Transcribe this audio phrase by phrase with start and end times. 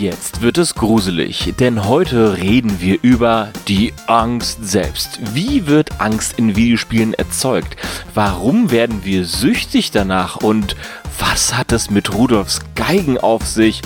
[0.00, 5.20] jetzt wird es gruselig, denn heute reden wir über die Angst selbst.
[5.34, 7.76] Wie wird Angst in Videospielen erzeugt?
[8.14, 10.36] Warum werden wir süchtig danach?
[10.36, 10.74] Und
[11.18, 13.82] was hat es mit Rudolfs Geigen auf sich?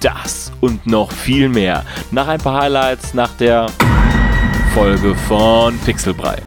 [0.00, 1.84] Das und noch viel mehr.
[2.10, 3.68] Nach ein paar Highlights nach der
[4.74, 6.42] Folge von Pixelbrei.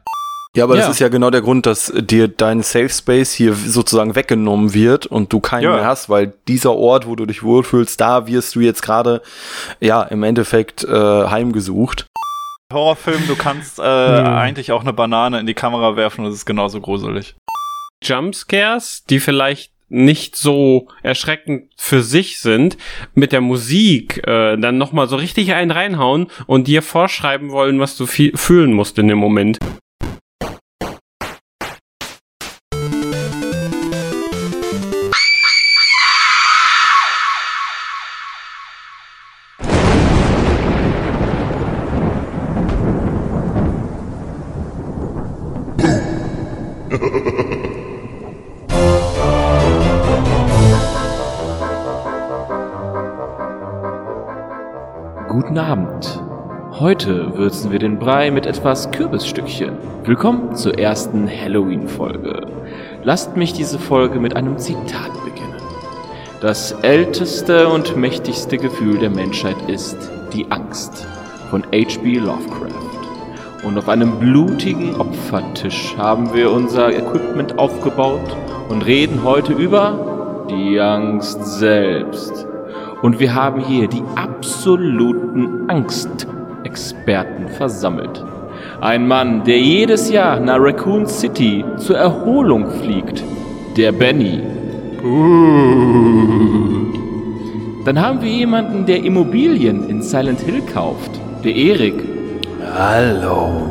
[0.56, 0.82] Ja, aber Ja.
[0.82, 5.06] das ist ja genau der Grund, dass dir dein Safe Space hier sozusagen weggenommen wird
[5.06, 5.74] und du keinen Ja.
[5.76, 9.22] mehr hast, weil dieser Ort, wo du dich wohlfühlst, da wirst du jetzt gerade,
[9.78, 12.06] ja, im Endeffekt äh, heimgesucht.
[12.72, 14.26] Horrorfilm, du kannst äh, Hm.
[14.26, 17.36] eigentlich auch eine Banane in die Kamera werfen und es ist genauso gruselig.
[18.02, 22.76] Jumpscares, die vielleicht nicht so erschreckend für sich sind,
[23.14, 27.96] mit der Musik äh, dann nochmal so richtig einen reinhauen und dir vorschreiben wollen, was
[27.96, 29.58] du fühlen musst in dem Moment.
[56.80, 59.76] Heute würzen wir den Brei mit etwas Kürbisstückchen.
[60.04, 62.46] Willkommen zur ersten Halloween-Folge.
[63.02, 65.60] Lasst mich diese Folge mit einem Zitat beginnen.
[66.40, 71.06] Das älteste und mächtigste Gefühl der Menschheit ist die Angst
[71.50, 72.16] von H.P.
[72.16, 72.72] Lovecraft.
[73.62, 78.34] Und auf einem blutigen Opfertisch haben wir unser Equipment aufgebaut
[78.70, 82.46] und reden heute über die Angst selbst.
[83.02, 85.68] Und wir haben hier die absoluten
[86.70, 88.24] Angstexperten versammelt.
[88.80, 93.24] Ein Mann, der jedes Jahr nach Raccoon City zur Erholung fliegt.
[93.76, 94.40] Der Benny.
[97.84, 101.10] Dann haben wir jemanden, der Immobilien in Silent Hill kauft.
[101.42, 102.04] Der Erik.
[102.74, 103.70] Hallo.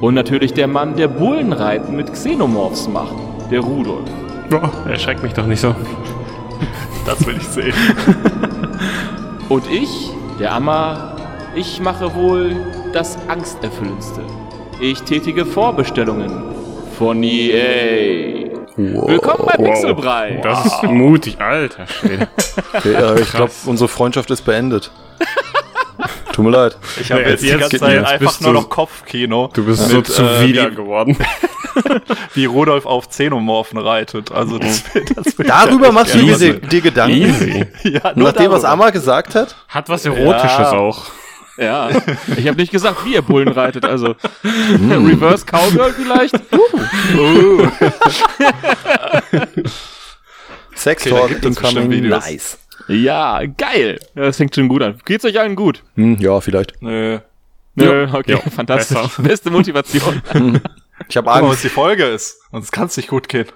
[0.00, 3.14] Und natürlich der Mann, der Bullenreiten mit Xenomorphs macht.
[3.50, 4.10] Der Rudolf.
[4.52, 5.74] Oh, erschreck mich doch nicht so.
[7.06, 7.74] Das will ich sehen.
[9.48, 11.11] Und ich, der Amma,
[11.54, 12.56] ich mache wohl
[12.92, 14.22] das Angsterfüllendste.
[14.80, 16.42] Ich tätige Vorbestellungen
[16.98, 18.50] von EA.
[18.76, 20.40] Willkommen bei Pixelbrei.
[20.42, 22.28] Das ist mutig, alter Schwede.
[22.74, 24.90] Okay, äh, ich glaube, unsere Freundschaft ist beendet.
[26.32, 26.76] Tut mir leid.
[27.00, 29.50] Ich habe Ja, jetzt die jetzt ganze geht- Zeit einfach bist nur noch Kopfkino.
[29.52, 31.16] Du bist Mit, so äh, zuwider wie- geworden.
[32.34, 34.32] wie Rudolf auf Xenomorphen reitet.
[34.32, 34.84] Also das,
[35.14, 37.16] das will ich Darüber ja machst du dir, dir Gedanken?
[37.16, 37.66] Easy.
[37.84, 38.68] Ja, nur Nach dem, was darüber.
[38.70, 39.54] Amma gesagt hat?
[39.68, 40.72] Hat was Erotisches Ja.
[40.72, 41.04] auch.
[41.58, 41.90] Ja,
[42.36, 43.84] ich habe nicht gesagt, wie ihr Bullen reitet.
[43.84, 44.14] Also
[44.44, 46.34] Reverse Cowgirl vielleicht?
[47.14, 47.68] Uh,
[50.74, 51.90] Sex Okay, Talk incoming.
[51.90, 52.24] Videos.
[52.24, 52.58] Nice.
[52.88, 53.98] Ja, geil.
[54.14, 54.98] Ja, Das fängt schon gut an.
[55.04, 55.82] Geht's euch allen gut?
[55.94, 56.80] Hm, ja, vielleicht.
[56.82, 57.18] nö.
[57.74, 58.98] Nö, okay, Jo, fantastisch.
[58.98, 59.22] besser.
[59.22, 60.20] Beste Motivation.
[61.08, 61.64] Ich habe mal, was Angst.
[61.64, 62.38] die Folge ist.
[62.50, 63.46] Sonst kann es nicht gut gehen.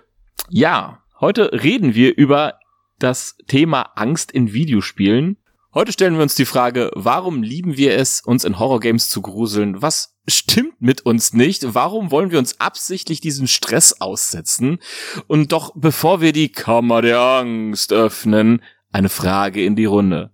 [0.48, 2.54] Ja, heute reden wir über
[2.98, 5.36] das Thema Angst in Videospielen.
[5.76, 9.82] Heute stellen wir uns die Frage, warum lieben wir es, uns in Horrorgames zu gruseln?
[9.82, 11.74] Was stimmt mit uns nicht?
[11.74, 14.78] Warum wollen wir uns absichtlich diesem Stress aussetzen?
[15.26, 20.30] Und doch bevor wir die Kammer der Angst öffnen, eine Frage in die Runde.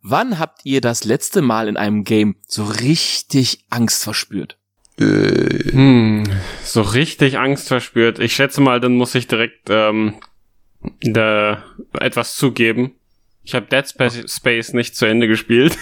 [0.00, 4.56] Wann habt ihr das letzte Mal in einem Game so richtig Angst verspürt?
[4.98, 6.24] Äh, Hm,
[6.64, 8.20] so richtig Angst verspürt.
[8.20, 10.14] Ich schätze mal, dann muss ich direkt ähm,
[11.02, 11.62] da
[11.92, 12.97] etwas zugeben.
[13.48, 13.82] Ich habe Dead
[14.28, 15.78] Space, nicht zu Ende gespielt.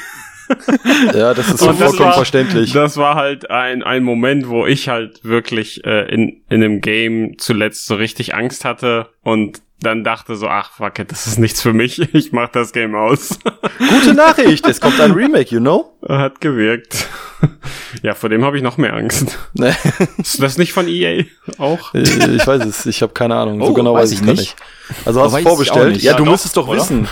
[1.12, 2.72] ja, das ist so das vollkommen war- verständlich.
[2.72, 7.38] Das war halt ein, ein Moment, wo ich halt wirklich äh, in, in einem Game
[7.38, 11.60] zuletzt so richtig Angst hatte und dann dachte so, ach fuck it, das ist nichts
[11.60, 13.38] für mich, ich mach das Game aus.
[13.78, 15.92] Gute Nachricht, es kommt ein Remake, you know?
[16.08, 17.06] Hat gewirkt.
[18.02, 19.36] ja, vor dem habe ich noch mehr Angst.
[19.54, 19.74] Nee,
[20.18, 21.24] Ist das nicht von EA
[21.58, 21.92] auch?
[21.94, 23.60] ich weiß es, ich habe keine Ahnung.
[23.60, 24.38] so Oh, genau weiß ich nicht.
[24.38, 24.56] nicht.
[25.04, 25.96] Also hast du vorbestellt?
[25.98, 26.78] Ja, Ja, du doch, müsstest doch oder?
[26.80, 27.08] wissen.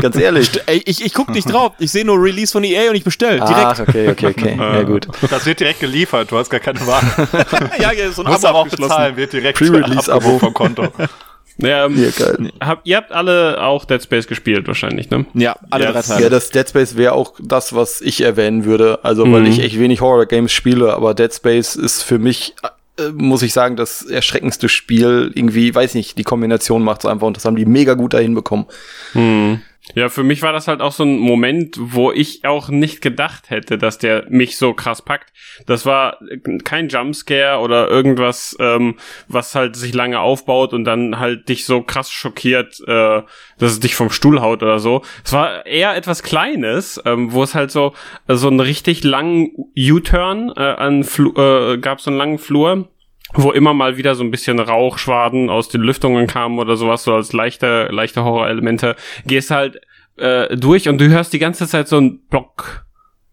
[0.00, 0.50] Ganz ehrlich.
[0.66, 1.74] Ey, ich, ich guck nicht drauf.
[1.78, 3.36] Ich sehe nur Release von EA und ich bestell.
[3.36, 3.50] Direkt.
[3.54, 4.56] Ach, okay, okay, okay.
[4.58, 5.06] Ja, gut.
[5.30, 6.32] Das wird direkt geliefert.
[6.32, 7.02] Du hast gar keine Wahl.
[7.78, 9.16] ja, ja, so ein Musst Abo auch bezahlen.
[9.16, 10.16] Wird direkt Pre-Release-Abo.
[10.16, 10.88] abgebucht vom Konto.
[11.58, 12.50] Ja, ähm, Ja, geil.
[12.60, 15.26] hab, ihr habt alle auch Dead Space gespielt wahrscheinlich, ne?
[15.34, 16.22] Ja, alle Ja, drei das- Teile.
[16.24, 19.00] Ja, das Dead Space wäre auch das, was ich erwähnen würde.
[19.02, 19.46] Also, weil Mhm.
[19.46, 22.54] ich echt wenig Horror-Games spiele, aber Dead Space ist für mich,
[22.98, 25.32] äh, muss ich sagen, das erschreckendste Spiel.
[25.34, 28.66] Irgendwie, weiß nicht, die Kombination macht's einfach und das haben die mega gut dahin bekommen.
[29.12, 29.60] Hm.
[29.94, 33.50] Ja, für mich war das halt auch so ein Moment, wo ich auch nicht gedacht
[33.50, 35.32] hätte, dass der mich so krass packt.
[35.66, 36.18] Das war
[36.64, 38.96] kein Jumpscare oder irgendwas, ähm,
[39.28, 43.22] was halt sich lange aufbaut und dann halt dich so krass schockiert, äh,
[43.58, 45.02] dass es dich vom Stuhl haut oder so.
[45.24, 47.94] Es war eher etwas Kleines, ähm, wo es halt so
[48.26, 52.88] so einen richtig langen U-Turn äh, an Flu äh, gab so einen langen Flur
[53.34, 57.14] wo immer mal wieder so ein bisschen Rauchschwaden aus den Lüftungen kamen oder sowas, so
[57.14, 58.96] als leichte, leichte Horrorelemente,
[59.26, 59.80] gehst halt
[60.16, 62.86] äh, durch und du hörst die ganze Zeit so ein Block,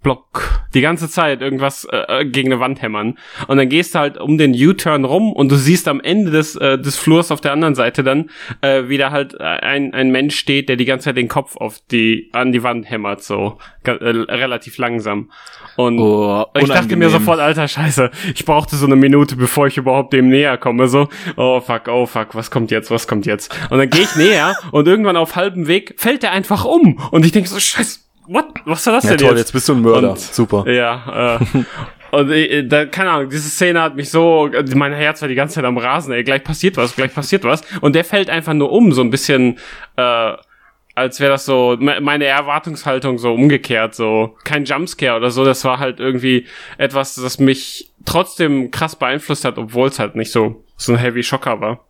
[0.05, 3.17] Block, die ganze Zeit irgendwas äh, äh, gegen eine Wand hämmern.
[3.47, 6.55] Und dann gehst du halt um den U-Turn rum und du siehst am Ende des,
[6.55, 8.29] äh, des Flurs auf der anderen Seite dann,
[8.61, 11.79] äh, wie da halt ein, ein Mensch steht, der die ganze Zeit den Kopf auf
[11.89, 15.31] die, an die Wand hämmert, so äh, relativ langsam.
[15.75, 19.77] Und Oh, ich dachte mir sofort, alter Scheiße, ich brauchte so eine Minute, bevor ich
[19.77, 20.87] überhaupt dem näher komme.
[20.87, 23.51] So, oh fuck, oh fuck, was kommt jetzt, was kommt jetzt?
[23.71, 26.99] Und dann gehe ich näher und irgendwann auf halbem Weg fällt er einfach um.
[27.09, 28.45] Und ich denke so, scheiße, what?
[28.65, 29.39] Was war das Ja, denn toll, jetzt?
[29.39, 30.11] jetzt bist du ein Mörder.
[30.11, 30.69] Und- Super.
[30.71, 31.45] Ja, äh,
[32.15, 35.55] und äh, da, keine Ahnung, diese Szene hat mich so, mein Herz war die ganze
[35.55, 37.61] Zeit am Rasen, ey, gleich passiert was, gleich passiert was.
[37.81, 39.57] Und der fällt einfach nur um, so ein bisschen,
[39.97, 40.33] äh,
[40.97, 45.43] als wäre das so me- meine Erwartungshaltung so umgekehrt, so kein Jumpscare oder so.
[45.43, 46.45] Das war halt irgendwie
[46.77, 51.23] etwas, das mich trotzdem krass beeinflusst hat, obwohl es halt nicht so so ein Heavy
[51.23, 51.84] Schocker war.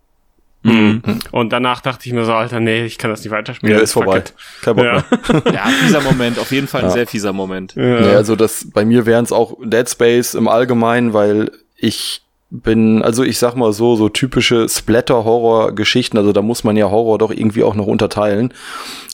[0.66, 1.02] Mhm.
[1.32, 3.76] Und danach dachte ich mir so, Alter, nee, ich kann das nicht weiterspielen.
[3.76, 4.24] Ja, ist vorbei.
[4.64, 5.04] Kein Bock Ja.
[5.34, 5.54] mehr.
[5.54, 6.94] Ja, fieser Moment, auf jeden Fall ein Ja.
[6.94, 7.76] sehr fieser Moment.
[7.76, 8.00] Ja.
[8.02, 12.22] Nee, also das bei mir wären es auch Dead Space im Allgemeinen, weil ich
[12.52, 17.18] bin, also ich sag mal so, so typische Splatter-Horror-Geschichten, also da muss man ja Horror
[17.18, 18.54] doch irgendwie auch noch unterteilen.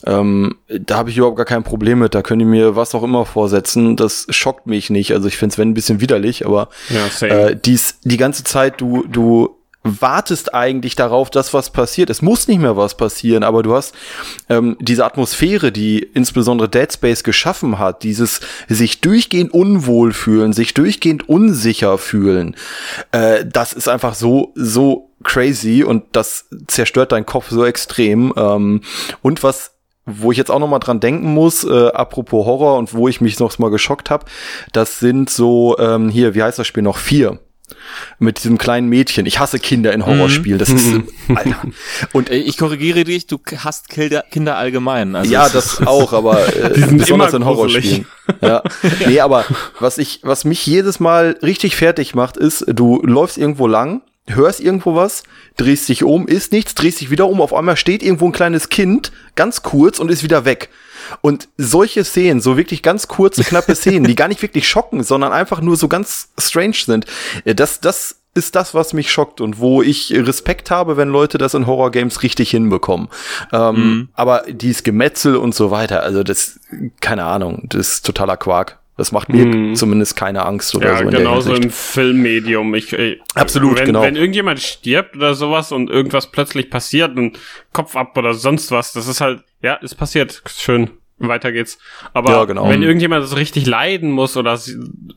[0.06, 3.02] Ähm, da habe ich überhaupt gar kein Problem mit, da können die mir was auch
[3.02, 5.12] immer vorsetzen, das schockt mich nicht.
[5.12, 8.80] Also ich finde es wenn ein bisschen widerlich, aber ja, äh, dies, die ganze Zeit,
[8.80, 12.10] du, du wartest eigentlich darauf, dass was passiert.
[12.10, 13.94] Es muss nicht mehr was passieren, aber du hast
[14.48, 20.74] ähm, diese Atmosphäre, die insbesondere Dead Space geschaffen hat, dieses sich durchgehend unwohl fühlen, sich
[20.74, 22.56] durchgehend unsicher fühlen,
[23.10, 28.32] äh, das ist einfach so, so crazy und das zerstört deinen Kopf so extrem.
[28.36, 28.82] Ähm,
[29.22, 29.72] und was
[30.04, 33.20] wo ich jetzt auch noch mal dran denken muss, äh, apropos Horror und wo ich
[33.20, 34.26] mich noch mal geschockt habe,
[34.72, 37.38] das sind so ähm, hier, wie heißt das Spiel noch vier
[38.18, 39.26] mit diesem kleinen Mädchen.
[39.26, 40.58] Ich hasse Kinder in Horrorspielen.
[40.58, 40.92] Das ist
[41.34, 41.62] Alter.
[42.12, 45.16] Und Äh, Ich korrigiere dich, du hast Kinder, Kinder allgemein.
[45.16, 48.06] Also ja, das auch, aber äh, sind besonders immer in Horrorspielen.
[48.40, 48.62] Ja.
[49.06, 49.44] Nee, aber
[49.80, 54.60] was ich, was mich jedes Mal richtig fertig macht, ist, du läufst irgendwo lang, hörst
[54.60, 55.22] irgendwo was,
[55.56, 58.68] drehst dich um, ist nichts, drehst dich wieder um, auf einmal steht irgendwo ein kleines
[58.68, 60.68] Kind, ganz kurz und ist wieder weg.
[61.20, 65.32] Und solche Szenen, so wirklich ganz kurze, knappe Szenen, die gar nicht wirklich schocken, sondern
[65.32, 67.06] einfach nur so ganz strange sind,
[67.44, 71.36] äh, das, das ist das, was mich schockt und wo ich Respekt habe, wenn Leute
[71.36, 73.08] das in Horror-Games richtig hinbekommen.
[73.52, 76.58] Ähm, Aber dieses Gemetzel und so weiter, also das,
[77.00, 78.78] keine Ahnung, das ist totaler Quark.
[78.96, 79.74] Das macht mir Mhm.
[79.74, 82.74] zumindest keine Angst oder Ja, so der genauso im Filmmedium.
[82.74, 84.02] Ich, ich, Absolut, wenn, genau.
[84.02, 87.32] Wenn irgendjemand stirbt oder sowas und irgendwas plötzlich passiert, ein
[87.72, 90.42] Kopf ab oder sonst was, das ist halt, ja, ist passiert.
[90.46, 90.90] Schön.
[91.28, 91.78] Weiter geht's.
[92.12, 92.68] Aber Ja, genau.
[92.68, 94.58] wenn irgendjemand so richtig leiden muss oder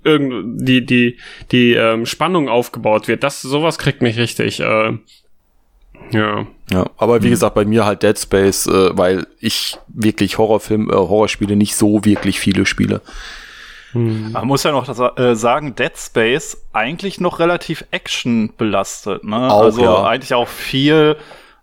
[0.03, 1.17] irgend die die
[1.51, 4.59] die ähm, Spannung aufgebaut wird, das sowas kriegt mich richtig.
[4.59, 4.93] Äh,
[6.11, 6.45] ja.
[6.71, 10.93] Ja, aber wie gesagt, bei mir halt Dead Space, äh, weil ich wirklich Horrorfilm, äh,
[10.93, 13.01] Horrorspiele nicht so wirklich viele spiele.
[13.95, 19.23] Man muss ja noch äh, sagen, Dead Space eigentlich noch relativ Action belastet.
[19.23, 19.49] Ne?
[19.49, 20.03] Auch, also ja.
[20.03, 21.15] eigentlich auch viel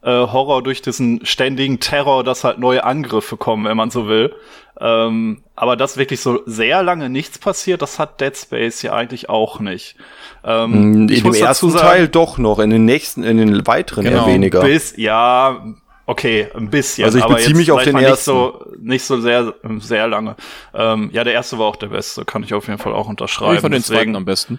[0.03, 4.35] äh, Horror durch diesen ständigen Terror, dass halt neue Angriffe kommen, wenn man so will.
[4.81, 9.29] Ähm, aber dass wirklich so sehr lange nichts passiert, das hat Dead Space ja eigentlich
[9.29, 9.97] auch nicht.
[10.45, 14.05] Ähm, In ich dem ersten sagen- Teil doch noch, in den nächsten, in den weiteren
[14.05, 14.61] Genau, eher weniger.
[14.63, 15.65] Bis, ja,
[16.07, 17.05] okay, ein bisschen.
[17.05, 18.11] Also ich aber beziehe mich auf den ersten.
[18.11, 20.35] Nicht so, nicht so sehr, sehr lange.
[20.75, 23.55] Ähm, ja, der erste war auch der beste, kann ich auf jeden Fall auch unterschreiben.
[23.55, 24.59] ich fand den Deswegen, zweiten am besten.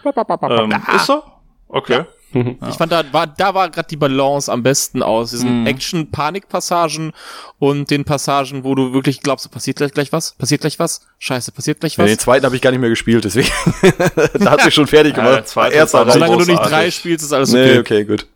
[0.49, 1.21] ähm, Ist so?
[1.67, 2.03] Okay.
[2.33, 5.31] Ich fand, da war, da war gerade die Balance am besten aus.
[5.31, 5.67] Diesen Mhm.
[5.67, 7.11] Action-Panik-Passagen
[7.59, 10.31] und den Passagen, wo du wirklich glaubst, passiert gleich, gleich was?
[10.33, 11.01] Passiert gleich was?
[11.19, 12.11] Scheiße, passiert gleich Ja, was?
[12.11, 13.49] den zweiten habe ich gar nicht mehr gespielt, deswegen.
[14.39, 15.35] da hat mich schon fertig Ja, gemacht.
[15.37, 17.73] der zweite Erster Solange du nicht drei spielst, ist alles okay.
[17.73, 18.27] Nee, okay, gut.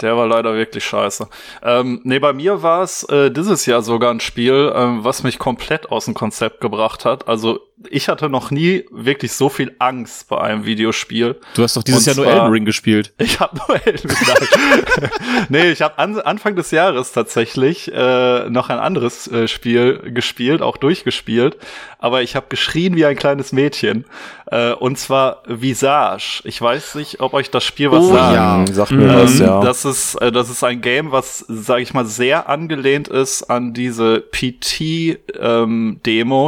[0.00, 1.26] Der war leider wirklich scheiße.
[1.62, 5.40] Ähm, nee, bei mir war es äh, dieses Jahr sogar ein Spiel, ähm, was mich
[5.40, 7.26] komplett aus dem Konzept gebracht hat.
[7.26, 7.58] Also
[7.90, 11.36] ich hatte noch nie wirklich so viel Angst bei einem Videospiel.
[11.54, 13.12] Du hast doch dieses Und Jahr nur Elden Ring gespielt.
[13.28, 15.10] Ich habe nur Elden Ring.
[15.48, 20.62] nee, ich habe an, Anfang des Jahres tatsächlich äh, noch ein anderes äh, Spiel gespielt,
[20.62, 21.56] auch durchgespielt.
[22.00, 24.04] Aber ich habe geschrien wie ein kleines Mädchen.
[24.46, 26.40] Äh, und zwar Visage.
[26.44, 28.34] Ich weiß nicht, ob euch das Spiel was sagt.
[28.34, 28.64] ja.
[28.72, 29.60] Sagt mir Ähm, was, ja.
[29.60, 33.74] Das ist, äh, das ist ein Game, was, sage ich mal, sehr angelehnt ist an
[33.74, 35.20] diese PT-Demo,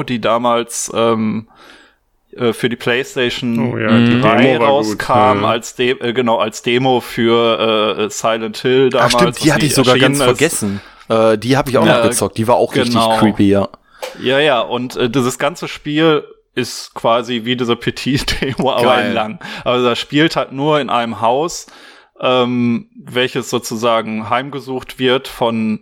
[0.03, 1.20] die damals ähm,
[2.37, 5.49] äh, für die PlayStation Oh ja, die 3 Demo war gut, rauskam, ja.
[5.49, 9.13] als De äh, genau als Demo für äh, Silent Hill Ach damals.
[9.15, 10.25] stimmt, die hatte ich sogar ganz ist.
[10.25, 10.81] vergessen.
[11.09, 12.39] Äh, die habe ich auch Ja, noch gezockt.
[12.39, 13.09] Die war auch genau.
[13.11, 13.69] richtig creepy, ja.
[14.23, 16.25] Ja, ja, und äh, dieses ganze Spiel
[16.55, 19.09] ist quasi wie diese Petit-Demo, aber Geil.
[19.09, 19.39] in lang.
[19.65, 21.67] Also das spielt halt nur in einem Haus,
[22.21, 25.81] ähm, welches sozusagen heimgesucht wird von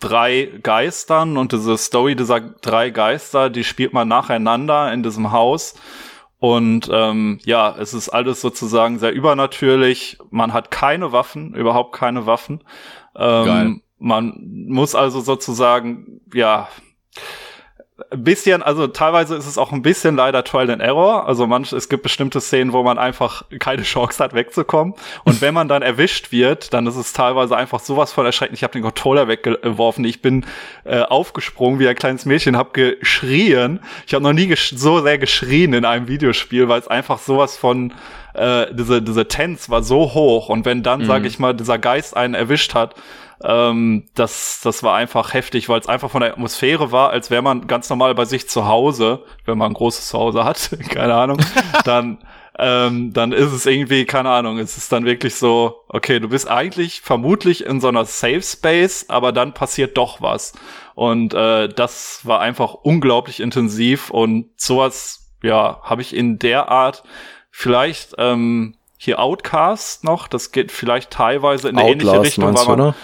[0.00, 5.74] drei Geistern und diese Story dieser drei Geister, die spielt man nacheinander in diesem Haus.
[6.40, 10.18] Und ähm, ja, es ist alles sozusagen sehr übernatürlich.
[10.30, 12.62] Man hat keine Waffen, überhaupt keine Waffen.
[13.16, 13.82] Ähm.
[14.00, 16.68] Man muss also sozusagen, ja,
[18.10, 21.26] ein bisschen, also teilweise ist es auch ein bisschen leider Trial and Error.
[21.26, 24.94] Also manch, es gibt bestimmte Szenen, wo man einfach keine Chance hat, wegzukommen.
[25.24, 28.56] Und wenn man dann erwischt wird, dann ist es teilweise einfach sowas von erschreckend.
[28.56, 30.04] Ich habe den Controller weggeworfen.
[30.04, 30.46] Ich bin
[30.84, 33.80] äh, aufgesprungen wie ein kleines Mädchen, habe geschrien.
[34.06, 37.92] Ich habe noch nie so sehr geschrien in einem Videospiel, weil es einfach sowas von
[38.34, 40.48] äh, diese diese Tense war so hoch.
[40.48, 42.94] Und wenn dann, sage ich mal, dieser Geist einen erwischt hat,
[43.42, 47.42] ähm, das, das war einfach heftig, weil es einfach von der Atmosphäre war, als wäre
[47.42, 51.38] man ganz normal bei sich zu Hause, wenn man ein großes Zuhause hat, keine Ahnung,
[51.84, 52.18] dann,
[52.58, 56.50] ähm, dann ist es irgendwie, keine Ahnung, es ist dann wirklich so, okay, du bist
[56.50, 60.52] eigentlich vermutlich in so einer Safe Space, aber dann passiert doch was.
[60.96, 67.04] Und äh, das war einfach unglaublich intensiv und sowas, ja, habe ich in der Art
[67.58, 72.68] vielleicht ähm, hier Outcast noch, das geht vielleicht teilweise in eine ähnliche Outlast Richtung, meinst
[72.68, 72.94] weil man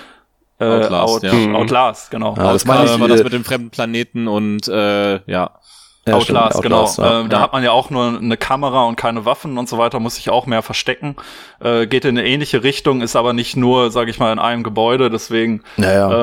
[0.61, 1.55] äh, Outlast, Out, ja.
[1.55, 2.37] Outlast, genau.
[2.37, 5.15] Ja, das Outlast, meine ich, Äh, war das äh, mit dem fremden Planeten und äh,
[5.29, 5.59] ja.
[6.07, 6.83] Ja, Outlast, stimmt, genau.
[6.83, 7.21] Outlast, ja.
[7.21, 9.99] ähm, da hat man ja auch nur eine Kamera und keine Waffen und so weiter,
[9.99, 11.17] muss sich auch mehr verstecken.
[11.61, 14.63] Äh, geht in eine ähnliche Richtung, ist aber nicht nur, sage ich mal, in einem
[14.63, 15.65] Gebäude, deswegen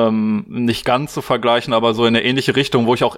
[0.08, 3.16] ähm, nicht ganz zu vergleichen, aber so in eine ähnliche Richtung, wo ich auch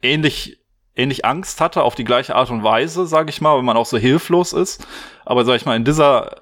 [0.00, 0.59] ähnlich
[1.00, 3.86] ähnlich Angst hatte auf die gleiche Art und Weise, sage ich mal, wenn man auch
[3.86, 4.86] so hilflos ist.
[5.24, 6.36] Aber sag ich mal, in dieser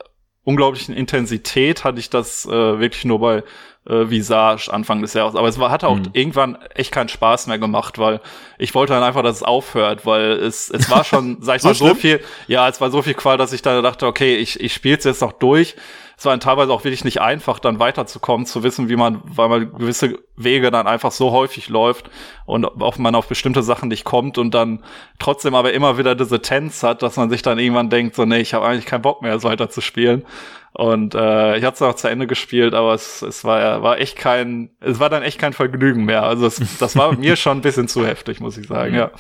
[0.45, 2.51] unglaublichen Intensität hatte ich das äh,
[2.81, 3.45] wirklich nur bei
[3.87, 5.35] äh, Visage Anfang des Jahres.
[5.37, 6.11] Aber es war, hatte auch Mhm.
[6.13, 8.21] irgendwann echt keinen Spaß mehr gemacht, weil
[8.59, 11.69] ich wollte dann einfach, dass es aufhört, weil es, es war schon, sag ich So
[11.69, 11.97] mal, so schlimm?
[11.97, 14.97] viel, ja, es war so viel Qual, dass ich dann dachte, okay, ich, ich spiele
[14.99, 15.77] es jetzt noch durch.
[16.19, 19.49] Es war dann teilweise auch wirklich nicht einfach, dann weiterzukommen, zu wissen, wie man, weil
[19.49, 22.11] man gewisse Wege dann einfach so häufig läuft
[22.45, 24.83] und ob man auf bestimmte Sachen nicht kommt und dann
[25.21, 28.41] trotzdem aber immer wieder diese Tense hat, dass man sich dann irgendwann denkt, so, nee,
[28.41, 30.25] ich habe eigentlich keinen Bock mehr, es weiter zu spielen.
[30.73, 34.17] Und äh, ich hatte es noch zu Ende gespielt, aber es, es war, war echt
[34.17, 36.25] kein, es war dann echt kein Vergnügen mehr.
[36.25, 39.13] Also es, das war mir schon ein bisschen zu heftig, muss ich sagen, ja.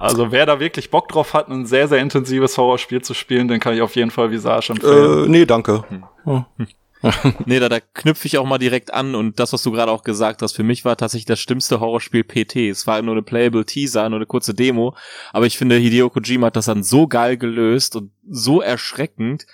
[0.00, 3.60] Also wer da wirklich Bock drauf hat, ein sehr, sehr intensives Horrorspiel zu spielen, den
[3.60, 5.24] kann ich auf jeden Fall Visage empfehlen.
[5.24, 5.84] Äh, nee, danke.
[7.46, 10.02] Nee, da, da knüpfe ich auch mal direkt an und das, was du gerade auch
[10.02, 12.56] gesagt hast, für mich war tatsächlich das schlimmste Horrorspiel PT.
[12.56, 14.94] Es war nur eine Playable Teaser, nur eine kurze Demo,
[15.32, 19.46] aber ich finde, Hideo Kojima hat das dann so geil gelöst und so erschreckend.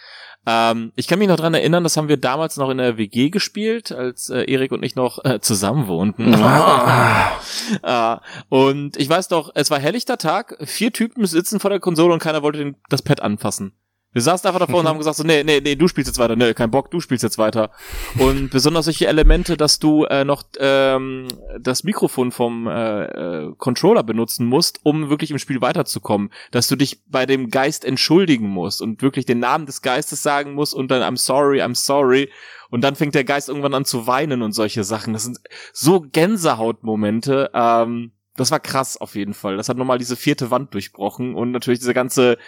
[0.47, 3.31] Ähm, ich kann mich noch dran erinnern, das haben wir damals noch in der WG
[3.31, 6.33] gespielt, als äh, Erik und ich noch äh, zusammen wohnten.
[7.83, 8.17] äh,
[8.49, 12.23] und ich weiß doch, es war helllichter Tag, vier Typen sitzen vor der Konsole und
[12.23, 13.73] keiner wollte den, das Pad anfassen.
[14.17, 16.37] Wir saßen einfach davor und haben gesagt so, nee, nee, nee, du spielst jetzt weiter,
[16.37, 17.71] nee, kein Bock, du spielst jetzt weiter.
[18.19, 21.29] Und besonders solche Elemente, dass du äh, noch ähm,
[21.61, 26.31] das Mikrofon vom äh, äh, Controller benutzen musst, um wirklich im Spiel weiterzukommen.
[26.51, 30.55] Dass du dich bei dem Geist entschuldigen musst und wirklich den Namen des Geistes sagen
[30.55, 32.31] musst und dann I'm sorry, I'm sorry.
[32.71, 35.13] Und dann fängt der Geist irgendwann an zu weinen und solche Sachen.
[35.13, 35.41] Das sind
[35.75, 37.51] so Gänsehautmomente.
[37.53, 39.59] Ähm, das war krass auf jeden Fall.
[39.59, 42.39] Das hat nochmal diese vierte Wand durchbrochen und natürlich diese ganze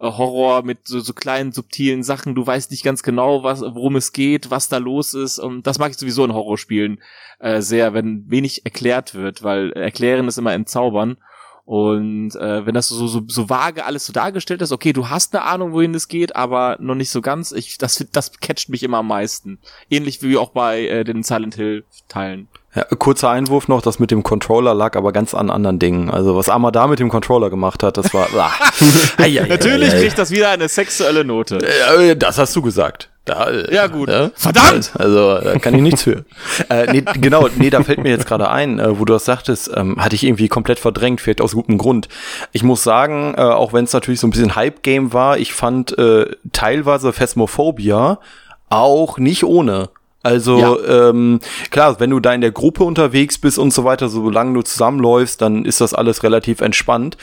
[0.00, 2.34] Horror mit so, so kleinen subtilen Sachen.
[2.34, 5.38] Du weißt nicht ganz genau, was, worum es geht, was da los ist.
[5.38, 7.00] Und das mag ich sowieso in Horrorspielen
[7.38, 11.16] äh, sehr, wenn wenig erklärt wird, weil erklären ist immer entzaubern.
[11.64, 15.34] Und äh, wenn das so, so, so vage alles so dargestellt ist, okay, du hast
[15.34, 17.52] eine Ahnung, wohin es geht, aber noch nicht so ganz.
[17.52, 19.58] Ich, das, das catcht mich immer am meisten.
[19.88, 22.48] Ähnlich wie auch bei äh, den Silent Hill Teilen.
[22.74, 26.10] Ja, kurzer Einwurf noch, das mit dem Controller lag aber ganz an anderen Dingen.
[26.10, 28.28] Also was Arma da mit dem Controller gemacht hat, das war.
[28.36, 28.50] Ah.
[29.22, 30.00] Ei, ei, Natürlich ei.
[30.00, 31.58] kriegt das wieder eine sexuelle Note.
[31.58, 33.10] Äh, Das hast du gesagt.
[33.24, 34.10] Da, Ja, gut.
[34.10, 34.30] Ja?
[34.34, 34.92] Verdammt!
[34.98, 36.24] Also, da kann ich nichts für.
[36.68, 39.70] äh, nee, genau, nee, da fällt mir jetzt gerade ein, äh, wo du das sagtest,
[39.74, 42.08] ähm, hatte ich irgendwie komplett verdrängt, vielleicht aus gutem Grund.
[42.52, 45.96] Ich muss sagen, äh, auch wenn es natürlich so ein bisschen Hype-Game war, ich fand
[45.96, 48.18] äh, teilweise Phasmophobia
[48.68, 49.88] auch nicht ohne.
[50.24, 51.38] Also ähm,
[51.70, 55.42] klar, wenn du da in der Gruppe unterwegs bist und so weiter, solange du zusammenläufst,
[55.42, 57.18] dann ist das alles relativ entspannt.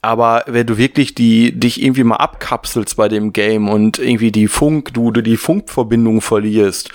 [0.00, 4.48] Aber wenn du wirklich die dich irgendwie mal abkapselst bei dem Game und irgendwie die
[4.48, 6.88] Funk, du, du die Funkverbindung verlierst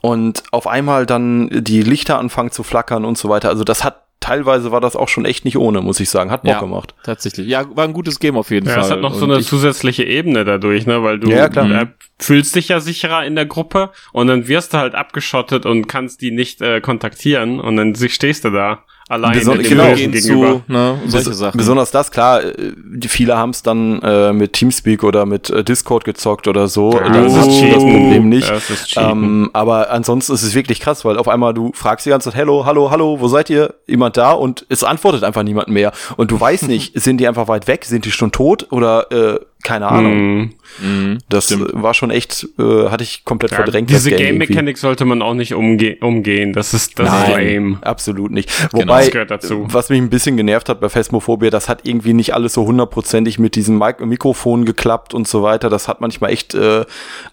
[0.00, 4.07] und auf einmal dann die Lichter anfangen zu flackern und so weiter, also das hat
[4.28, 6.60] teilweise war das auch schon echt nicht ohne, muss ich sagen, hat Bock Ja.
[6.60, 6.94] gemacht.
[7.02, 7.46] Tatsächlich.
[7.48, 8.82] Ja, war ein gutes Game auf jeden Ja, Fall.
[8.84, 11.70] es hat noch so Und eine ich- zusätzliche Ebene dadurch, ne, weil du Ja, klar.
[11.70, 11.86] äh,
[12.20, 16.20] fühlst dich ja sicherer in der Gruppe und dann wirst du halt abgeschottet und kannst
[16.20, 20.18] die nicht äh, kontaktieren und dann stehst du da alleine Beson- dem genau.
[20.20, 21.58] Zu, ne, solche Bes- Sachen.
[21.58, 25.64] Besonders das, klar, äh, die viele haben es dann äh, mit Teamspeak oder mit äh,
[25.64, 26.92] Discord gezockt oder so.
[26.92, 27.78] Ja, das ist du das Cheaten.
[27.80, 28.50] Problem nicht.
[28.50, 29.10] Das ist Cheaten.
[29.10, 32.36] Ähm, aber ansonsten ist es wirklich krass, weil auf einmal du fragst die ganze Zeit,
[32.38, 33.74] hello, hallo, hallo, wo seid ihr?
[33.86, 34.32] Jemand da?
[34.32, 35.92] Und es antwortet einfach niemand mehr.
[36.16, 37.84] Und du weißt nicht, sind die einfach weit weg?
[37.84, 38.66] Sind die schon tot?
[38.70, 40.16] Oder äh, keine Ahnung.
[40.38, 40.54] Mhm.
[40.80, 41.18] Mhm.
[41.28, 43.90] Das äh, war schon echt, äh, hatte ich komplett Ja, verdrängt.
[43.90, 44.52] diese das Game irgendwie.
[44.52, 46.52] Mechanik sollte man auch nicht umge umgehen.
[46.52, 47.78] Das ist das ist Nein, lame.
[47.82, 48.50] absolut nicht.
[48.70, 49.66] Genau, Wobei, das gehört dazu.
[49.70, 53.38] was mich ein bisschen genervt hat bei Phasmophobia, das hat irgendwie nicht alles so hundertprozentig
[53.38, 55.68] mit diesem Mik Mikrofon geklappt und so weiter.
[55.70, 56.84] Das hat manchmal echt äh,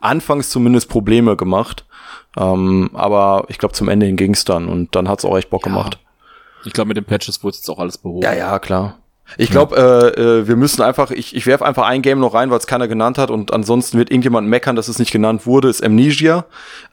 [0.01, 1.85] anfangs zumindest Probleme gemacht.
[2.37, 5.63] Ähm, aber ich glaube, zum Ende hin ging's dann und dann hat's auch echt Bock
[5.63, 5.99] gemacht.
[6.65, 8.23] Ich glaube, mit den Patches wurde jetzt auch alles behoben.
[8.23, 8.97] Ja, ja, klar.
[9.37, 12.51] Ich glaube, äh, äh, wir müssen einfach, ich, ich werfe einfach ein Game noch rein,
[12.51, 15.69] weil es keiner genannt hat und ansonsten wird irgendjemand meckern, dass es nicht genannt wurde,
[15.69, 16.45] ist Amnesia.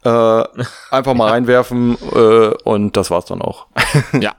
[0.03, 0.43] Äh,
[0.91, 3.67] einfach mal reinwerfen äh, und das war's dann auch.
[4.19, 4.35] Ja.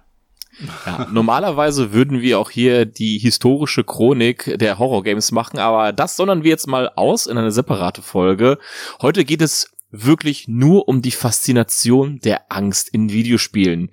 [0.86, 6.44] Ja, normalerweise würden wir auch hier die historische Chronik der Horrorgames machen, aber das sondern
[6.44, 8.60] wir jetzt mal aus in eine separate Folge.
[9.02, 13.92] Heute geht es wirklich nur um die Faszination der Angst in Videospielen.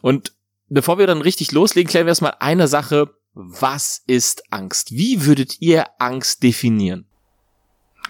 [0.00, 0.32] Und
[0.68, 3.10] bevor wir dann richtig loslegen, klären wir erstmal eine Sache.
[3.34, 4.92] Was ist Angst?
[4.92, 7.06] Wie würdet ihr Angst definieren?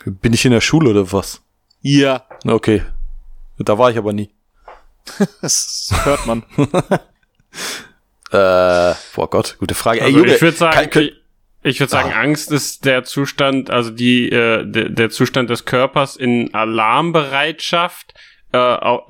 [0.05, 1.43] Bin ich in der Schule oder was?
[1.83, 2.23] Ihr.
[2.45, 2.83] Okay.
[3.59, 4.31] Da war ich aber nie.
[5.41, 6.43] Das hört man.
[8.31, 10.01] Äh, boah Gott, gute Frage.
[10.03, 11.13] Also Junge, ich würde sagen, kann- könnt-
[11.63, 15.67] ich, ich würde sagen, Angst ist der Zustand, also die äh, der, der Zustand des
[15.67, 18.15] Körpers in Alarmbereitschaft,
[18.55, 18.59] äh,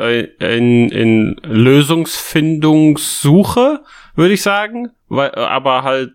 [0.01, 6.13] äh, in, in Lösungsfindungssuche, würde ich sagen, weil, äh, aber halt,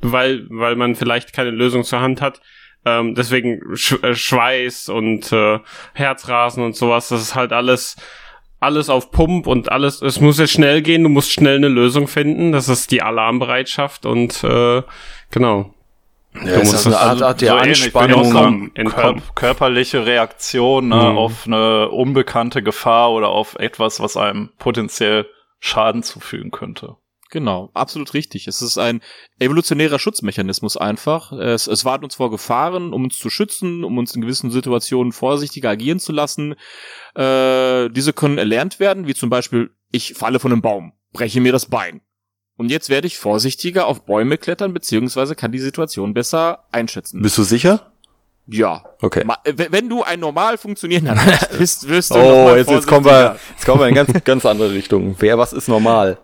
[0.00, 2.40] weil weil man vielleicht keine Lösung zur Hand hat.
[2.84, 5.58] Ähm, deswegen Sch äh, Schweiß und äh,
[5.94, 7.96] Herzrasen und sowas, das ist halt alles
[8.60, 12.08] alles auf Pump und alles, es muss jetzt schnell gehen, du musst schnell eine Lösung
[12.08, 14.82] finden, das ist die Alarmbereitschaft und äh,
[15.30, 15.74] genau.
[16.34, 18.70] ja, ist das eine Art, Art der so Anspannung.
[18.74, 18.82] Entkommen.
[18.86, 21.18] Kör körperliche Reaktion ne, Mhm.
[21.18, 25.26] auf eine unbekannte Gefahr oder auf etwas, was einem potenziell
[25.66, 26.96] Schaden zufügen könnte.
[27.30, 28.46] Genau, absolut richtig.
[28.46, 29.00] Es ist ein
[29.40, 31.32] evolutionärer Schutzmechanismus einfach.
[31.32, 35.10] Es, es warnt uns vor Gefahren, um uns zu schützen, um uns in gewissen Situationen
[35.10, 36.54] vorsichtiger agieren zu lassen.
[37.16, 41.52] Äh, diese können erlernt werden, wie zum Beispiel, ich falle von einem Baum, breche mir
[41.52, 42.00] das Bein.
[42.56, 47.22] Und jetzt werde ich vorsichtiger auf Bäume klettern, beziehungsweise kann die Situation besser einschätzen.
[47.22, 47.92] Bist du sicher?
[48.48, 48.84] Ja.
[49.00, 49.24] Okay.
[49.24, 53.36] Ma- wenn du ein normal funktionierender Mensch bist, wirst du Oh, jetzt, jetzt kommen wir,
[53.50, 55.16] jetzt kommen wir in ganz, ganz andere Richtung.
[55.18, 56.18] Wer, was ist normal?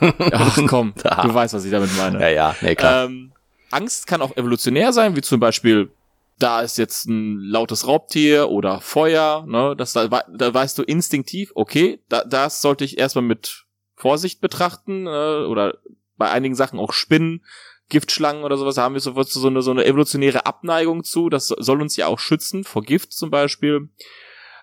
[0.00, 2.20] Ach komm, du weißt, was ich damit meine.
[2.20, 3.04] Ja, ja, nee, klar.
[3.04, 3.32] Ähm,
[3.70, 5.90] Angst kann auch evolutionär sein, wie zum Beispiel,
[6.38, 11.52] da ist jetzt ein lautes Raubtier oder Feuer, ne, das, da, da weißt du instinktiv,
[11.54, 13.64] okay, da, das sollte ich erstmal mit
[13.96, 15.74] Vorsicht betrachten, äh, oder
[16.16, 17.44] bei einigen Sachen auch Spinnen,
[17.88, 21.80] Giftschlangen oder sowas, haben wir so, so, eine, so eine evolutionäre Abneigung zu, das soll
[21.80, 23.88] uns ja auch schützen, vor Gift zum Beispiel.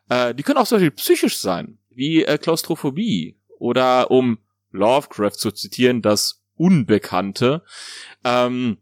[0.10, 4.38] Äh, die können auch zum Beispiel psychisch sein, wie äh, Klaustrophobie oder um
[4.72, 7.64] Lovecraft zu zitieren, das Unbekannte.
[8.24, 8.78] Ähm,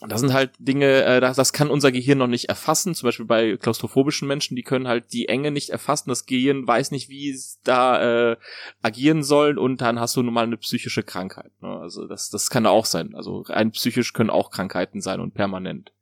[0.00, 2.94] das sind halt Dinge, äh, das, das kann unser Gehirn noch nicht erfassen.
[2.94, 6.10] Zum Beispiel bei klaustrophobischen Menschen, die können halt die Enge nicht erfassen.
[6.10, 8.36] Das Gehirn weiß nicht, wie es da äh,
[8.82, 11.52] agieren soll und dann hast du nun mal eine psychische Krankheit.
[11.62, 11.68] Ne?
[11.68, 13.14] Also das, das kann auch sein.
[13.14, 15.92] Also rein psychisch können auch Krankheiten sein und permanent.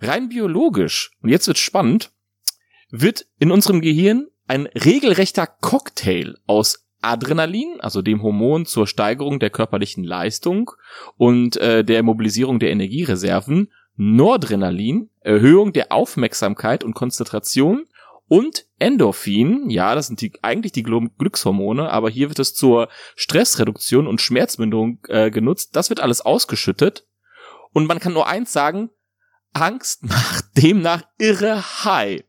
[0.00, 2.12] Rein biologisch, und jetzt wird spannend,
[2.90, 9.50] wird in unserem Gehirn ein regelrechter Cocktail aus Adrenalin, also dem Hormon zur Steigerung der
[9.50, 10.70] körperlichen Leistung
[11.16, 17.86] und äh, der Mobilisierung der Energiereserven, Noradrenalin, Erhöhung der Aufmerksamkeit und Konzentration
[18.28, 24.06] und Endorphin, ja, das sind die, eigentlich die Glückshormone, aber hier wird es zur Stressreduktion
[24.06, 25.74] und Schmerzminderung äh, genutzt.
[25.74, 27.06] Das wird alles ausgeschüttet
[27.72, 28.90] und man kann nur eins sagen,
[29.52, 32.24] Angst macht demnach irre high.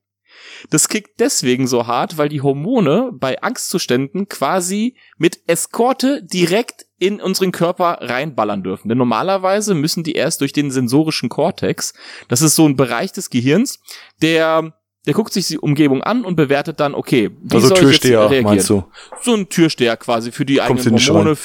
[0.70, 7.22] Das kickt deswegen so hart, weil die Hormone bei Angstzuständen quasi mit Eskorte direkt in
[7.22, 8.90] unseren Körper reinballern dürfen.
[8.90, 11.94] Denn normalerweise müssen die erst durch den sensorischen Kortex.
[12.28, 13.80] Das ist so ein Bereich des Gehirns,
[14.22, 14.74] der
[15.06, 18.24] der guckt sich die Umgebung an und bewertet dann, okay, wie also soll Türsteher, ich
[18.24, 18.44] jetzt reagieren?
[18.44, 18.84] meinst du?
[19.22, 21.38] So ein Türsteher quasi für die eigenen Hormone.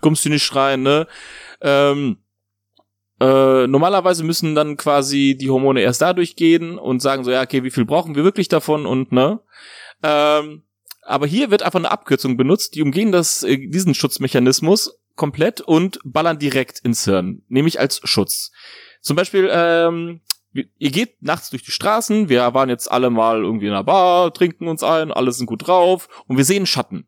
[0.00, 1.06] Kommst du nicht rein, ne?
[1.62, 2.18] Ähm,
[3.22, 7.62] äh, normalerweise müssen dann quasi die Hormone erst dadurch gehen und sagen so, ja, okay,
[7.62, 9.38] wie viel brauchen wir wirklich davon und ne?
[10.02, 10.64] Ähm,
[11.02, 16.00] aber hier wird einfach eine Abkürzung benutzt, die umgehen das, äh, diesen Schutzmechanismus komplett und
[16.04, 18.50] ballern direkt ins Hirn, nämlich als Schutz.
[19.00, 20.20] Zum Beispiel, ähm,
[20.52, 24.34] ihr geht nachts durch die Straßen, wir waren jetzt alle mal irgendwie in einer Bar,
[24.34, 27.06] trinken uns ein, alle sind gut drauf und wir sehen Schatten.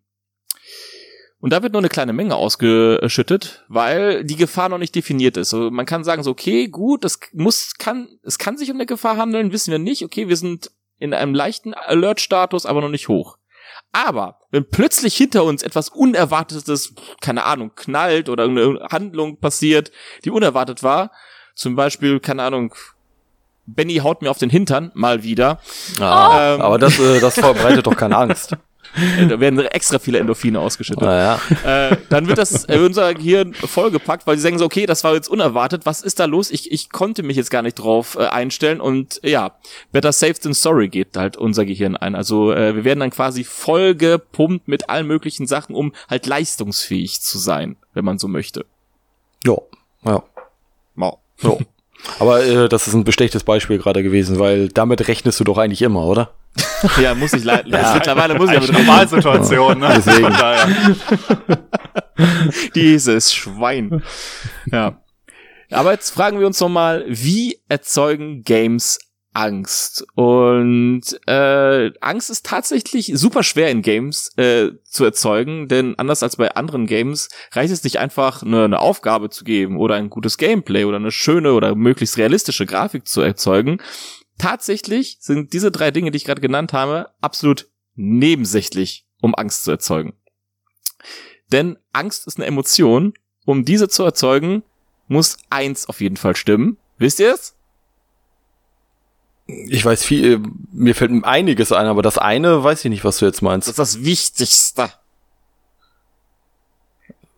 [1.45, 5.53] Und da wird nur eine kleine Menge ausgeschüttet, weil die Gefahr noch nicht definiert ist.
[5.53, 8.87] Also man kann sagen so, okay, gut, das muss, kann, es kann sich um eine
[8.87, 10.03] Gefahr handeln, wissen wir nicht.
[10.03, 13.37] Okay, wir sind in einem leichten Alert-Status, aber noch nicht hoch.
[13.93, 19.93] Aber wenn plötzlich hinter uns etwas Unerwartetes, keine Ahnung, knallt oder irgendeine Handlung passiert,
[20.25, 21.11] die unerwartet war,
[21.55, 22.75] zum Beispiel, keine Ahnung,
[23.67, 25.61] Benny haut mir auf den Hintern, mal wieder.
[26.01, 28.57] Ah, ähm, aber das, äh, das verbreitet doch keine Angst.
[29.29, 31.03] da werden extra viele Endorphine ausgeschüttet.
[31.07, 31.91] Ah, ja.
[31.91, 35.15] äh, dann wird das äh, unser Gehirn vollgepackt, weil sie sagen so, okay, das war
[35.15, 36.51] jetzt unerwartet, was ist da los?
[36.51, 39.57] Ich, ich konnte mich jetzt gar nicht drauf äh, einstellen und ja,
[39.93, 42.15] better safe than sorry geht halt unser Gehirn ein.
[42.15, 47.39] Also äh, wir werden dann quasi vollgepumpt mit allen möglichen Sachen, um halt leistungsfähig zu
[47.39, 48.67] sein, wenn man so möchte.
[49.45, 49.57] Ja,
[50.05, 50.23] ja.
[50.95, 51.19] Wow.
[51.43, 51.59] Ja.
[52.19, 55.83] Aber äh, das ist ein bestechtes Beispiel gerade gewesen, weil damit rechnest du doch eigentlich
[55.83, 56.31] immer, oder?
[57.03, 57.69] ja, muss ich leider.
[57.69, 59.95] Ja, mittlerweile muss ich aber Normalsituation, ne?
[59.97, 60.33] Deswegen.
[62.75, 64.03] Dieses Schwein.
[64.71, 65.01] Ja.
[65.71, 68.99] Aber jetzt fragen wir uns noch mal, wie erzeugen Games
[69.35, 70.07] Angst.
[70.15, 76.37] Und äh, Angst ist tatsächlich super schwer in Games äh, zu erzeugen, denn anders als
[76.37, 80.39] bei anderen Games reicht es nicht einfach, eine, eine Aufgabe zu geben oder ein gutes
[80.39, 83.79] Gameplay oder eine schöne oder möglichst realistische Grafik zu erzeugen.
[84.39, 89.73] Tatsächlich sind diese drei Dinge, die ich gerade genannt habe, absolut nebensächlich, um Angst zu
[89.73, 90.15] erzeugen.
[91.53, 93.15] Denn Angst ist eine Emotion.
[93.47, 94.63] Um diese zu erzeugen,
[95.07, 96.79] muss eins auf jeden Fall stimmen.
[96.97, 97.55] Wisst ihr es?
[99.47, 100.41] Ich weiß viel,
[100.73, 103.69] mir fällt einiges ein, aber das eine weiß ich nicht, was du jetzt meinst.
[103.69, 104.91] Das ist das Wichtigste.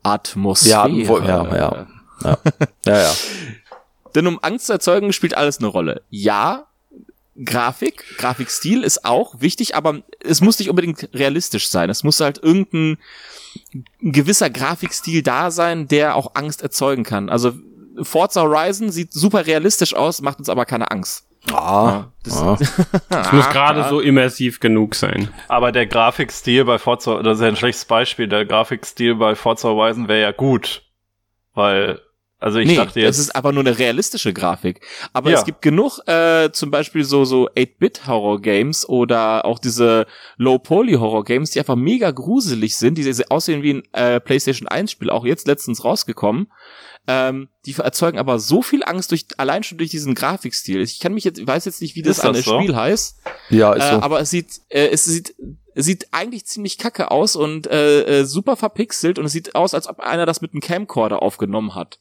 [0.04, 0.88] Atmosphäre.
[0.88, 1.86] Ja, ja, ja.
[2.22, 2.38] Ja,
[2.86, 3.02] ja.
[3.02, 3.14] ja.
[4.14, 6.02] Denn um Angst zu erzeugen, spielt alles eine Rolle.
[6.08, 6.66] Ja,
[7.44, 11.90] Grafik, Grafikstil ist auch wichtig, aber es muss nicht unbedingt realistisch sein.
[11.90, 12.98] Es muss halt irgendein
[14.00, 17.28] gewisser Grafikstil da sein, der auch Angst erzeugen kann.
[17.28, 17.52] Also
[18.00, 21.25] Forza Horizon sieht super realistisch aus, macht uns aber keine Angst.
[21.52, 22.56] Ah, das, ah.
[23.08, 25.28] das muss gerade so immersiv genug sein.
[25.48, 29.68] Aber der Grafikstil bei Forza, das ist ja ein schlechtes Beispiel, der Grafikstil bei Forza
[29.68, 30.82] Horizon wäre ja gut.
[31.54, 32.00] Weil,
[32.38, 33.16] also ich nee, dachte jetzt.
[33.16, 34.84] Es ist aber nur eine realistische Grafik.
[35.12, 35.38] Aber ja.
[35.38, 40.06] es gibt genug, äh, zum Beispiel so, so 8-Bit-Horror-Games oder auch diese
[40.36, 45.46] Low-Poly-Horror-Games, die einfach mega gruselig sind, die aussehen wie ein äh, PlayStation 1-Spiel, auch jetzt
[45.46, 46.48] letztens rausgekommen.
[47.08, 50.80] Ähm, die erzeugen aber so viel Angst durch allein schon durch diesen Grafikstil.
[50.80, 52.58] Ich kann mich jetzt, weiß jetzt nicht, wie das, das so?
[52.58, 53.18] Spiel heißt.
[53.50, 53.96] Ja, ist so.
[53.96, 55.34] Äh, aber es sieht, äh, es sieht,
[55.74, 59.74] es sieht eigentlich ziemlich kacke aus und äh, äh, super verpixelt und es sieht aus,
[59.74, 62.00] als ob einer das mit einem Camcorder aufgenommen hat.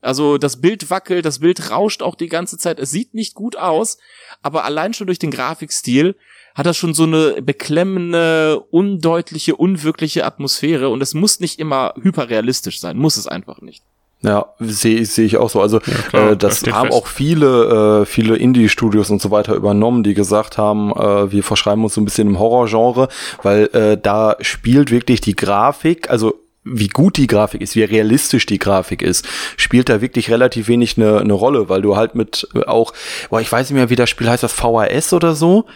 [0.00, 2.78] Also das Bild wackelt, das Bild rauscht auch die ganze Zeit.
[2.78, 3.98] Es sieht nicht gut aus,
[4.42, 6.16] aber allein schon durch den Grafikstil
[6.54, 12.80] hat das schon so eine beklemmende, undeutliche, unwirkliche Atmosphäre und es muss nicht immer hyperrealistisch
[12.80, 13.82] sein, muss es einfach nicht.
[14.26, 15.60] Ja, sehe seh ich auch so.
[15.60, 16.98] Also ja, klar, äh, das haben fest.
[16.98, 21.84] auch viele, äh, viele Indie-Studios und so weiter übernommen, die gesagt haben, äh, wir verschreiben
[21.84, 23.06] uns so ein bisschen im Horrorgenre,
[23.44, 26.34] weil äh, da spielt wirklich die Grafik, also
[26.64, 29.24] wie gut die Grafik ist, wie realistisch die Grafik ist,
[29.56, 32.92] spielt da wirklich relativ wenig eine ne Rolle, weil du halt mit äh, auch,
[33.30, 35.66] boah, ich weiß nicht mehr, wie das Spiel heißt, das VHS oder so.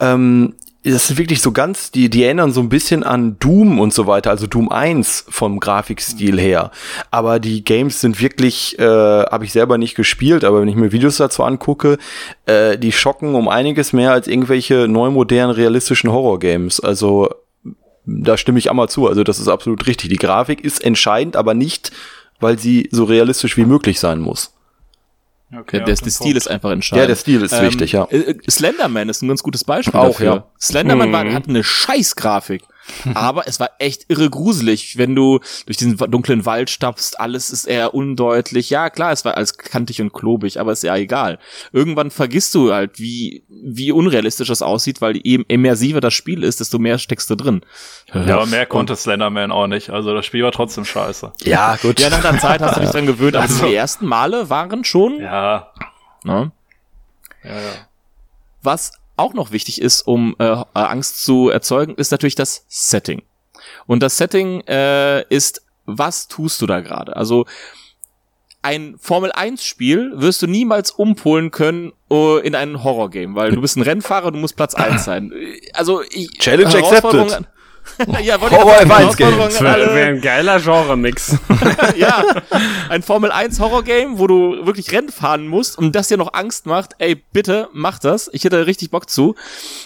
[0.00, 3.94] Ähm, das ist wirklich so ganz, die, die erinnern so ein bisschen an Doom und
[3.94, 6.72] so weiter, also Doom 1 vom Grafikstil her.
[7.12, 10.90] Aber die Games sind wirklich, äh, habe ich selber nicht gespielt, aber wenn ich mir
[10.90, 11.98] Videos dazu angucke,
[12.46, 16.80] äh, die schocken um einiges mehr als irgendwelche neu modernen, realistischen Horror-Games.
[16.80, 17.30] Also
[18.04, 19.06] da stimme ich einmal zu.
[19.06, 20.10] Also das ist absolut richtig.
[20.10, 21.92] Die Grafik ist entscheidend, aber nicht,
[22.40, 24.52] weil sie so realistisch wie möglich sein muss.
[25.54, 27.02] Okay, der, der, der Stil ist einfach entscheidend.
[27.02, 28.04] Ja, der Stil ist ähm, wichtig, ja.
[28.10, 30.26] Äh, äh, Slenderman ist ein ganz gutes Beispiel Auch, dafür.
[30.26, 30.44] ja.
[30.58, 31.12] Slenderman mhm.
[31.12, 32.62] war, hat eine scheiß Grafik.
[33.14, 37.64] Aber es war echt irre gruselig, wenn du durch diesen dunklen Wald stapfst, alles ist
[37.64, 38.70] eher undeutlich.
[38.70, 41.38] Ja, klar, es war alles kantig und klobig, aber ist ja egal.
[41.72, 46.60] Irgendwann vergisst du halt, wie, wie unrealistisch das aussieht, weil je immersiver das Spiel ist,
[46.60, 47.64] desto mehr steckst du drin.
[48.12, 49.90] Ja, aber mehr konnte Slenderman auch nicht.
[49.90, 51.32] Also das Spiel war trotzdem scheiße.
[51.44, 52.00] Ja, gut.
[52.00, 54.84] Ja, nach der Zeit hast du dich dran gewöhnt, aber Also- die ersten Male waren
[54.84, 55.72] schon, Ja,
[56.24, 56.52] ne?
[57.44, 57.72] ja, ja.
[58.62, 63.22] Was auch noch wichtig ist, um äh, Angst zu erzeugen, ist natürlich das Setting.
[63.86, 67.16] Und das Setting äh, ist, was tust du da gerade?
[67.16, 67.46] Also
[68.62, 73.60] ein Formel 1 Spiel wirst du niemals umpolen können uh, in ein Horror-Game, weil du
[73.60, 75.32] bist ein Rennfahrer, du musst Platz 1 sein.
[75.72, 77.44] Also ich, Challenge accepted.
[78.22, 79.38] ja, wollte ich Horror sagen, F1 Game.
[79.38, 81.36] Wäre ein geiler Genre-Mix.
[81.96, 82.24] ja,
[82.88, 86.66] ein Formel 1 Horror-Game, wo du wirklich Rennen fahren musst und das dir noch Angst
[86.66, 88.30] macht, ey, bitte, mach das.
[88.32, 89.34] Ich hätte richtig Bock zu.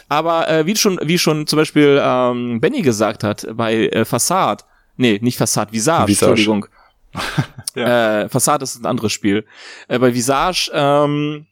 [0.09, 4.65] Aber äh, wie schon, wie schon zum Beispiel ähm, Benny gesagt hat, bei äh, Facade,
[4.97, 6.31] nee, nicht Facade, Visage, Visage.
[6.31, 6.67] Entschuldigung.
[7.75, 9.45] äh, Facade ist ein anderes Spiel.
[9.89, 11.47] Äh, bei Visage, ähm,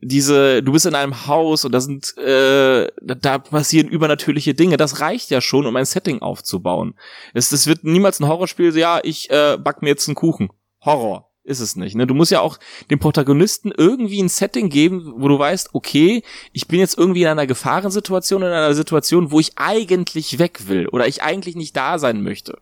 [0.00, 4.76] diese, du bist in einem Haus und da sind, äh, da, da passieren übernatürliche Dinge.
[4.76, 6.94] Das reicht ja schon, um ein Setting aufzubauen.
[7.34, 10.50] Es, es wird niemals ein Horrorspiel, so, ja, ich äh, back mir jetzt einen Kuchen.
[10.82, 11.96] Horror ist es nicht.
[11.96, 12.06] Ne?
[12.06, 12.58] Du musst ja auch
[12.90, 17.28] dem Protagonisten irgendwie ein Setting geben, wo du weißt, okay, ich bin jetzt irgendwie in
[17.28, 21.98] einer Gefahrensituation, in einer Situation, wo ich eigentlich weg will oder ich eigentlich nicht da
[21.98, 22.58] sein möchte.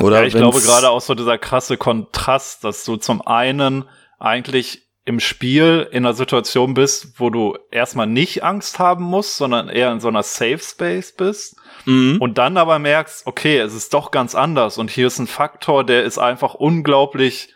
[0.00, 3.84] Oder ja, ich glaube gerade auch so dieser krasse Kontrast, dass du zum einen
[4.18, 9.68] eigentlich im Spiel in einer Situation bist, wo du erstmal nicht Angst haben musst, sondern
[9.68, 12.18] eher in so einer Safe Space bist Mhm.
[12.20, 15.82] und dann aber merkst, okay, es ist doch ganz anders und hier ist ein Faktor,
[15.84, 17.52] der ist einfach unglaublich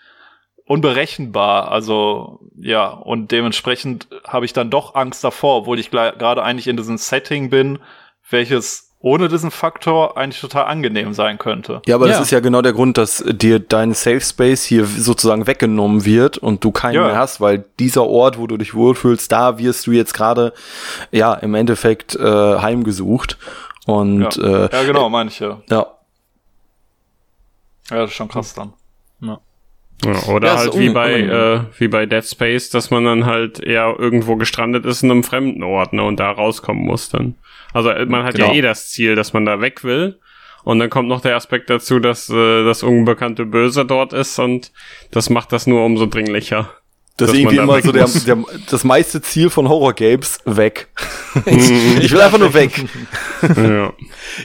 [0.65, 1.71] unberechenbar.
[1.71, 6.77] Also ja, und dementsprechend habe ich dann doch Angst davor, obwohl ich gerade eigentlich in
[6.77, 7.79] diesem Setting bin,
[8.29, 11.81] welches ohne diesen Faktor eigentlich total angenehm sein könnte.
[11.87, 12.13] Ja, aber Ja.
[12.15, 16.39] das ist ja genau der Grund, dass dir dein Safe Space hier sozusagen weggenommen wird
[16.39, 17.05] und du keinen Ja.
[17.07, 20.53] mehr hast, weil dieser Ort, wo du dich wohlfühlst, da wirst du jetzt gerade
[21.13, 22.21] ja im Endeffekt äh,
[22.59, 23.39] heimgesucht
[23.87, 24.65] und ja.
[24.67, 25.61] äh, ja, genau, meine ich ja.
[25.71, 25.87] ja.
[27.91, 28.73] Ja, das ist schon krass dann.
[29.21, 29.39] Ja,
[30.29, 33.95] oder Ja, halt wie bei, äh, wie bei Dead Space, dass man dann halt eher
[33.99, 37.35] irgendwo gestrandet ist in einem fremden Ort, ne, und da rauskommen muss dann.
[37.73, 38.49] Also äh, man hat Genau.
[38.49, 40.19] ja eh das Ziel, dass man da weg will.
[40.65, 44.73] Und dann kommt noch der Aspekt dazu, dass äh, das unbekannte Böse dort ist und
[45.13, 46.71] das macht das nur umso dringlicher.
[47.17, 50.89] Das dass ist irgendwie immer so der, der, das meiste Ziel von Horror-Games weg.
[51.47, 52.85] ich will einfach nur weg.
[53.43, 53.93] ja.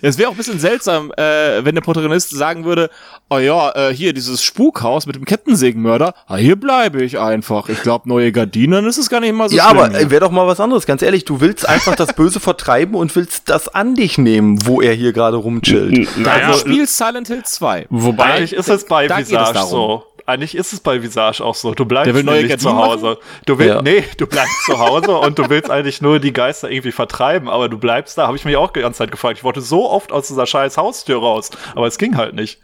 [0.02, 2.90] Es wäre auch ein bisschen seltsam, äh, wenn der Protagonist sagen würde,
[3.30, 7.70] oh ja, äh, hier dieses Spukhaus mit dem Kettensägenmörder, ah, hier bleibe ich einfach.
[7.70, 9.80] Ich glaube, neue Gardinen, dann ist es gar nicht mal so ja, schlimm.
[9.80, 10.86] aber äh, wäre doch mal was anderes.
[10.86, 14.82] Ganz ehrlich, du willst einfach das Böse vertreiben und willst das an dich nehmen, wo
[14.82, 16.18] er hier gerade rumchillt.
[16.18, 17.88] Naja, du spielst Silent Hill 2.
[17.90, 19.70] wobei, Eigentlich ist es bei da geht es Visage darum.
[19.70, 20.04] so.
[20.26, 21.74] Eigentlich ist es bei Visage auch so.
[21.74, 23.18] Du bleibst nämlich zu Hause.
[23.46, 23.82] Du willst, Ja.
[23.82, 27.70] nee, du bleibst zu Hause und du willst eigentlich nur die Geister irgendwie vertreiben, aber
[27.70, 29.38] du bleibst da, habe ich mich auch die ganze Zeit gefragt.
[29.38, 32.60] Ich wollte so oft aus dieser scheiß Haustür raus, aber es ging halt nicht.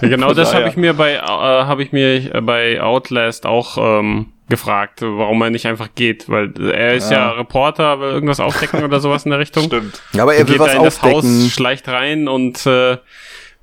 [0.00, 3.78] genau Von das habe ich mir bei, äh, habe ich mir äh, bei Outlast auch
[3.78, 8.82] ähm, gefragt, warum er nicht einfach geht, weil er ist ja, Reporter, will irgendwas aufdecken
[8.82, 9.64] oder sowas in der Richtung.
[9.64, 10.00] Stimmt.
[10.12, 11.44] Ja, aber er will geht was da in das aufdecken.
[11.44, 12.96] Haus, schleicht rein und äh,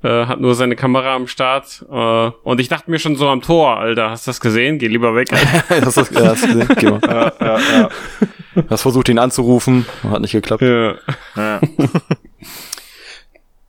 [0.04, 1.86] äh, hat nur seine Kamera am Start.
[1.92, 4.80] Äh, und ich dachte mir schon so am Tor, Alter, hast du das gesehen?
[4.80, 5.30] Geh lieber weg.
[5.70, 6.68] das ist, ja, hast du gesehen?
[6.78, 7.02] Geh mal.
[7.04, 7.90] Ja, ja, ja.
[8.70, 10.62] Hast versucht, ihn anzurufen, hat nicht geklappt.
[10.62, 10.96] ja.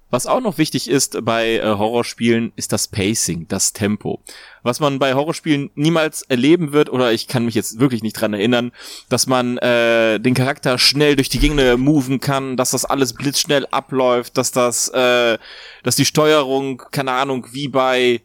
[0.09, 4.21] Was auch noch wichtig ist bei äh, Horrorspielen, ist das Pacing, das Tempo.
[4.62, 8.33] Was man bei Horrorspielen niemals erleben wird, oder ich kann mich jetzt wirklich nicht dran
[8.33, 8.73] erinnern,
[9.09, 13.66] dass man äh, den Charakter schnell durch die Gegend moven kann, dass das alles blitzschnell
[13.71, 15.38] abläuft, dass das, äh,
[15.83, 18.23] dass die Steuerung, keine Ahnung, wie bei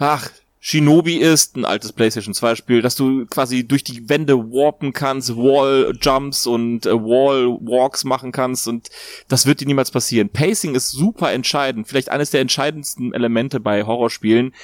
[0.00, 0.30] ach,
[0.62, 5.34] Shinobi ist, ein altes PlayStation 2 Spiel, dass du quasi durch die Wände warpen kannst,
[5.34, 8.90] Wall Jumps und äh, Wall Walks machen kannst und
[9.28, 10.28] das wird dir niemals passieren.
[10.28, 14.54] Pacing ist super entscheidend, vielleicht eines der entscheidendsten Elemente bei Horrorspielen.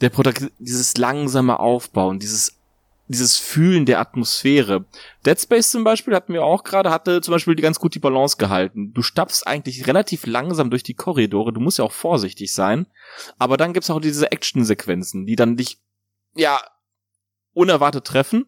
[0.00, 2.56] Der Protagonist, dieses langsame Aufbauen, dieses
[3.08, 4.86] dieses Fühlen der Atmosphäre.
[5.24, 8.00] Dead Space zum Beispiel hatten wir auch gerade, hatte zum Beispiel die ganz gut die
[8.00, 8.92] Balance gehalten.
[8.92, 12.86] Du stapfst eigentlich relativ langsam durch die Korridore, du musst ja auch vorsichtig sein.
[13.38, 15.78] Aber dann gibt's auch diese Action-Sequenzen, die dann dich,
[16.34, 16.60] ja,
[17.52, 18.46] unerwartet treffen.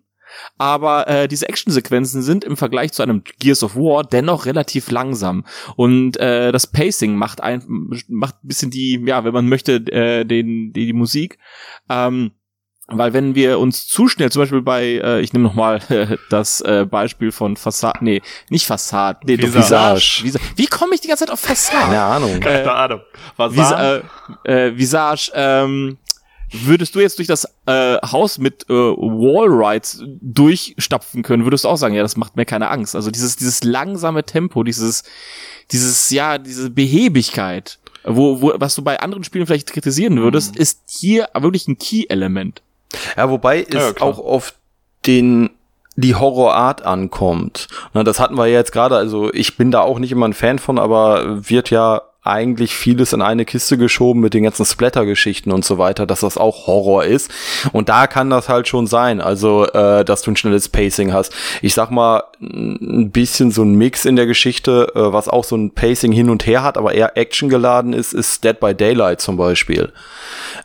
[0.58, 5.46] Aber äh, diese Action-Sequenzen sind im Vergleich zu einem Gears of War dennoch relativ langsam.
[5.76, 7.64] Und äh, das Pacing macht ein,
[8.08, 11.38] macht ein bisschen die, ja, wenn man möchte, äh, den, die, die Musik.
[11.88, 12.32] Ähm,
[12.90, 16.62] Weil wenn wir uns zu schnell, zum Beispiel bei, äh, ich nehme nochmal äh, das
[16.62, 20.22] äh, Beispiel von Fassade, nee, nicht Fassade, nee, doch Visage.
[20.24, 20.44] Visage.
[20.56, 21.84] Wie komme ich die ganze Zeit auf Fassade?
[21.84, 22.40] Keine Ahnung.
[22.40, 23.00] Keine Ahnung.
[23.36, 24.00] Was Visa äh,
[24.44, 25.98] äh, Visage, ähm,
[26.50, 31.76] würdest du jetzt durch das äh, Haus mit äh, Wallrides durchstapfen können, würdest du auch
[31.76, 32.96] sagen, ja, das macht mir keine Angst.
[32.96, 35.04] Also dieses, dieses langsame Tempo, dieses,
[35.72, 40.84] dieses, ja, diese Behebigkeit, wo, wo, was du bei anderen Spielen vielleicht kritisieren würdest, ist
[40.86, 42.62] hier wirklich ein Key-Element.
[43.16, 44.54] Ja, wobei es Ja, auch auf
[45.06, 45.50] den
[45.96, 47.66] die Horrorart ankommt.
[47.92, 50.32] Na, das hatten wir ja jetzt gerade, also ich bin da auch nicht immer ein
[50.32, 55.50] Fan von, aber wird ja eigentlich vieles in eine Kiste geschoben mit den ganzen Splatter-Geschichten
[55.50, 57.30] und so weiter, dass das auch Horror ist.
[57.72, 61.32] Und da kann das halt schon sein, also äh, dass du ein schnelles Pacing hast.
[61.62, 65.56] Ich sag mal, ein bisschen so ein Mix in der Geschichte, äh, was auch so
[65.56, 69.20] ein Pacing hin und her hat, aber eher Action geladen ist, ist Dead by Daylight
[69.20, 69.92] zum Beispiel.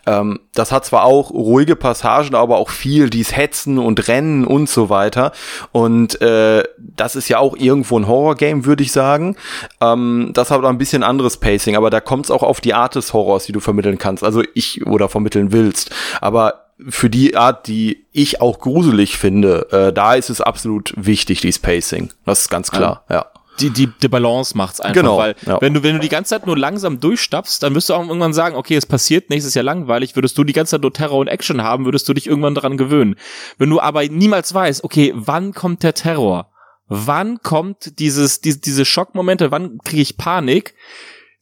[0.06, 4.69] Ähm, das hat zwar auch ruhige Passagen, aber auch viel, dies Hetzen und Rennen und
[4.69, 5.32] so weiter.
[5.71, 9.36] Und äh, das ist ja auch irgendwo ein Horror-Game, würde ich sagen.
[9.82, 12.96] Ähm, das hat ein bisschen anderes Pacing, aber da kommt es auch auf die Art
[12.96, 14.24] des Horrors, die du vermitteln kannst.
[14.24, 15.92] Also ich oder vermitteln willst.
[16.22, 21.42] Aber für die Art, die ich auch gruselig finde, äh, da ist es absolut wichtig,
[21.42, 22.12] dieses Pacing.
[22.26, 23.28] Das ist ganz klar, ja.
[23.60, 25.62] die, die, die Balance macht's einfach, Genau, weil ja.
[25.62, 28.34] wenn du, wenn du die ganze Zeit nur langsam durchstapfst, dann wirst du auch irgendwann
[28.34, 31.28] sagen, okay, es passiert, nächstes Jahr langweilig, würdest du die ganze Zeit nur Terror und
[31.28, 33.16] Action haben, würdest du dich irgendwann daran gewöhnen.
[33.58, 36.50] Wenn du aber niemals weißt, okay, wann kommt der Terror?
[36.88, 40.74] Wann kommt dieses, diese, diese Schockmomente, wann kriege ich Panik?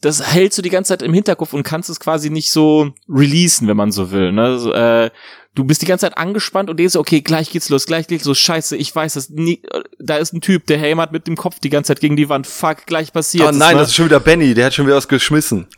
[0.01, 3.67] Das hältst du die ganze Zeit im Hinterkopf und kannst es quasi nicht so releasen,
[3.67, 4.31] wenn man so will.
[4.31, 4.41] Ne?
[4.41, 5.11] Also, äh,
[5.53, 8.39] du bist die ganze Zeit angespannt und denkst, okay, gleich geht's los, gleich geht's los,
[8.39, 9.61] scheiße, ich weiß das nie,
[9.99, 12.47] da ist ein Typ, der hämmert mit dem Kopf die ganze Zeit gegen die Wand,
[12.47, 13.81] fuck, gleich passiert Oh nein, ne?
[13.81, 15.67] das ist schon wieder Benny, der hat schon wieder was geschmissen.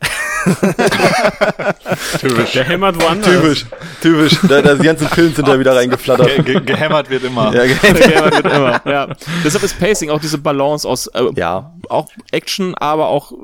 [2.54, 3.30] Der hämmert woanders.
[3.30, 3.66] Typisch,
[4.00, 4.38] typisch.
[4.48, 6.44] Da, da, die ganzen Pillen sind da wieder reingeflattert.
[6.44, 7.54] Ge ge gehämmert wird immer.
[7.54, 9.08] Ja, Der hämmert wird immer, ja.
[9.44, 11.74] Deshalb ist Pacing auch diese Balance aus, äh, ja.
[11.88, 13.36] auch Action, aber auch äh,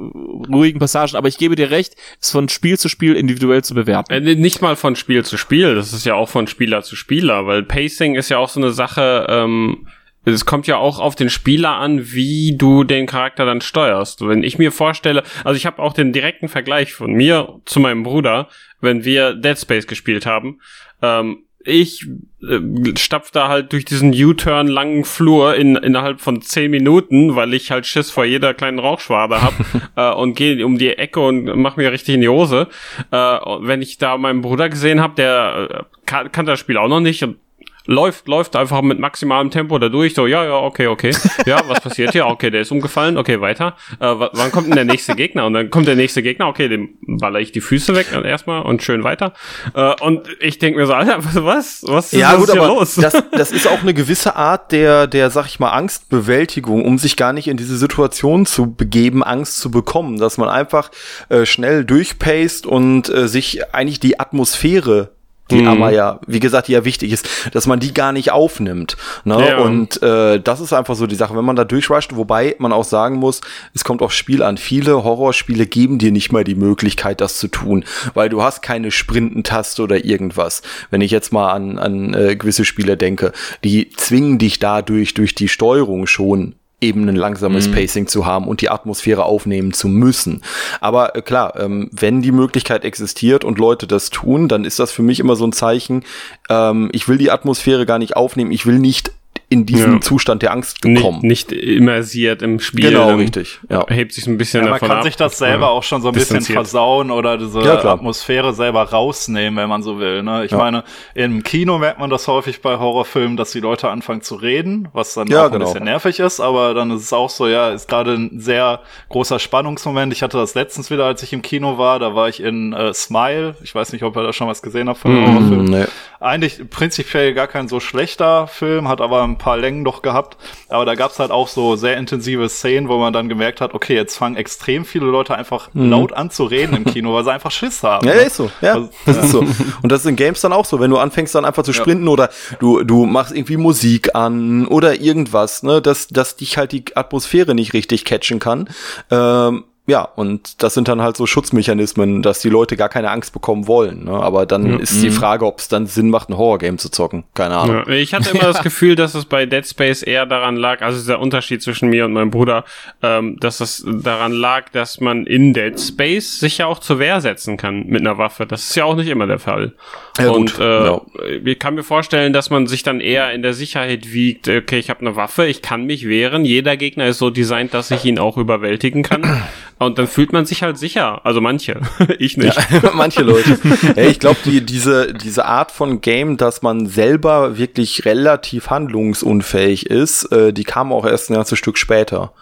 [0.52, 4.12] ruhigen Passagen, aber ich gebe dir recht, ist von Spiel zu Spiel individuell zu bewerten.
[4.12, 7.46] Äh, Nicht mal von Spiel zu Spiel, das ist ja auch von Spieler zu Spieler,
[7.46, 9.86] weil Pacing ist ja auch so eine Sache, ähm,
[10.24, 14.26] es kommt ja auch auf den Spieler an, wie du den Charakter dann steuerst.
[14.26, 18.02] Wenn ich mir vorstelle, also ich habe auch den direkten Vergleich von mir zu meinem
[18.02, 18.48] Bruder,
[18.80, 20.60] wenn wir Dead Space gespielt haben.
[21.00, 22.06] Ähm, ich
[22.42, 27.52] äh, stapf da halt durch diesen U-Turn langen Flur in, innerhalb von zehn Minuten, weil
[27.52, 29.54] ich halt Schiss vor jeder kleinen Rauchschwabe hab
[29.96, 32.68] äh, und gehe um die Ecke und mach mir richtig in die Hose.
[33.10, 36.88] Äh, wenn ich da meinen Bruder gesehen habe, der äh, kann, kann das Spiel auch
[36.88, 37.36] noch nicht und
[37.86, 41.12] läuft, läuft einfach mit maximalem Tempo da durch, so, ja, ja, okay, okay.
[41.46, 42.26] Ja, was passiert hier?
[42.26, 43.76] Okay, der ist umgefallen, okay, weiter.
[43.98, 45.46] Äh, wa- wann kommt denn der nächste Gegner?
[45.46, 48.62] Und dann kommt der nächste Gegner, okay, dem baller ich die Füße weg äh, erstmal
[48.62, 49.32] und schön weiter.
[49.74, 51.82] Äh, und ich denk mir so, Alter, was?
[51.86, 52.94] Was ist, Ja, was gut, ist hier aber los?
[52.96, 57.16] das, das ist auch eine gewisse Art der, der, sag ich mal, Angstbewältigung, um sich
[57.16, 60.90] gar nicht in diese Situation zu begeben, Angst zu bekommen, dass man einfach
[61.28, 65.12] äh, schnell durchpaced und äh, sich eigentlich die Atmosphäre
[65.50, 65.68] die Mhm.
[65.68, 68.96] aber ja, wie gesagt, die ja wichtig ist, dass man die gar nicht aufnimmt.
[69.24, 69.48] Ne?
[69.48, 69.58] Ja.
[69.58, 72.84] Und äh, das ist einfach so die Sache, wenn man da durchrusht, wobei man auch
[72.84, 73.40] sagen muss,
[73.74, 74.56] es kommt aufs Spiel an.
[74.56, 77.84] Viele Horrorspiele geben dir nicht mal die Möglichkeit, das zu tun,
[78.14, 80.62] weil du hast keine Sprintentaste oder irgendwas.
[80.90, 83.32] Wenn ich jetzt mal an, an äh, gewisse Spiele denke,
[83.64, 87.72] die zwingen dich dadurch durch die Steuerung schon eben ein langsames Mhm.
[87.72, 90.42] Pacing zu haben und die Atmosphäre aufnehmen zu müssen.
[90.80, 94.90] Aber äh, klar, ähm, wenn die Möglichkeit existiert und Leute das tun, dann ist das
[94.92, 96.04] für mich immer so ein Zeichen,
[96.48, 99.12] ähm, ich will die Atmosphäre gar nicht aufnehmen, ich will nicht
[99.52, 100.00] in diesen Ja.
[100.00, 101.18] Zustand der Angst nicht, gekommen.
[101.22, 102.90] nicht immersiert im Spiel.
[102.90, 103.84] Genau, richtig, ja.
[103.88, 105.02] Hebt sich ein bisschen Ja, man davon kann ab.
[105.04, 105.70] sich das selber Ja.
[105.72, 107.84] auch schon so ein bisschen versauen oder diese Ja.
[107.84, 110.22] Atmosphäre selber rausnehmen, wenn man so will.
[110.22, 110.44] Ne?
[110.44, 110.58] Ich Ja.
[110.58, 110.84] meine,
[111.14, 115.14] im Kino merkt man das häufig bei Horrorfilmen, dass die Leute anfangen zu reden, was
[115.14, 115.64] dann Ja, auch ein genau.
[115.66, 119.40] bisschen nervig ist, aber dann ist es auch so, ja, ist gerade ein sehr großer
[119.40, 120.12] Spannungsmoment.
[120.12, 122.94] Ich hatte das letztens wieder, als ich im Kino war, da war ich in äh,
[122.94, 123.56] Smile.
[123.64, 125.26] Ich weiß nicht, ob ihr da schon was gesehen habt von dem Mhm.
[125.34, 125.64] Horrorfilm.
[125.64, 125.84] Nee.
[126.20, 130.36] Eigentlich prinzipiell gar kein so schlechter Film, hat aber ein paar Längen doch gehabt.
[130.68, 133.94] Aber da gab's halt auch so sehr intensive Szenen, wo man dann gemerkt hat, okay,
[133.94, 137.50] jetzt fangen extrem viele Leute einfach laut an zu reden im Kino, weil sie einfach
[137.50, 138.06] Schiss haben.
[138.06, 138.20] Ja, ne?
[138.20, 138.50] ist so.
[138.60, 139.40] Ja, Also, das ist so.
[139.40, 142.06] Und das ist in Games dann auch so, wenn du anfängst dann einfach zu sprinten
[142.06, 146.84] oder du, du machst irgendwie Musik an oder irgendwas, ne, dass, dass dich halt die
[146.94, 148.68] Atmosphäre nicht richtig catchen kann.
[149.10, 153.32] Ähm, ja, und das sind dann halt so Schutzmechanismen, dass die Leute gar keine Angst
[153.32, 154.04] bekommen wollen.
[154.04, 154.12] Ne?
[154.12, 154.76] Aber dann Ja.
[154.78, 155.14] ist die Mhm.
[155.14, 157.24] Frage, ob es dann Sinn macht, ein Horrorgame zu zocken.
[157.34, 157.82] Keine Ahnung.
[157.86, 160.98] Ja, ich hatte immer das Gefühl, dass es bei Dead Space eher daran lag, also
[160.98, 162.64] dieser Unterschied zwischen mir und meinem Bruder,
[163.02, 167.20] ähm, dass es daran lag, dass man in Dead Space sich ja auch zur Wehr
[167.20, 168.46] setzen kann mit einer Waffe.
[168.46, 169.72] Das ist ja auch nicht immer der Fall.
[170.18, 171.00] Ja, und gut, äh, ja.
[171.44, 174.88] ich kann mir vorstellen, dass man sich dann eher in der Sicherheit wiegt, okay, ich
[174.90, 178.18] habe eine Waffe, ich kann mich wehren, jeder Gegner ist so designt, dass ich ihn
[178.18, 179.42] auch überwältigen kann.
[179.80, 181.22] Und dann fühlt man sich halt sicher.
[181.24, 181.80] Also manche,
[182.18, 182.58] ich nicht.
[182.94, 183.58] Manche Leute.
[183.96, 189.86] Ja, ich glaube, die, diese, diese Art von Game, dass man selber wirklich relativ handlungsunfähig
[189.86, 192.32] ist, äh, die kam auch erst ein ganzes Stück später.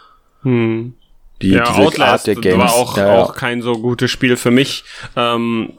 [0.42, 0.94] Hm.
[1.40, 3.23] Die, ja, diese Outlast war auch, Ja, ja.
[3.23, 4.83] auch kein so gutes Spiel für mich.
[5.15, 5.75] Ähm,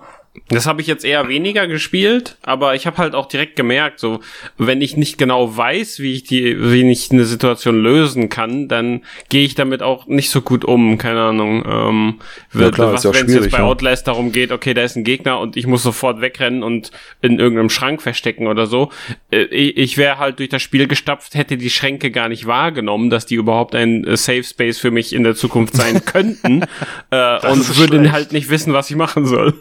[0.50, 4.20] das habe ich jetzt eher weniger gespielt, aber ich habe halt auch direkt gemerkt, so
[4.58, 9.02] wenn ich nicht genau weiß, wie ich die, wie ich eine Situation lösen kann, dann
[9.30, 10.98] gehe ich damit auch nicht so gut um.
[10.98, 11.64] Keine Ahnung.
[11.68, 12.20] Ähm,
[12.54, 13.64] Ja, klar, was wenn es jetzt bei ja.
[13.64, 17.40] Outlast darum geht, okay, da ist ein Gegner und ich muss sofort wegrennen und in
[17.40, 18.92] irgendeinem Schrank verstecken oder so.
[19.32, 23.10] Äh, ich ich wäre halt durch das Spiel gestapft, hätte die Schränke gar nicht wahrgenommen,
[23.10, 26.64] dass die überhaupt ein äh, Safe Space für mich in der Zukunft sein könnten
[27.10, 28.12] äh, und würde schlecht.
[28.12, 29.56] halt nicht wissen, was ich machen soll.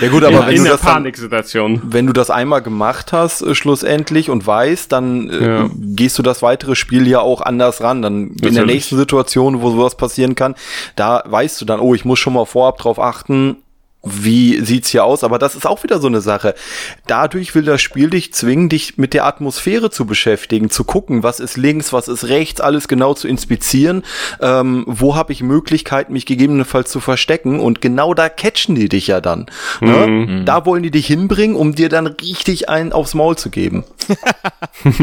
[0.00, 1.80] ja gut, aber in wenn in du der das dann, Paniksituation.
[1.84, 5.70] wenn du das einmal gemacht hast, äh, schlussendlich und weißt, dann äh, Ja.
[5.74, 8.02] gehst du das weitere Spiel ja auch anders ran.
[8.02, 8.74] Dann in der Natürlich.
[8.74, 10.54] nächsten Situation, wo sowas passieren kann,
[10.96, 13.56] da weißt du dann, oh, ich muss schon mal vorab drauf achten,
[14.04, 15.22] wie sieht's hier aus?
[15.24, 16.54] Aber das ist auch wieder so eine Sache.
[17.06, 21.38] Dadurch will das Spiel dich zwingen, dich mit der Atmosphäre zu beschäftigen, zu gucken, was
[21.40, 24.02] ist links, was ist rechts, alles genau zu inspizieren.
[24.40, 27.60] Ähm, wo habe ich Möglichkeit, mich gegebenenfalls zu verstecken?
[27.60, 29.46] Und genau da catchen die dich ja dann.
[29.80, 30.06] Ne?
[30.06, 30.44] Mhm.
[30.46, 33.84] Da wollen die dich hinbringen, um dir dann richtig einen aufs Maul zu geben.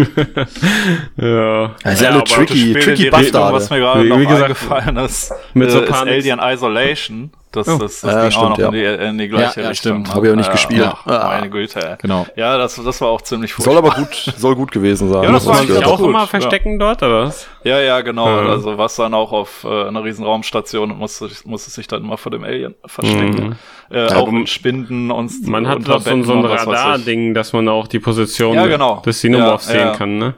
[1.18, 1.76] Ja.
[1.84, 3.56] Also alle aber tricky, tricky Bastarde.
[3.56, 7.32] was mir gerade Wie- noch eingefallen ist, mit so äh, ist Alien Isolation.
[7.52, 8.68] Das, das, das Ja, ging stimmt, auch noch ja.
[8.68, 10.06] in, die, in die gleiche Ja, ja, Richtung.
[10.06, 10.08] stimmt.
[10.10, 10.14] ne?
[10.14, 10.82] Hab ich auch nicht Ja, gespielt.
[10.82, 11.28] Ja, Ah.
[11.30, 11.98] meine Güte.
[12.00, 12.28] Genau.
[12.36, 13.92] Ja, das, das war auch ziemlich Soll furchtbar.
[13.94, 15.24] aber gut, soll gut gewesen sein.
[15.24, 16.26] Ja, das Muss war man eigentlich sich auch gut, immer ja.
[16.28, 17.48] verstecken dort, oder was?
[17.64, 18.28] Ja, ja, genau.
[18.28, 18.50] Ja.
[18.50, 22.18] Also was dann auch auf äh, einer riesen Raumstation und musste, musste sich dann immer
[22.18, 23.58] vor dem Alien verstecken.
[23.90, 26.46] Äh, auch in Spinden und Man hat doch so, ein- so ein.
[26.46, 29.02] Radar-Ding, dass man auch die Position Ja, genau.
[29.04, 29.96] des Xenomorphs Ja, sehen ja.
[29.96, 30.36] kann, ne?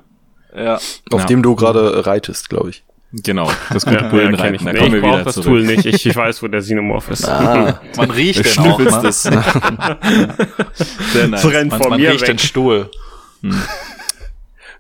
[0.56, 0.76] Ja.
[0.76, 1.26] auf Ja.
[1.26, 2.84] dem du gerade äh, reitest, glaube ich.
[3.14, 3.52] Genau.
[3.72, 4.38] Das Ja, gute ja, Bullenreiten.
[4.44, 4.64] kenn ich.
[4.64, 5.48] da Nee, kommen ich wir wieder das zurück.
[5.48, 5.86] Tool nicht.
[5.86, 7.28] Ich, ich weiß, wo der Xenomorph ist.
[7.28, 8.80] Ah, Man riecht den auch.
[8.80, 9.08] Ne?
[9.08, 9.22] es.
[11.14, 11.44] Sehr nice.
[11.44, 12.42] Man, vor man mir riecht den weg.
[12.42, 12.90] Stuhl.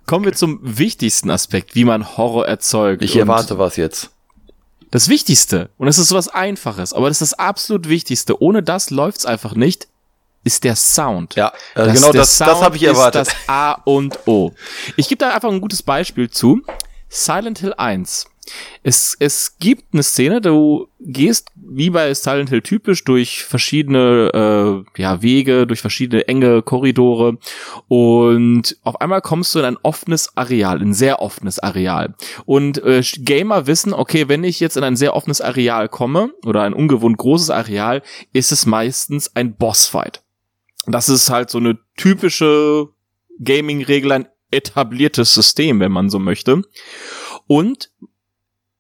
[0.06, 3.02] Kommen wir zum wichtigsten Aspekt, wie man Horror erzeugt.
[3.04, 4.10] ich erwarte was jetzt.
[4.92, 8.90] Das Wichtigste, und es ist sowas Einfaches, aber das ist das absolut Wichtigste, ohne das
[8.90, 9.88] läuft's einfach nicht,
[10.44, 11.36] ist der Sound.
[11.36, 13.22] Ja, äh, Das- genau das, das Sound habe ich erwartet.
[13.28, 14.52] Ist das A und O.
[14.98, 16.62] Ich gebe da einfach ein gutes Beispiel zu.
[17.14, 18.28] Silent Hill 1.
[18.84, 25.02] Es, es gibt eine Szene, du gehst wie bei Silent Hill typisch durch verschiedene äh,
[25.02, 27.38] ja, Wege, durch verschiedene enge Korridore
[27.90, 32.16] und auf einmal kommst du in ein offenes Areal, ein sehr offenes Areal.
[32.46, 36.64] Und äh, Gamer wissen, okay, wenn ich jetzt in ein sehr offenes Areal komme oder
[36.64, 38.02] ein ungewohnt großes Areal,
[38.32, 40.24] ist es meistens ein Bossfight.
[40.88, 42.88] Das ist halt so eine typische
[43.44, 46.62] Gaming-Regel, ein etabliertes System, wenn man so möchte.
[47.48, 47.92] Und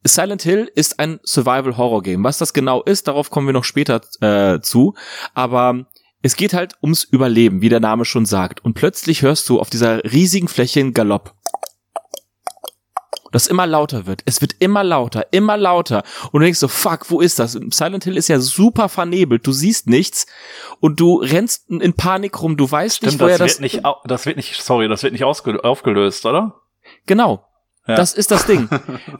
[0.03, 2.24] Silent Hill ist ein Survival-Horror-Game.
[2.24, 4.95] Was das genau ist, darauf kommen wir noch später äh, zu.
[5.34, 5.86] Aber
[6.24, 8.63] es geht halt ums Überleben, wie der Name schon sagt.
[8.63, 11.36] Und plötzlich hörst du auf dieser riesigen Fläche einen Galopp.
[13.32, 14.21] Das immer lauter wird.
[14.25, 16.03] Es wird immer lauter, immer lauter.
[16.32, 17.53] Und du denkst so, fuck, wo ist das?
[17.53, 19.47] Silent Hill ist ja super vernebelt.
[19.47, 20.27] Du siehst nichts
[20.79, 22.57] und du rennst in Panik rum.
[22.57, 23.61] Du weißt Stimmt, nicht, woher das das.
[23.61, 26.61] wird nicht, das wird nicht, sorry, das wird nicht aufgelöst, oder?
[27.05, 27.45] Genau.
[27.88, 27.95] Ja.
[27.95, 28.69] Das ist das Ding.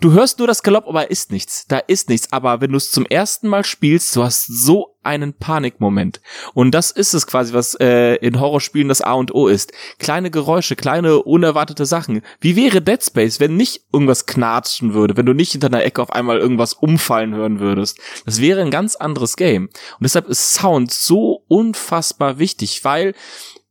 [0.01, 1.66] Du hörst nur das Galopp, aber ist nichts.
[1.68, 2.32] Da ist nichts.
[2.32, 6.22] Aber wenn du es zum ersten Mal spielst, du hast so einen Panikmoment.
[6.53, 9.74] Und das ist es quasi, was äh, in Horrorspielen das A und O ist.
[9.97, 12.22] Kleine Geräusche, kleine unerwartete Sachen.
[12.39, 16.01] Wie wäre Dead Space, wenn nicht irgendwas knatschen würde, wenn du nicht hinter einer Ecke
[16.01, 17.99] auf einmal irgendwas umfallen hören würdest?
[18.26, 19.66] Das wäre ein ganz anderes Game.
[19.66, 23.16] Und deshalb ist Sound so unfassbar wichtig, weil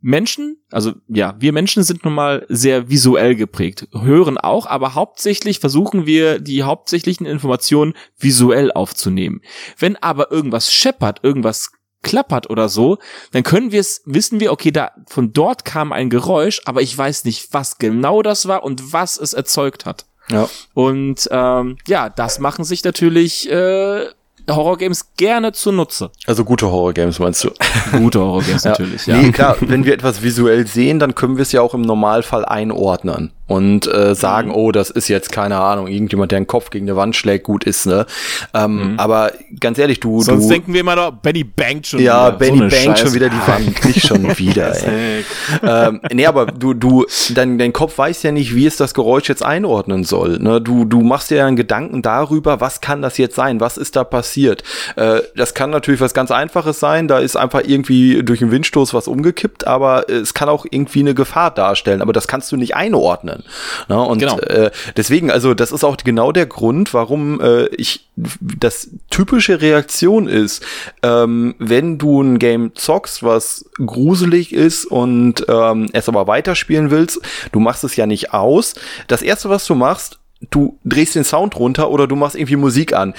[0.00, 5.60] Menschen, also ja, wir Menschen sind nun mal sehr visuell geprägt, hören auch, aber hauptsächlich
[5.60, 9.42] versuchen wir die hauptsächlichen Informationen visuell aufzunehmen.
[9.78, 11.72] Wenn aber irgendwas scheppert, irgendwas
[12.02, 12.98] klappert oder so,
[13.32, 16.96] dann können wir es, wissen wir, okay, da von dort kam ein Geräusch, aber ich
[16.96, 20.06] weiß nicht, was genau das war und was es erzeugt hat.
[20.30, 20.48] Ja.
[20.74, 24.06] Und ähm, ja, das machen sich natürlich äh,
[24.48, 26.10] Horrorgames gerne zunutze.
[26.26, 27.50] Also gute Horror-Games meinst du?
[27.92, 29.16] Gute Horrorgames natürlich, ja.
[29.16, 32.44] Nee, klar, wenn wir etwas visuell sehen, dann können wir es ja auch im Normalfall
[32.44, 33.32] einordnen.
[33.50, 34.54] Und äh, sagen, mhm.
[34.54, 37.64] oh, das ist jetzt keine Ahnung, irgendjemand, der einen Kopf gegen eine Wand schlägt, gut
[37.64, 38.06] ist, ne?
[38.54, 39.00] Ähm, mhm.
[39.00, 42.38] Aber ganz ehrlich, du, sonst du, denken wir immer noch, Benny bangt schon ja, wieder.
[42.38, 43.02] Benny so bangt Scheiße.
[43.02, 44.76] schon wieder die Wand, nicht schon wieder.
[44.86, 45.24] ey.
[45.64, 49.28] ähm, nee, aber du, du, dein, dein Kopf weiß ja nicht, wie es das Geräusch
[49.28, 50.38] jetzt einordnen soll.
[50.38, 50.60] Ne?
[50.60, 53.96] Du, du machst dir ja einen Gedanken darüber, was kann das jetzt sein, was ist
[53.96, 54.62] da passiert.
[54.94, 57.08] Äh, das kann natürlich was ganz Einfaches sein.
[57.08, 61.14] Da ist einfach irgendwie durch einen Windstoß was umgekippt, aber es kann auch irgendwie eine
[61.14, 62.00] Gefahr darstellen.
[62.00, 63.39] Aber das kannst du nicht einordnen.
[63.88, 64.00] Ne?
[64.00, 64.38] Und genau.
[64.38, 70.28] äh, deswegen, also das ist auch genau der Grund, warum äh, ich das typische Reaktion
[70.28, 70.62] ist,
[71.02, 77.20] ähm, wenn du ein Game zockst, was gruselig ist und ähm, es aber weiterspielen willst,
[77.52, 78.74] du machst es ja nicht aus.
[79.06, 82.94] Das erste, was du machst, du drehst den Sound runter oder du machst irgendwie Musik
[82.94, 83.14] an.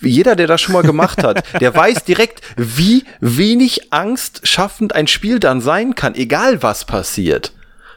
[0.00, 5.06] Jeder, der das schon mal gemacht hat, der weiß direkt, wie wenig Angst schaffend ein
[5.06, 7.52] Spiel dann sein kann, egal was passiert.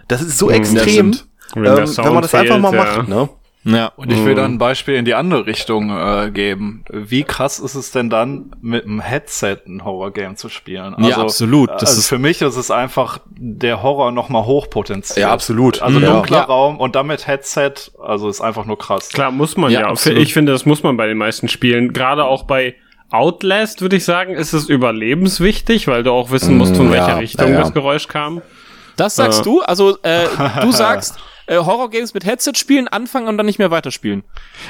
[0.08, 1.16] Das ist so extrem,
[1.56, 2.84] wenn, ähm, wenn, man das fehlt, einfach mal ja.
[2.84, 3.30] macht, ne?
[3.66, 6.84] Ja, und ich will dann ein Beispiel in die andere Richtung äh, geben.
[6.92, 10.96] Wie krass ist es denn dann, mit einem Headset ein Horrorgame zu spielen?
[10.96, 11.70] Also, ja, absolut.
[11.70, 15.18] Das also ist für mich ist es einfach der Horror nochmal hochpotenziert.
[15.18, 15.82] Ja, absolut.
[15.82, 16.12] Also ja.
[16.12, 16.44] dunkler ja.
[16.44, 19.10] Raum und damit Headset, also ist einfach nur krass.
[19.10, 19.94] Klar, muss man ja.
[19.94, 20.12] ja.
[20.12, 21.94] Ich finde, das muss man bei den meisten Spielen.
[21.94, 22.76] Gerade auch bei
[23.12, 27.20] Outlast, würde ich sagen, ist es überlebenswichtig, weil du auch wissen musst, von mm, welcher
[27.20, 28.42] Richtung das Geräusch kam.
[28.98, 29.44] Das sagst äh.
[29.44, 29.62] du?
[29.62, 30.26] Also, äh,
[30.62, 31.18] du sagst,
[31.48, 34.24] äh, Horror-Games mit Headset spielen, anfangen und dann nicht mehr weiterspielen.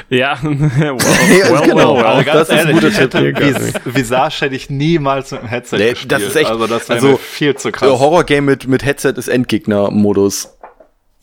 [0.09, 0.51] Ja, wow.
[0.51, 1.97] well, genau.
[1.97, 3.95] Well, ganz das ehrlich, ist ein guter Tipp.
[3.95, 6.11] Visage hätte ich niemals mit dem Headset nee, gespielt.
[6.11, 7.89] Das ist echt, also das also, viel zu krass.
[7.89, 10.57] Horror-Game mit, mit Headset ist Endgegner-Modus.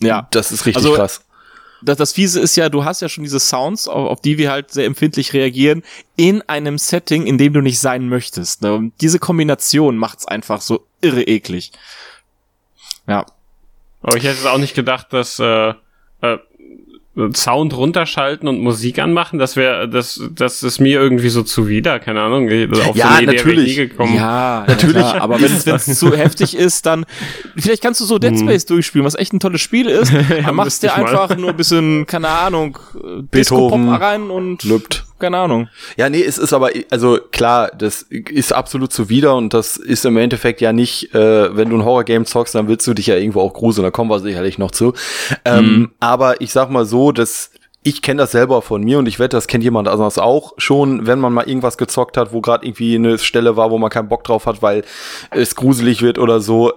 [0.01, 0.29] Ja.
[0.31, 1.23] Das ist richtig also, krass.
[1.83, 4.51] Das, das Fiese ist ja, du hast ja schon diese Sounds, auf, auf die wir
[4.51, 5.83] halt sehr empfindlich reagieren,
[6.17, 8.63] in einem Setting, in dem du nicht sein möchtest.
[8.63, 8.75] Ne?
[8.75, 11.73] Und diese Kombination macht's einfach so irre eklig.
[13.07, 13.25] Ja.
[14.03, 15.75] Aber ich hätte es auch nicht gedacht, dass äh,
[16.23, 16.39] äh,
[17.35, 22.23] Sound runterschalten und Musik anmachen, das wäre, das, das ist mir irgendwie so zuwider, keine
[22.23, 22.45] Ahnung.
[22.45, 23.77] Auf ja, so natürlich.
[23.77, 25.03] Ja, natürlich.
[25.03, 27.05] Ja, aber wenn es zu heftig ist, dann
[27.57, 28.39] vielleicht kannst du so Dead hm.
[28.39, 30.13] Space durchspielen, was echt ein tolles Spiel ist.
[30.45, 32.79] Dann machst du einfach nur ein bisschen, keine Ahnung,
[33.35, 35.69] Disco-Pop rein und Lübt keine Ahnung.
[35.97, 40.17] Ja, nee, es ist aber, also klar, das ist absolut zuwider und das ist im
[40.17, 43.41] Endeffekt ja nicht, äh, wenn du ein Horror-Game zockst, dann willst du dich ja irgendwo
[43.41, 44.95] auch gruseln, da kommen wir sicherlich noch zu.
[45.45, 45.91] Ähm, mhm.
[46.01, 47.51] Aber ich sag mal so, dass
[47.83, 51.07] ich kenne das selber von mir und ich wette, das kennt jemand anderes auch schon,
[51.07, 54.09] wenn man mal irgendwas gezockt hat, wo gerade irgendwie eine Stelle war, wo man keinen
[54.09, 54.85] Bock drauf hat, weil
[55.31, 56.73] es gruselig wird oder so.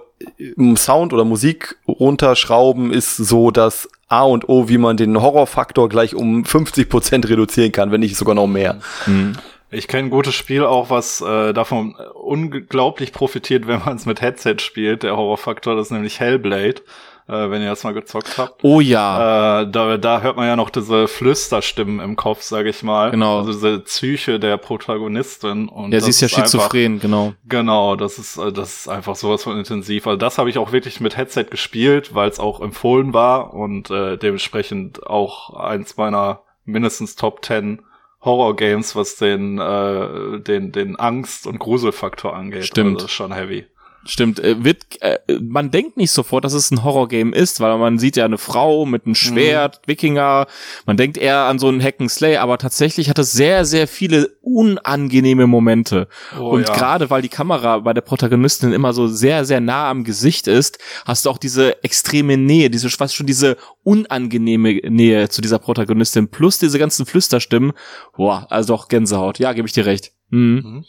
[0.76, 6.14] Sound oder Musik runterschrauben ist so das A und O, wie man den Horrorfaktor gleich
[6.14, 8.80] um 50 Prozent reduzieren kann, wenn nicht sogar noch mehr.
[9.06, 9.34] Mhm.
[9.70, 14.20] Ich kenne ein gutes Spiel auch, was äh, davon unglaublich profitiert, wenn man es mit
[14.20, 15.02] Headset spielt.
[15.02, 16.82] Der Horrorfaktor, das ist nämlich Hellblade
[17.26, 18.62] äh, wenn ihr das mal gezockt habt.
[18.62, 19.62] Oh ja.
[19.62, 23.10] Äh, da, da hört man ja noch diese Flüsterstimmen im Kopf, sage ich mal.
[23.10, 23.38] Genau.
[23.38, 25.68] Also diese Psyche der Protagonistin.
[25.68, 27.32] Und ja, sie ist ja schizophren, einfach, genau.
[27.46, 30.06] Genau, das ist, äh, das ist einfach sowas von intensiv.
[30.06, 33.90] Also das habe ich auch wirklich mit Headset gespielt, weil es auch empfohlen war und
[33.90, 37.82] äh, dementsprechend auch eins meiner mindestens Top 10
[38.22, 42.64] Horror-Games, was den, äh, den, den Angst- und Gruselfaktor angeht.
[42.64, 42.96] Stimmt.
[42.96, 43.66] Also schon heavy.
[44.06, 47.98] Stimmt, äh, wird äh, man denkt nicht sofort, dass es ein Horrorgame ist, weil man
[47.98, 49.90] sieht ja eine Frau mit einem Schwert, mhm.
[49.90, 50.46] Wikinger,
[50.84, 53.88] man denkt eher an so einen Hack and Slay, aber tatsächlich hat es sehr sehr
[53.88, 56.08] viele unangenehme Momente.
[56.38, 56.74] Oh, und ja.
[56.74, 60.78] gerade weil die Kamera bei der Protagonistin immer so sehr sehr nah am Gesicht ist,
[61.06, 66.28] hast du auch diese extreme Nähe, diese fast schon diese unangenehme Nähe zu dieser Protagonistin
[66.28, 67.72] plus diese ganzen Flüsterstimmen.
[68.16, 69.38] Boah, also auch Gänsehaut.
[69.38, 70.12] Ja, gebe ich dir recht.
[70.30, 70.62] Mhm.
[70.64, 70.84] Mhm.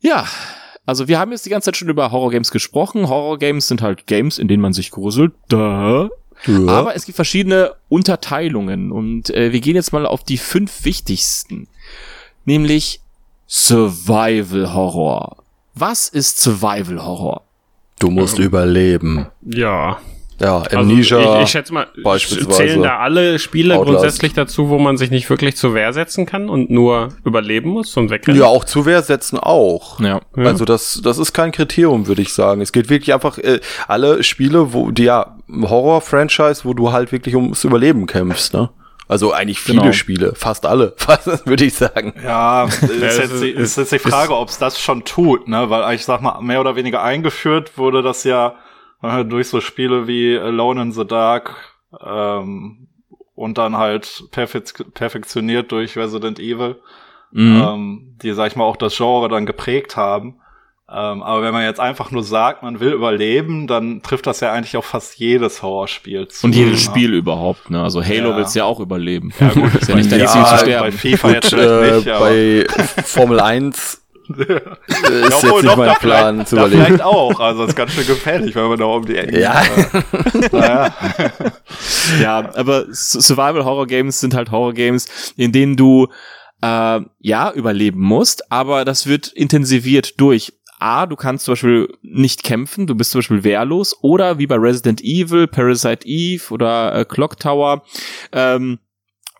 [0.00, 0.26] Ja,
[0.88, 3.10] also wir haben jetzt die ganze Zeit schon über Horrorgames gesprochen.
[3.10, 5.34] Horrorgames sind halt Games, in denen man sich gruselt.
[5.50, 6.08] Da.
[6.46, 6.66] Ja.
[6.66, 11.68] Aber es gibt verschiedene Unterteilungen und äh, wir gehen jetzt mal auf die fünf wichtigsten.
[12.46, 13.02] Nämlich
[13.46, 15.36] Survival Horror.
[15.74, 17.42] Was ist Survival Horror?
[17.98, 19.26] Du musst ähm, überleben.
[19.44, 19.98] Ja.
[20.40, 22.56] Ja, Amnesia also ich, ich schätze mal, beispielsweise.
[22.56, 23.98] zählen da alle Spiele Outlast.
[23.98, 27.96] grundsätzlich dazu, wo man sich nicht wirklich zur Wehr setzen kann und nur überleben muss
[27.96, 28.40] und wegrennen?
[28.40, 29.98] Ja, auch zur Wehr setzen auch.
[30.00, 30.20] Ja.
[30.36, 32.60] Also das, das ist kein Kriterium, würde ich sagen.
[32.60, 37.34] Es geht wirklich einfach äh, alle Spiele, wo die ja Horror-Franchise, wo du halt wirklich
[37.34, 38.70] ums Überleben kämpfst, ne?
[39.08, 39.92] Also eigentlich viele genau.
[39.92, 40.94] Spiele, fast alle,
[41.46, 42.12] würde ich sagen.
[42.22, 45.70] Ja, ist jetzt, die, ist jetzt die Frage, ob es das schon tut, ne?
[45.70, 48.54] Weil ich sag mal, mehr oder weniger eingeführt wurde das ja
[49.02, 51.54] durch so Spiele wie Alone in the Dark
[52.04, 52.88] ähm,
[53.34, 56.76] und dann halt perfekt, perfektioniert durch Resident Evil,
[57.30, 57.62] mhm.
[57.64, 60.40] ähm, die, sag ich mal, auch das Genre dann geprägt haben.
[60.90, 64.52] Ähm, aber wenn man jetzt einfach nur sagt, man will überleben, dann trifft das ja
[64.52, 66.46] eigentlich auf fast jedes Horrorspiel zu.
[66.46, 66.90] Und jedes ne?
[66.90, 67.82] Spiel überhaupt, ne?
[67.82, 68.36] Also Halo Ja.
[68.38, 69.30] willst ja auch überleben.
[69.38, 70.92] Ja, gut, ist ja nicht dein Ja, zu bei sterben.
[70.92, 72.66] FIFA jetzt Gut, vielleicht äh, nicht, aber bei
[73.04, 76.84] Formel 1 äh, ist Ja, jetzt nicht doch, mein Plan vielleicht- zu da überleben.
[76.86, 77.40] vielleicht auch.
[77.40, 79.62] Also ist ganz schön gefährlich, wenn man da um die Ecke Ja.
[80.52, 80.94] Naja.
[82.20, 86.08] Ja, aber Survival Horror Games sind halt Horror Games, in denen du
[86.62, 92.44] äh, ja überleben musst, aber das wird intensiviert durch A, du kannst zum Beispiel nicht
[92.44, 97.04] kämpfen, du bist zum Beispiel wehrlos, oder wie bei Resident Evil, Parasite Eve oder äh,
[97.04, 97.82] Clock Tower,
[98.32, 98.78] ähm,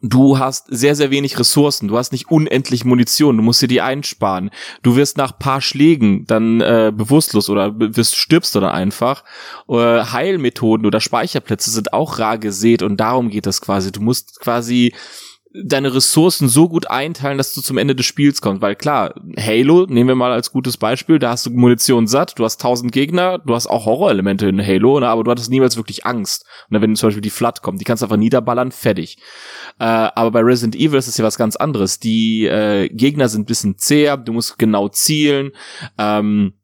[0.02, 1.88] Du hast sehr, sehr wenig Ressourcen.
[1.88, 3.36] Du hast nicht unendlich Munition.
[3.36, 4.50] Du musst dir die einsparen.
[4.82, 9.24] Du wirst nach paar Schlägen dann äh, bewusstlos oder wirst stirbst oder einfach.
[9.68, 13.90] Äh, Heilmethoden oder Speicherplätze sind auch rar gesät und darum geht das quasi.
[13.90, 14.94] Du musst quasi
[15.54, 18.62] deine Ressourcen so gut einteilen, dass du zum Ende des Spiels kommst.
[18.62, 22.44] Weil klar, Halo, nehmen wir mal als gutes Beispiel, da hast du Munition satt, du
[22.44, 26.04] hast tausend Gegner, du hast auch Horrorelemente in Halo, ne, aber du hattest niemals wirklich
[26.06, 26.44] Angst.
[26.70, 29.18] Und wenn zum Beispiel die Flood kommt, die kannst du einfach niederballern, fertig.
[29.78, 31.98] Äh, aber bei Resident Evil ist es ja was ganz anderes.
[31.98, 35.52] Die äh, Gegner sind bisschen zäher, du musst genau zielen.
[35.96, 36.54] Ähm,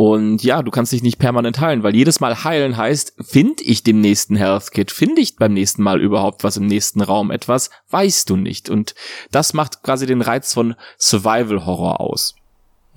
[0.00, 3.82] und ja, du kannst dich nicht permanent heilen, weil jedes Mal heilen heißt, finde ich
[3.82, 7.70] dem nächsten Health Kit, finde ich beim nächsten Mal überhaupt was im nächsten Raum etwas,
[7.90, 8.70] weißt du nicht.
[8.70, 8.94] Und
[9.32, 12.36] das macht quasi den Reiz von Survival Horror aus.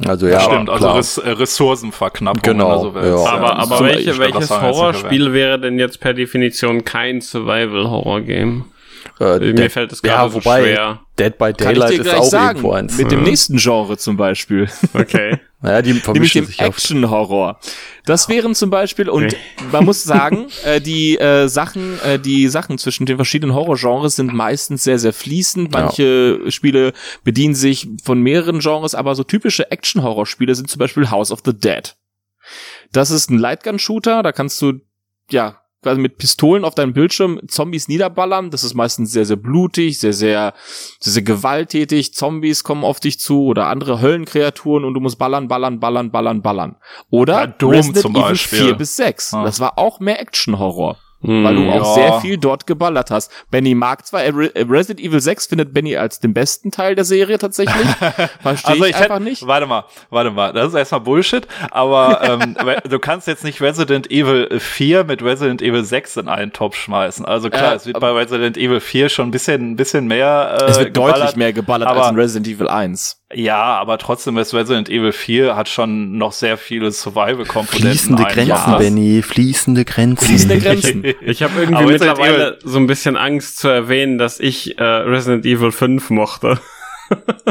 [0.06, 0.86] Also ja, Stimmt, also
[1.22, 1.28] klar.
[1.28, 2.44] Äh, Ressourcenverknappung.
[2.44, 3.32] Genau, oder so ja.
[3.32, 8.66] Aber, aber welche, welches das Horrorspiel wäre denn jetzt per Definition kein Survival-Horror-Game?
[9.20, 11.00] Äh, Mir Dead, fällt es ja, gerade so wobei schwer.
[11.20, 12.98] Dead by Daylight ist auch sagen, irgendwo eins.
[12.98, 13.26] mit dem Ja.
[13.26, 14.70] nächsten Genre zum Beispiel.
[14.94, 15.40] Okay.
[15.64, 16.66] Naja, die nämlich vermischen dem.
[16.66, 17.60] Action-Horror.
[18.08, 19.38] Das wären zum Beispiel, und Okay.
[19.72, 24.34] man muss sagen, äh, die äh, Sachen, äh, die Sachen zwischen den verschiedenen Horrorgenres sind
[24.34, 25.72] meistens sehr, sehr fließend.
[25.72, 26.94] Manche Spiele
[27.24, 31.54] bedienen sich von mehreren Genres, aber so typische Action-Horror-Spiele sind zum Beispiel House of the
[31.54, 31.96] Dead.
[32.92, 34.80] Das ist ein Lightgun-Shooter, da kannst du,
[35.30, 38.52] ja, quasi mit Pistolen auf deinem Bildschirm Zombies niederballern.
[38.52, 40.54] Das ist meistens sehr, sehr blutig, sehr, sehr,
[41.00, 42.14] sehr, sehr gewalttätig.
[42.14, 46.42] Zombies kommen auf dich zu oder andere Höllenkreaturen und du musst ballern, ballern, ballern, ballern,
[46.42, 46.76] ballern.
[47.10, 48.60] Oder Ja, Doom Resident zum Evil Beispiel.
[48.60, 49.32] 4 bis 6.
[49.32, 49.44] Ja.
[49.44, 50.98] Das war auch mehr Action-Horror.
[51.24, 51.70] Weil du Hm.
[51.70, 52.04] auch Ja.
[52.12, 53.32] sehr viel dort geballert hast.
[53.52, 57.06] Benny mag zwar, äh, Re- Resident Evil 6 findet Benny als den besten Teil der
[57.06, 57.76] Serie tatsächlich.
[58.42, 59.46] Verstehe Also ich, ich einfach hätte, nicht.
[59.46, 62.56] warte mal, warte mal, das ist erstmal Bullshit, aber ähm,
[62.90, 67.26] du kannst jetzt nicht Resident Evil 4 mit Resident Evil 6 in einen Topf schmeißen.
[67.26, 70.58] Also klar, Äh, es wird bei Resident Evil 4 schon ein bisschen, ein bisschen mehr
[70.60, 71.18] äh, Es wird geballert.
[71.20, 73.21] deutlich mehr geballert als in Resident Evil 1.
[73.34, 77.92] Ja, aber trotzdem ist Resident Evil 4 hat schon noch sehr viele Survival-Komponenten.
[77.92, 78.24] Fließende.
[78.24, 78.78] Grenzen, Ja.
[78.78, 80.26] Benny, fließende Grenzen.
[80.28, 81.04] Fließende Grenzen.
[81.22, 85.46] Ich habe irgendwie Aber mittlerweile so ein bisschen Angst zu erwähnen, dass ich äh, Resident
[85.46, 86.60] Evil 5 mochte.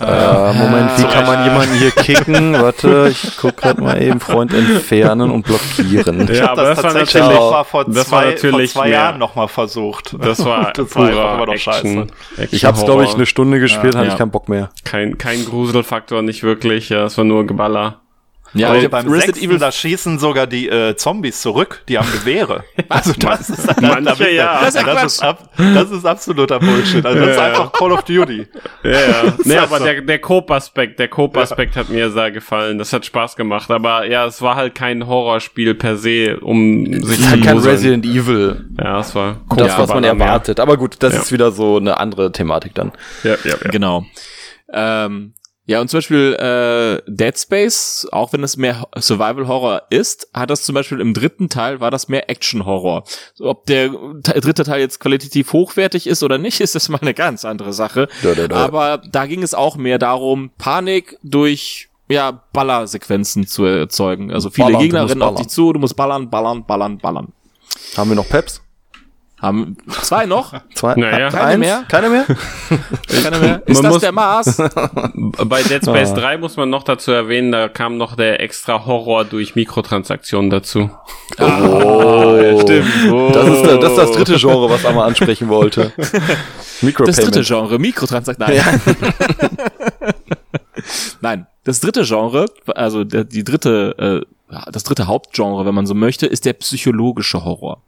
[0.00, 2.54] Äh, Moment, wie kann man jemanden hier kicken?
[2.62, 6.22] Warte, ich guck gerade mal eben Freund entfernen und blockieren.
[6.30, 8.82] Ich Ja, hab aber das, das war tatsächlich mal vor das war zwei, natürlich vor
[8.82, 8.98] zwei mehr.
[8.98, 10.16] Jahren noch mal versucht.
[10.18, 12.08] Das war, das war einfach immer noch Action.
[12.36, 12.48] scheiße.
[12.54, 14.12] Ich hab's, glaube ich, eine Stunde gespielt, hatte Ja.
[14.12, 14.70] ich keinen Bock mehr.
[14.84, 16.88] kein, kein Gruselfaktor, nicht wirklich.
[16.88, 18.00] Ja, es war nur Geballer.
[18.54, 22.10] Ja, Aber hab beim Resident Evil da schießen sogar die äh, Zombies zurück, die haben
[22.12, 22.64] Gewehre.
[22.88, 24.60] also das ist, das, Manche, ja.
[24.64, 27.04] das, Das ist ja ist ab, das ist absoluter Bullshit.
[27.04, 27.42] Also das ist Ja.
[27.46, 28.46] einfach Call of Duty.
[28.84, 28.98] Ja, ja.
[29.44, 29.84] nee, halt aber so.
[29.84, 32.78] der, der Coop-Aspekt, der Coop-Aspekt hat mir sehr gefallen.
[32.78, 33.70] Das hat Spaß gemacht.
[33.70, 37.58] Aber ja, es war halt kein Horrorspiel per se, um sich ist zu halt kein.
[37.58, 40.60] Resident Evil, Ja, es war das, Ja, was man erwartet.
[40.60, 41.20] Aber gut, das Ja.
[41.20, 42.92] ist wieder so eine andere Thematik dann.
[43.24, 43.70] Ja, ja, ja.
[43.70, 44.04] Genau.
[44.72, 45.32] Ähm,
[45.66, 50.50] ja, und zum Beispiel äh, Dead Space, auch wenn es mehr Survival Horror ist, hat
[50.50, 53.04] das zum Beispiel im dritten Teil war das mehr Action Horror.
[53.40, 53.90] Ob der
[54.22, 57.72] te- dritte Teil jetzt qualitativ hochwertig ist oder nicht, ist das mal eine ganz andere
[57.72, 58.08] Sache.
[58.22, 58.56] Da, da, da.
[58.56, 64.30] Aber da ging es auch mehr darum, Panik durch ja Ballersequenzen zu erzeugen.
[64.30, 67.32] Also viele Ballern, Gegner rennen auf dich zu, du musst ballern, ballern, ballern, ballern.
[67.96, 68.60] Haben wir noch Peps?
[69.40, 70.54] Haben zwei noch?
[70.74, 70.94] Zwei?
[70.94, 71.26] Naja.
[71.26, 71.34] Eins?
[71.34, 71.84] Keine mehr?
[71.88, 72.24] Keine mehr?
[73.22, 73.62] Keiner mehr?
[73.66, 74.56] Ist Man das der Mars?
[75.44, 76.14] Bei Dead Space Ah.
[76.14, 80.88] 3 muss man noch dazu erwähnen, da kam noch der extra Horror durch Mikrotransaktionen dazu.
[81.38, 82.86] Oh, stimmt.
[83.12, 83.30] Oh.
[83.34, 85.92] Das ist, das ist das dritte Genre, was Amma ansprechen wollte.
[87.04, 87.42] Das dritte.
[87.42, 88.54] Genre, Mikrotransaktionen.
[88.56, 88.80] Nein.
[91.20, 96.26] Nein, das dritte Genre, also die dritte, äh, das dritte Hauptgenre, wenn man so möchte,
[96.26, 97.82] ist der psychologische Horror.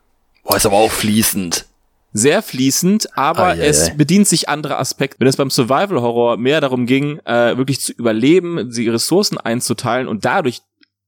[0.47, 1.67] Boah, ist aber auch fließend.
[2.13, 3.95] Sehr fließend, aber Ei, ei, es ei.
[3.95, 5.19] bedient sich anderer Aspekte.
[5.21, 10.09] Wenn es beim Survival Horror mehr darum ging, äh, wirklich zu überleben, die Ressourcen einzuteilen
[10.09, 10.63] und dadurch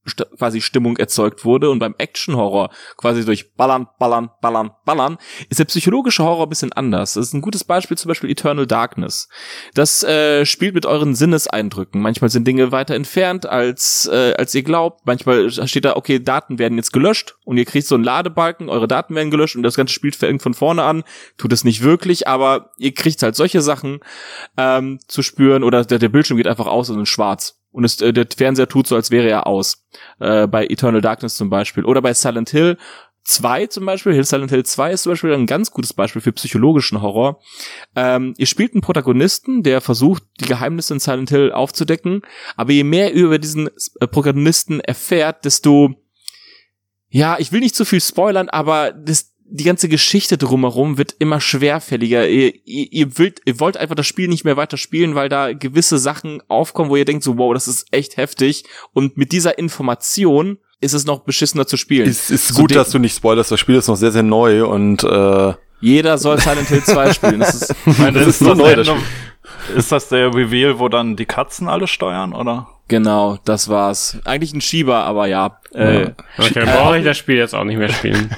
[0.09, 5.59] st quasi Stimmung erzeugt wurde und beim Action-Horror quasi durch Ballern, Ballern, Ballern, Ballern, ist
[5.59, 7.14] der psychologische Horror ein bisschen anders.
[7.14, 9.28] Das ist ein gutes Beispiel zum Beispiel Eternal Darkness.
[9.74, 12.00] Das äh, spielt mit euren Sinneseindrücken.
[12.00, 15.06] Manchmal sind Dinge weiter entfernt, als, äh, als ihr glaubt.
[15.06, 18.88] Manchmal steht da, okay, Daten werden jetzt gelöscht und ihr kriegt so einen Ladebalken, eure
[18.88, 21.04] Daten werden gelöscht und das Ganze spielt von vorne an.
[21.36, 24.00] Tut es nicht wirklich, aber ihr kriegt halt solche Sachen
[24.56, 28.00] ähm, zu spüren oder der, der Bildschirm geht einfach aus und ist schwarz und es,
[28.00, 29.86] äh, der Fernseher tut so, als wäre er aus.
[30.20, 31.84] Äh, bei Eternal Darkness zum Beispiel.
[31.84, 32.76] Oder bei Silent Hill
[33.24, 37.02] 2 zum Beispiel, Silent Hill 2 ist zum Beispiel ein ganz gutes Beispiel für psychologischen
[37.02, 37.40] Horror.
[37.94, 42.22] Ähm, ihr spielt einen Protagonisten, der versucht, die Geheimnisse in Silent Hill aufzudecken,
[42.56, 43.68] aber je mehr ihr über diesen
[44.00, 45.94] äh, Protagonisten erfährt, desto
[47.10, 51.40] ja, ich will nicht zu viel spoilern, aber das, die ganze Geschichte drumherum wird immer
[51.40, 52.28] schwerfälliger.
[52.28, 55.53] Ihr, ihr, ihr, wollt, ihr wollt einfach das Spiel nicht mehr weiter spielen, weil da
[55.53, 58.64] gewisse Sachen aufkommen, wo ihr denkt so, wow, das ist echt heftig.
[58.92, 62.09] Und mit dieser Information ist es noch beschissener zu spielen.
[62.09, 63.51] Es ist gut, dass du nicht spoilerst.
[63.51, 67.40] Das Spiel ist noch sehr, sehr neu und äh jeder soll Silent Hill 2 spielen.
[67.40, 68.74] Das ist, meine, das, das ist so neu.
[68.74, 68.88] Das
[69.76, 72.68] ist das der Reveal, wo dann die Katzen alle steuern, oder?
[72.89, 74.18] Genau, das war's.
[74.24, 75.61] Eigentlich ein Schieber, aber ja.
[75.74, 78.30] Äh, okay, äh, brauche ich das Spiel jetzt auch nicht mehr spielen.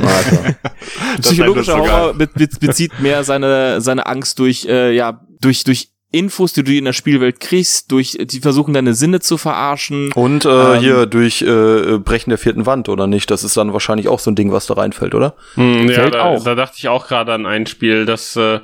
[1.20, 6.52] Psychologischer Horror be be bezieht mehr seine seine Angst durch äh, ja durch durch Infos,
[6.52, 10.10] die du in der Spielwelt kriegst, durch die versuchen deine Sinne zu verarschen.
[10.12, 13.30] Und äh, ähm, hier durch äh, Brechen der vierten Wand, oder nicht?
[13.30, 15.36] Das ist dann wahrscheinlich auch so ein Ding, was da reinfällt, oder?
[15.54, 16.42] Hm, ja, da, auch.
[16.42, 18.58] da dachte ich auch gerade an ein Spiel, das äh,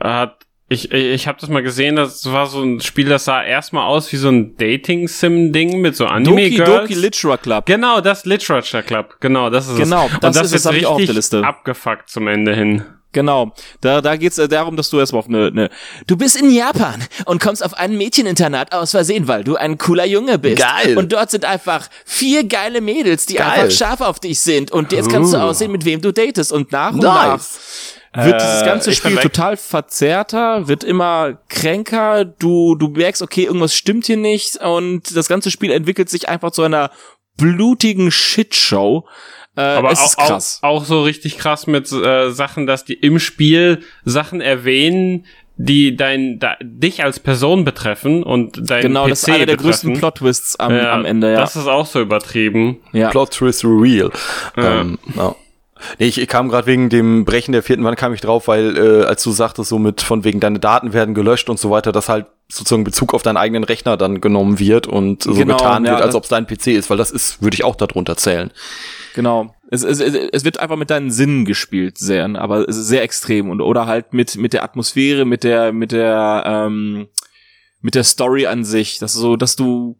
[0.00, 3.86] hat ich, ich habe das mal gesehen, das war so ein Spiel, das sah erstmal
[3.86, 6.68] aus wie so ein Dating-Sim-Ding mit so Anime-Girls.
[6.68, 7.66] Doki Doki Literature Club.
[7.66, 9.16] Genau, das Literature Club.
[9.20, 10.10] Genau, das ist genau, es.
[10.10, 12.84] Genau, das, das ist, ist richtig abgefuckt zum Ende hin.
[13.12, 13.52] Genau.
[13.80, 15.70] Da, da geht's äh, darum, dass du erstmal auf eine, eine.
[16.06, 20.04] Du bist in Japan und kommst auf ein Mädcheninternat aus Versehen, weil du ein cooler
[20.04, 20.58] Junge bist.
[20.58, 20.98] Geil.
[20.98, 23.48] Und dort sind einfach vier geile Mädels, die Geil.
[23.48, 24.70] einfach scharf auf dich sind.
[24.70, 26.52] Und jetzt kannst du aussehen, mit wem du datest.
[26.52, 27.08] Und nach und nice.
[27.08, 33.44] nach wird äh, dieses ganze Spiel total verzerrter, wird immer kränker, du, du merkst, okay,
[33.44, 36.90] irgendwas stimmt hier nicht und das ganze Spiel entwickelt sich einfach zu einer
[37.36, 39.06] blutigen Shitshow.
[39.56, 40.60] Äh, Aber auch, krass.
[40.62, 45.96] Auch, auch, so richtig krass mit äh, Sachen, dass die im Spiel Sachen erwähnen, die
[45.96, 49.64] dein da, dich als Person betreffen und dein genau, PC das ist einer der betreffen.
[49.64, 51.32] größten Plot-Twists am, ja, am Ende.
[51.32, 52.78] Ja, das ist auch so übertrieben.
[52.92, 53.10] Ja.
[53.10, 54.10] Plot-Twist real.
[54.56, 54.80] Ja.
[54.80, 55.36] Ähm, no.
[55.98, 58.76] Nee, ich, ich kam gerade wegen dem Brechen der vierten Wand kam ich drauf, weil
[58.76, 61.92] äh, als du sagtest, so mit von wegen deine Daten werden gelöscht und so weiter,
[61.92, 65.84] dass halt sozusagen Bezug auf deinen eigenen Rechner dann genommen wird und so genau, getan
[65.84, 68.16] ja, wird, als ob es dein PC ist, weil das ist, würde ich auch darunter
[68.16, 68.50] zählen.
[69.14, 69.54] Genau.
[69.70, 73.86] Es, es, es wird einfach mit deinen Sinnen gespielt, sehr, aber sehr extrem und oder
[73.86, 77.08] halt mit mit der Atmosphäre, mit der mit der ähm,
[77.80, 79.98] mit der Story an sich, dass so, dass du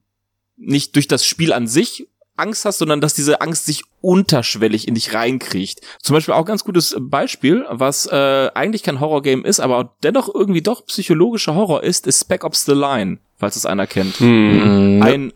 [0.56, 2.08] nicht durch das Spiel an sich
[2.38, 5.80] Angst hast, sondern dass diese Angst sich unterschwellig in dich reinkriecht.
[6.00, 10.62] Zum Beispiel auch ganz gutes Beispiel, was äh, eigentlich kein Horrorgame ist, aber dennoch irgendwie
[10.62, 14.20] doch psychologischer Horror ist, ist Spec Ops The Line, falls es einer kennt.
[14.20, 15.02] Hm.
[15.02, 15.32] Ein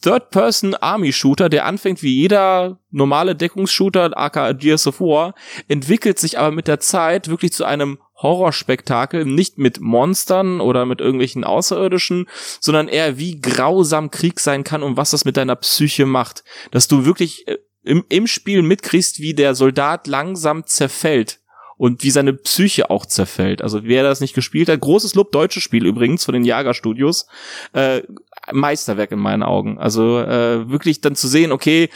[0.00, 5.34] Third-Person-Army-Shooter, der anfängt wie jeder normale Deckungsshooter, aka Gears of War,
[5.68, 11.00] entwickelt sich aber mit der Zeit wirklich zu einem Horrorspektakel, nicht mit Monstern oder mit
[11.00, 12.26] irgendwelchen Außerirdischen,
[12.58, 16.42] sondern eher wie grausam Krieg sein kann und was das mit deiner Psyche macht.
[16.72, 21.40] Dass du wirklich äh, im, im Spiel mitkriegst, wie der Soldat langsam zerfällt
[21.76, 23.62] und wie seine Psyche auch zerfällt.
[23.62, 27.26] Also wer das nicht gespielt hat, großes Lob, deutsches Spiel übrigens von den Jagerstudios,
[27.72, 28.02] äh,
[28.52, 29.78] Meisterwerk in meinen Augen.
[29.78, 31.90] Also äh, wirklich dann zu sehen, okay,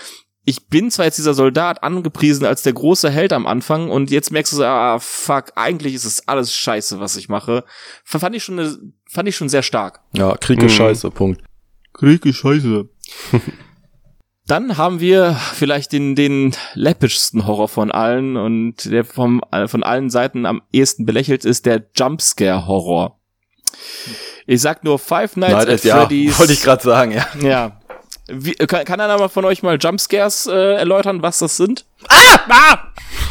[0.49, 4.33] ich bin zwar jetzt dieser Soldat angepriesen als der große Held am Anfang und jetzt
[4.33, 7.65] merkst du so, ah, fuck, eigentlich ist es alles scheiße, was ich mache.
[8.03, 8.79] Fand ich schon, eine,
[9.11, 10.01] fand ich schon sehr stark.
[10.15, 10.77] Ja, Krieg ist mhm.
[10.77, 11.43] scheiße, Punkt.
[11.93, 12.89] Krieg ist scheiße.
[14.47, 20.09] Dann haben wir vielleicht den, den läppischsten Horror von allen und der vom, von allen
[20.09, 23.21] Seiten am ehesten belächelt ist der Jumpscare-Horror.
[24.47, 26.39] Ich sag nur Five Nights Nein, at ja, Freddy's.
[26.39, 27.27] Wollte ich gerade sagen, ja.
[27.43, 27.78] Ja,
[28.29, 31.87] wie, kann, kann einer mal von euch mal Jumpscares äh, erläutern, was das sind?
[32.09, 32.39] Ah!
[32.49, 32.79] ah!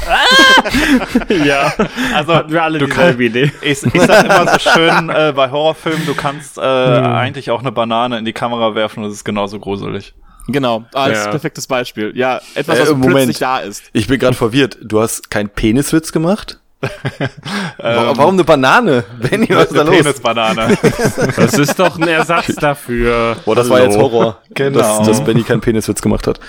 [0.07, 1.33] ah!
[1.33, 1.73] ja,
[2.15, 3.51] also hatten wir alle dieselbe Idee.
[3.61, 7.05] Ich, ich sag immer so schön äh, bei Horrorfilmen, du kannst äh, hm.
[7.05, 10.13] eigentlich auch eine Banane in die Kamera werfen und es ist genauso gruselig.
[10.47, 11.29] Genau, als ja.
[11.29, 12.13] perfektes Beispiel.
[12.15, 13.83] Ja, etwas, was äh, plötzlich da ist.
[13.91, 14.77] Ich bin gerade verwirrt.
[14.81, 16.59] Du hast keinen Peniswitz gemacht?
[17.77, 19.03] warum, warum eine Banane?
[19.19, 19.97] Benny, was ist da los?
[19.97, 20.77] Penisbanane.
[21.35, 23.37] Das ist doch ein Ersatz dafür.
[23.45, 23.75] Boah, das Hallo.
[23.75, 24.41] war jetzt Horror.
[24.53, 24.79] Genau.
[24.79, 26.39] Dass, dass Benny keinen Peniswitz gemacht hat.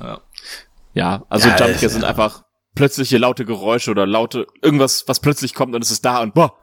[0.00, 0.20] Ja,
[0.94, 5.74] ja also ja, Jumpscares sind einfach plötzliche laute Geräusche oder laute irgendwas, was plötzlich kommt
[5.74, 6.54] und es ist da und boah,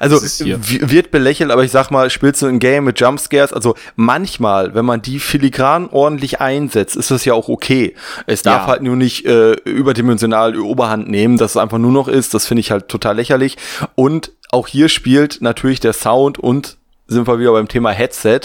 [0.00, 0.58] Also hier.
[0.68, 4.74] w- wird belächelt, aber ich sag mal, spielst du ein Game mit Jumpscares, also manchmal,
[4.74, 7.94] wenn man die filigran ordentlich einsetzt, ist das ja auch okay.
[8.26, 8.66] Es darf Ja.
[8.66, 12.60] halt nur nicht äh, überdimensional Oberhand nehmen, dass es einfach nur noch ist, das finde
[12.60, 13.56] ich halt total lächerlich.
[13.94, 18.40] Und auch hier spielt natürlich der Sound und sind wir wieder beim Thema Headset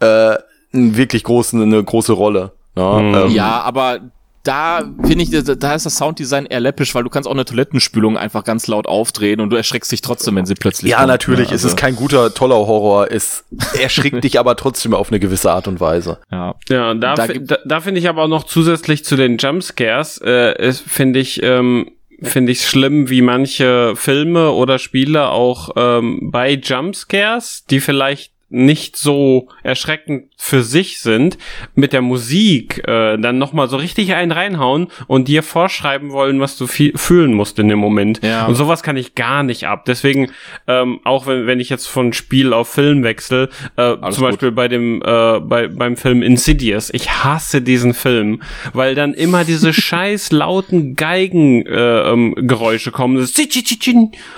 [0.00, 0.36] äh,
[0.72, 2.52] wirklich großen, eine große Rolle.
[2.76, 3.14] Ja, Mhm.
[3.14, 3.98] ähm, Ja, aber
[4.42, 8.16] da finde ich, da- ist das Sounddesign eher läppisch, weil du kannst auch eine Toilettenspülung
[8.18, 11.50] einfach ganz laut aufdrehen und du erschreckst dich trotzdem, wenn sie plötzlich ja, kommt, natürlich,
[11.50, 11.54] ne?
[11.54, 13.44] es ist kein guter, toller Horror, es
[13.80, 16.18] erschrickt dich aber trotzdem auf eine gewisse Art und Weise.
[16.30, 16.54] Ja.
[16.68, 20.72] Ja, da, Da da, da finde ich aber auch noch zusätzlich zu den Jumpscares, äh,
[20.72, 21.90] finde ich, ähm,
[22.22, 28.96] finde ich schlimm, wie manche Filme oder Spiele auch ähm, bei Jumpscares, die vielleicht nicht
[28.96, 31.38] so erschreckend für sich sind,
[31.74, 36.56] mit der Musik äh, dann nochmal so richtig einen reinhauen und dir vorschreiben wollen, was
[36.56, 38.20] du fühlen musst in dem Moment.
[38.22, 38.46] Ja.
[38.46, 39.84] Und sowas kann ich gar nicht ab.
[39.86, 40.30] Deswegen,
[40.66, 44.32] ähm, auch wenn, wenn ich jetzt von Spiel auf Film wechsle, äh, Alles zum gut.
[44.32, 48.42] Beispiel bei dem, äh, bei, beim Film Insidious, ich hasse diesen Film,
[48.72, 53.16] weil dann immer diese scheiß lauten Geigengeräusche äh, ähm, Geräusche kommen,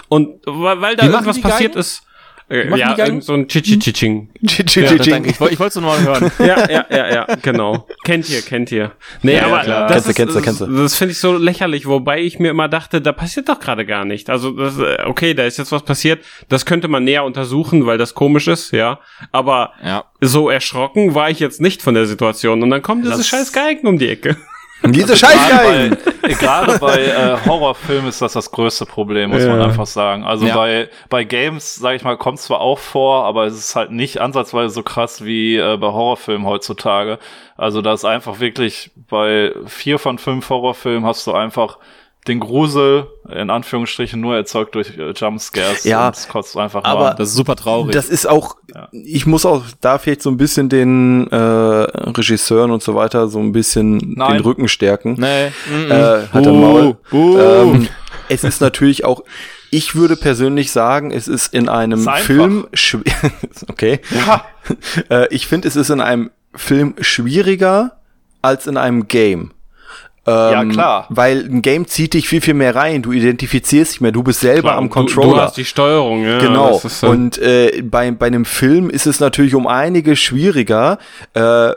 [0.08, 2.03] und weil, da irgendwas passiert ist.
[2.54, 4.28] Äh, machen ja, irgend so ein Tschitschitsching.
[4.42, 5.30] Ja, danke.
[5.30, 6.30] ich wollte ich wollte es nur mal hören.
[6.38, 7.86] ja, ja, ja, ja, genau.
[8.04, 8.92] Kennt ihr, kennt ihr.
[9.22, 9.88] Nee, Ja, aber klar.
[9.88, 10.66] das, Kennst du, kennst du, kennst du.
[10.82, 14.04] das finde ich so lächerlich, wobei ich mir immer dachte, da passiert doch gerade gar
[14.04, 14.30] nicht.
[14.30, 17.98] Also, das, äh, okay, da ist jetzt was passiert, das könnte man näher untersuchen, weil
[17.98, 19.00] das komisch ist, ja.
[19.32, 20.04] Aber Ja.
[20.20, 22.62] so erschrocken war ich jetzt nicht von der Situation.
[22.62, 24.36] Und dann kommen diese Das- scheiß Geigen um die Ecke.
[24.86, 25.96] Diese Scheißgeigen!
[25.96, 29.64] Gerade bei, gerade bei äh, Horrorfilmen ist das das größte Problem, muss man Ja.
[29.66, 30.24] einfach sagen.
[30.24, 30.54] Also Ja.
[30.56, 34.20] bei, bei Games, sage ich mal, kommt zwar auch vor, aber es ist halt nicht
[34.20, 37.18] ansatzweise so krass wie äh, bei Horrorfilmen heutzutage.
[37.56, 41.78] Also da ist einfach wirklich bei vier von fünf Horrorfilmen hast du einfach
[42.26, 45.84] den Grusel, in Anführungsstrichen, nur erzeugt durch äh, Jumpscares.
[45.84, 47.16] Ja, und es kotzt einfach aber- nur an.
[47.18, 47.92] Das ist super traurig.
[47.92, 48.88] Das ist auch, Ja.
[48.92, 53.38] ich muss auch da vielleicht so ein bisschen den äh, Regisseuren und so weiter so
[53.40, 54.34] ein bisschen Nein.
[54.34, 55.16] den Rücken stärken.
[55.18, 55.48] nee.
[55.48, 55.90] mm, mm.
[55.90, 56.96] Äh, hat er Maul.
[57.10, 57.38] buh.
[57.38, 57.88] Ähm,
[58.30, 59.22] es ist natürlich auch,
[59.70, 62.20] ich würde persönlich sagen, es ist in einem Ist.
[62.20, 62.66] Film,
[63.68, 64.44] okay, Ja.
[65.10, 67.96] äh, ich finde, es ist in einem Film schwieriger
[68.40, 69.50] als in einem Game.
[70.26, 71.06] Ja, Ähm, klar.
[71.10, 73.02] Weil ein Game zieht dich viel, viel mehr rein.
[73.02, 74.12] Du identifizierst dich mehr.
[74.12, 75.32] Du bist selber Klar, am du, Controller.
[75.34, 76.38] du hast die Steuerung, ja.
[76.38, 76.80] Genau.
[77.02, 80.98] äh, und äh, bei, bei einem Film ist es natürlich um einige schwieriger,
[81.34, 81.70] äh,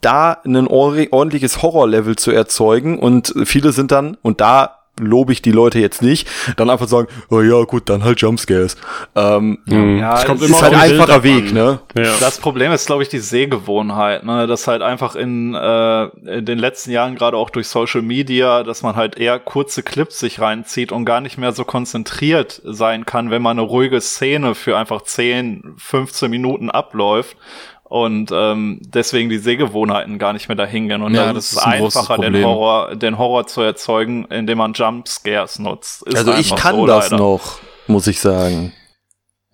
[0.00, 2.98] da ein ordentlich- ordentliches Horrorlevel zu erzeugen.
[2.98, 7.08] Und viele sind dann, und da lobe ich die Leute jetzt nicht, dann einfach sagen,
[7.30, 8.76] oh ja, gut, dann halt Jumpscares.
[9.14, 9.58] Ähm.
[9.66, 11.80] Ja, es kommt es immer ist halt ein einfacher Weg, ne?
[11.96, 12.14] Ja.
[12.20, 14.46] Das Problem ist, glaube ich, die Sehgewohnheit, ne?
[14.46, 18.82] dass halt einfach in, äh, in den letzten Jahren, gerade auch durch Social Media, dass
[18.82, 23.30] man halt eher kurze Clips sich reinzieht und gar nicht mehr so konzentriert sein kann,
[23.30, 27.36] wenn man eine ruhige Szene für einfach 10, 15 Minuten abläuft.
[27.88, 31.02] Und ähm, deswegen die Sehgewohnheiten gar nicht mehr dahin gehen.
[31.02, 32.44] Und Ja, dann das ist ein großes einfacher, den Problem.
[32.46, 36.02] Horror, den Horror zu erzeugen, indem man Jumpscares nutzt.
[36.06, 37.22] Ist Also ich kann so das leider.
[37.22, 38.72] noch, muss ich sagen.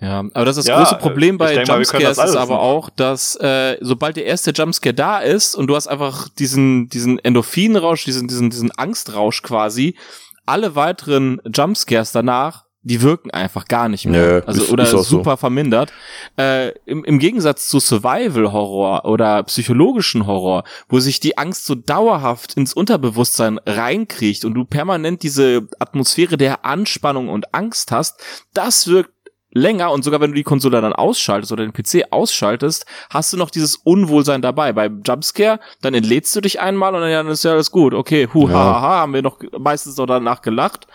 [0.00, 3.78] Ja, aber das ist das Ja, große Problem bei Jumpscares ist aber auch, dass äh,
[3.80, 8.50] sobald der erste Jumpscare da ist und du hast einfach diesen diesen Endorphinrausch, diesen diesen
[8.50, 9.96] diesen Angstrausch quasi,
[10.44, 14.26] alle weiteren Jumpscares danach, die wirken einfach gar nicht mehr.
[14.26, 15.16] Nö, also ist- oder ist auch so.
[15.18, 15.92] super vermindert.
[16.38, 21.74] Äh, im, Im Gegensatz zu Survival Horror oder psychologischen Horror, wo sich die Angst so
[21.74, 28.22] dauerhaft ins Unterbewusstsein reinkriegt und du permanent diese Atmosphäre der Anspannung und Angst hast,
[28.52, 29.13] das wirkt
[29.54, 33.36] länger und sogar wenn du die Konsole dann ausschaltest oder den PC ausschaltest, hast du
[33.38, 34.72] noch dieses Unwohlsein dabei.
[34.72, 37.94] Beim Jumpscare, dann entlädst du dich einmal und dann ist ja alles gut.
[37.94, 38.54] Okay, hu, Ja.
[38.54, 40.86] ha, ha, ha, haben wir noch meistens noch danach gelacht.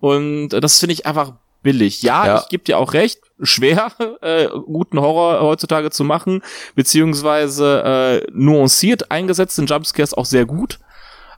[0.00, 2.02] Und das finde ich einfach billig.
[2.02, 2.40] Ja, Ja.
[2.42, 3.90] ich gebe dir auch recht, schwer,
[4.22, 6.42] äh, guten Horror heutzutage zu machen,
[6.74, 10.78] beziehungsweise äh, nuanciert eingesetzt sind Jumpscares auch sehr gut.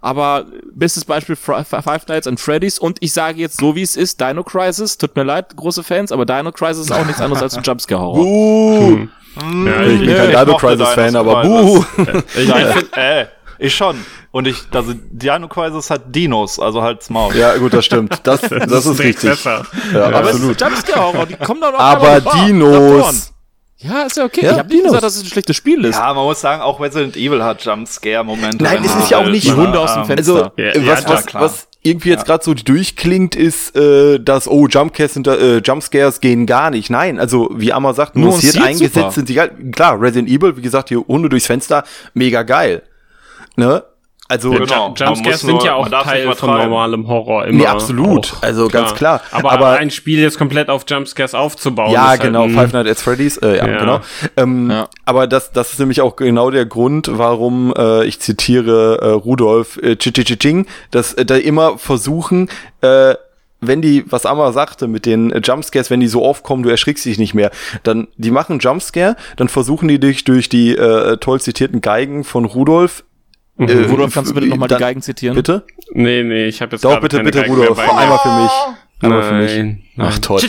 [0.00, 4.20] Aber bestes Beispiel Five Nights at Freddy's und ich sage jetzt so wie es ist,
[4.20, 7.56] Dino Crisis, tut mir leid, große Fans, aber Dino Crisis ist auch nichts anderes als
[7.56, 8.14] ein Jumpscare-Horror.
[8.24, 9.08] Buh!
[9.40, 11.84] Hm, Ja, Ich bin kein Dino Crisis-Fan, aber buh!
[12.36, 13.26] Ich, ich find, äh,
[13.58, 13.96] ich schon.
[14.30, 17.34] Und ich, also Dino Crisis hat Dinos, also halt's Maul.
[17.34, 18.20] Ja, gut, das stimmt.
[18.22, 19.30] Das, das ist direkt richtig.
[19.30, 19.66] besser.
[19.92, 20.56] Ja, aber es absolut.
[20.56, 22.20] ist ein Jumpscare-Horror, die kommen doch noch Aber.
[22.20, 23.32] Dinos.
[23.80, 24.44] Ja, ist ja okay.
[24.44, 25.94] Ja, ich habe nicht gesagt, dass es ein schlechtes Spiel ist.
[25.96, 28.62] Ja, man muss sagen, auch Resident Evil hat Jumpscare-Momente.
[28.62, 30.34] Nein, es ist ja auch nicht- Die Hunde aus dem Ähm, Fenster.
[30.34, 31.42] Also, Ja, äh, was, ja, was, klar.
[31.44, 36.44] was irgendwie jetzt gerade so durchklingt, ist, äh, dass, oh, Jumpscares, sind, äh, Jumpscares gehen
[36.44, 36.90] gar nicht.
[36.90, 39.10] Nein, also, wie Amma sagt, nuanciert Nuanciert eingesetzt super.
[39.12, 39.52] sind sie geil.
[39.72, 42.82] Klar, Resident Evil, wie gesagt, hier Hunde durchs Fenster, mega geil.
[43.54, 43.84] Ne?
[44.30, 44.66] Also Genau.
[44.66, 47.58] Man muss Jumpscares nur- sind ja auch Teil von normalem Horror immer.
[47.58, 48.34] Nee, absolut.
[48.42, 49.22] Also ganz klar.
[49.30, 51.90] Aber, Aber- ein Spiel jetzt komplett auf Jumpscares aufzubauen.
[51.92, 53.78] Ja, ist halt genau, ein- Five Nights at Freddy's, äh, ja, Ja.
[53.78, 54.00] genau.
[54.36, 54.88] Ähm, Ja.
[55.06, 59.78] Aber das, das ist nämlich auch genau der Grund, warum äh, ich zitiere äh, Rudolf
[59.82, 62.50] äh, Chichichiching, dass äh, da immer versuchen,
[62.82, 63.14] äh,
[63.60, 67.04] wenn die, was Amma sagte mit den äh, Jumpscares, wenn die so aufkommen, du erschrickst
[67.06, 67.50] dich nicht mehr,
[67.82, 72.44] dann, die machen Jumpscare, dann versuchen die dich durch die äh, toll zitierten Geigen von
[72.44, 73.04] Rudolf
[73.58, 75.34] äh, Rudolf, kannst du bitte nochmal die Geigen zitieren?
[75.34, 75.64] Bitte?
[75.92, 77.98] Nee, nee, ich habe jetzt Doch, bitte, keine bitte, Geigen Rudolf, mehr bei mir.
[78.00, 78.50] einmal für mich.
[79.00, 79.76] Einmal für mich.
[79.98, 80.40] Ach toll.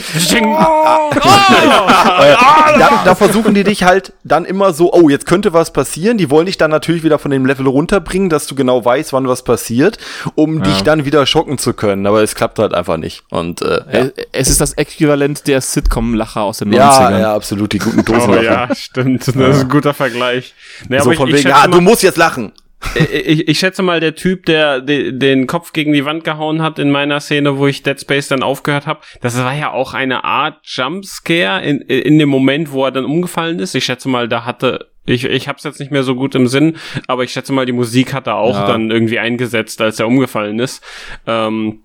[1.12, 2.34] Äh,
[2.78, 6.18] da, da versuchen die dich halt dann immer so, oh, jetzt könnte was passieren.
[6.18, 9.28] Die wollen dich dann natürlich wieder von dem Level runterbringen, dass du genau weißt, wann
[9.28, 9.98] was passiert,
[10.34, 12.06] um dich dann wieder schocken zu können.
[12.06, 13.22] Aber es klappt halt einfach nicht.
[13.30, 13.98] Und äh, ja.
[14.06, 16.76] Äh, Es ist das Äquivalent der Sitcom-Lacher aus den 90ern.
[16.76, 18.42] Ja, ja, absolut, die guten Oh Dosen.
[18.42, 19.26] ja, stimmt.
[19.28, 20.54] Das ist ein guter Vergleich.
[20.88, 22.52] Nee, so aber ich, von ich, wegen, schätze ja, du musst jetzt lachen.
[22.94, 26.78] Ich, ich schätze mal, der Typ, der de, den Kopf gegen die Wand gehauen hat
[26.78, 30.24] in meiner Szene, wo ich Dead Space dann aufgehört habe, das war ja auch eine
[30.24, 33.74] Art Jumpscare in, in dem Moment, wo er dann umgefallen ist.
[33.74, 36.76] Ich schätze mal, da hatte ich, ich hab's jetzt nicht mehr so gut im Sinn,
[37.06, 38.66] aber ich schätze mal, die Musik hat er auch Ja.
[38.66, 40.84] dann irgendwie eingesetzt, als er umgefallen ist.
[41.26, 41.80] Ähm,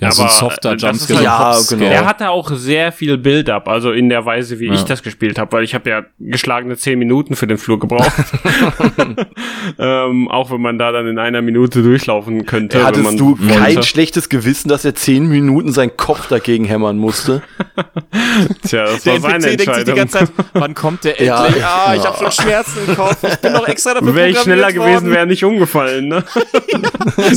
[0.00, 1.22] Ja, so ein aber, softer äh, das ist Jumpscare.
[1.24, 1.78] Ja, Kopfscare.
[1.80, 1.90] genau.
[1.92, 4.72] er hatte auch sehr viel Build-up, also in der Weise, wie Ja.
[4.74, 8.10] ich das gespielt habe, weil ich habe ja geschlagene zehn Minuten für den Flur gebraucht.
[9.78, 12.78] ähm, auch wenn man da dann in einer Minute durchlaufen könnte.
[12.78, 13.54] wenn man Hattest du wollte.
[13.58, 17.42] kein schlechtes Gewissen, dass er zehn Minuten seinen Kopf dagegen hämmern musste?
[18.66, 19.96] Tja, das Der war seine NPC denkt sich die Entscheidung.
[19.96, 21.46] ganze Zeit, wann kommt der Ja.
[21.46, 21.64] endlich?
[21.64, 23.16] Ah, ich habe schon Schmerzen im Kopf.
[23.24, 25.10] Ich bin doch extra dafür Wäre ich schneller programmiert gewesen, worden.
[25.10, 26.24] wäre er nicht umgefallen, ne?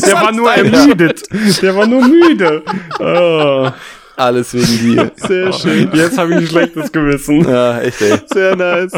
[0.06, 1.24] Der war nur ermüdet.
[1.62, 2.45] Der war nur müde.
[3.00, 3.70] Oh,
[4.16, 5.12] Alles wegen dir.
[5.16, 5.89] sehr schön.
[5.93, 7.48] Jetzt habe ich ein schlechtes Gewissen.
[7.48, 8.20] Ja, echt, ey.
[8.28, 8.93] Sehr nice.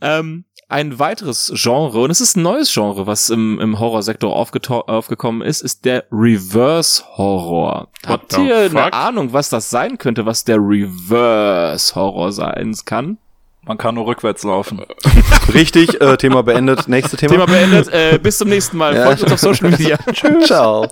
[0.00, 5.42] ähm, ein weiteres Genre, und es ist ein neues Genre, was im, im Horrorsektor aufgekommen
[5.42, 7.88] ist, ist der Reverse Horror.
[8.06, 8.92] Habt the ihr eine fuck?
[8.94, 13.18] Ahnung, was das sein könnte, was der Reverse Horror sein kann?
[13.64, 14.80] Man kann nur rückwärts laufen.
[15.54, 16.88] Richtig, äh, Thema beendet.
[16.88, 17.32] Nächstes Thema.
[17.32, 17.88] Thema beendet.
[17.92, 18.94] Äh, bis zum nächsten Mal.
[18.96, 19.04] Ja.
[19.06, 19.98] Folgt uns auf Social Media.
[20.44, 20.88] Ciao.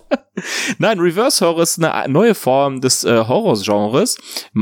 [0.79, 4.19] Nein, Reverse Horror ist eine neue Form des äh, Horrorgenres,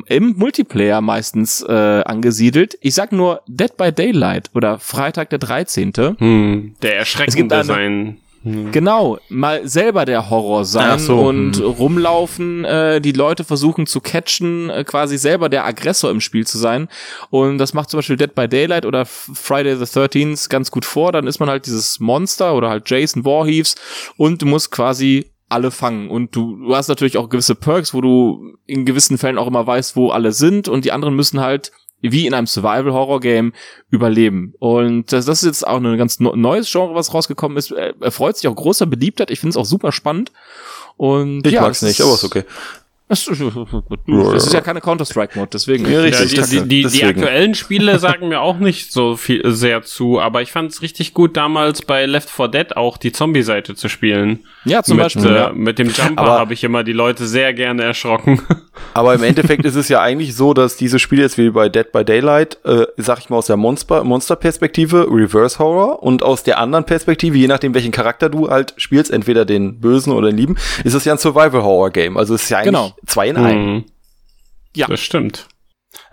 [0.07, 2.79] im Multiplayer meistens äh, angesiedelt.
[2.81, 5.93] Ich sag nur Dead by Daylight oder Freitag der 13.
[6.19, 8.17] Hm, der erschreckende eine-
[8.53, 8.73] sein.
[8.73, 11.65] Genau, mal selber der Horror sein so, und hm.
[11.65, 16.59] rumlaufen, äh, die Leute versuchen zu catchen, äh, quasi selber der Aggressor im Spiel zu
[16.59, 16.89] sein.
[17.31, 21.13] Und das macht zum Beispiel Dead by Daylight oder Friday the 13th ganz gut vor.
[21.13, 23.75] Dann ist man halt dieses Monster oder halt Jason Voorhees
[24.17, 26.11] und du musst quasi alle fangen.
[26.11, 29.67] Und du, du hast natürlich auch gewisse Perks, wo du in gewissen Fällen auch immer
[29.67, 33.53] weißt, wo alle sind und die anderen müssen halt wie in einem Survival-Horror-Game
[33.91, 34.55] überleben.
[34.59, 37.73] Und das, das ist jetzt auch ein ganz neues Genre, was rausgekommen ist.
[37.73, 39.31] Er erfreut sich auch großer Beliebtheit.
[39.31, 40.33] Ich finde es auch super spannend.
[40.97, 42.45] Und Ich ja, mag's nicht, aber ist okay.
[43.09, 45.85] Das ist, ja keine Counter-Strike-Mod, deswegen.
[45.87, 46.31] Ja, Ja, richtig.
[46.31, 47.09] die, das- die, die, die deswegen.
[47.09, 51.15] aktuellen Spiele sagen mir auch nicht so viel sehr zu, aber ich fand es richtig
[51.15, 54.41] gut damals bei Left 4 Dead auch die Zombie-Seite zu spielen.
[54.65, 55.27] Ja, zum mit, Beispiel.
[55.27, 55.53] Äh, ja.
[55.55, 58.43] mit dem Jumper habe ich immer die Leute sehr gerne erschrocken.
[58.95, 61.91] Aber im Endeffekt ist es ja eigentlich so, dass diese Spiele jetzt wie bei Dead
[61.91, 66.59] by Daylight, äh, sag ich mal aus der Monster Monster-Perspektive, Reverse Horror und aus der
[66.59, 70.57] anderen Perspektive, je nachdem welchen Charakter du halt spielst, entweder den Bösen oder den Lieben,
[70.85, 72.17] ist es ja ein Survival Horror Game.
[72.17, 72.93] Also es ist ja eigentlich Genau.
[73.09, 73.75] Zwei in einem.
[73.75, 73.85] Mhm.
[74.77, 74.87] Ja.
[74.87, 75.49] Das stimmt.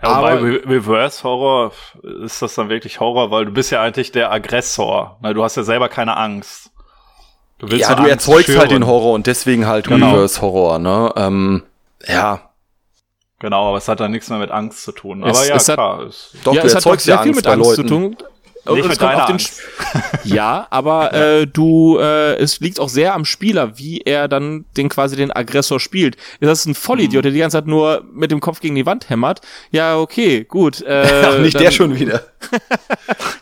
[0.02, 1.72] Ja, aber bei Re Reverse Horror
[2.24, 5.18] ist das dann wirklich Horror, weil du bist ja eigentlich der Aggressor.
[5.22, 6.70] Na, du hast ja selber keine Angst.
[7.58, 8.82] Du willst Ja, du Angst erzeugst halt schüren.
[8.82, 10.10] den Horror und deswegen halt Genau.
[10.10, 11.12] Reverse Horror, ne?
[11.16, 11.62] Ähm,
[12.06, 12.40] ja,
[13.38, 15.22] Genau, aber es hat dann nichts mehr mit Angst zu tun.
[15.22, 16.00] Es- aber ja, es hat- klar.
[16.04, 17.66] Es, doch, ja, du es hat doch erzeugst sehr ja viel Angst mit bei Angst
[17.76, 17.88] Leuten.
[17.88, 18.16] zu tun.
[18.74, 19.62] Nicht es mit kommt deiner auf den Angst.
[20.24, 24.88] Ja, aber äh, du, äh, es liegt auch sehr am Spieler, wie er dann den
[24.88, 26.16] quasi den Aggressor spielt.
[26.40, 29.10] Ist das ein Vollidiot, der die ganze Zeit nur mit dem Kopf gegen die Wand
[29.10, 29.40] hämmert?
[29.70, 30.84] Ja, okay, gut.
[30.96, 32.22] Äh, Ach, nicht dann, der schon wieder.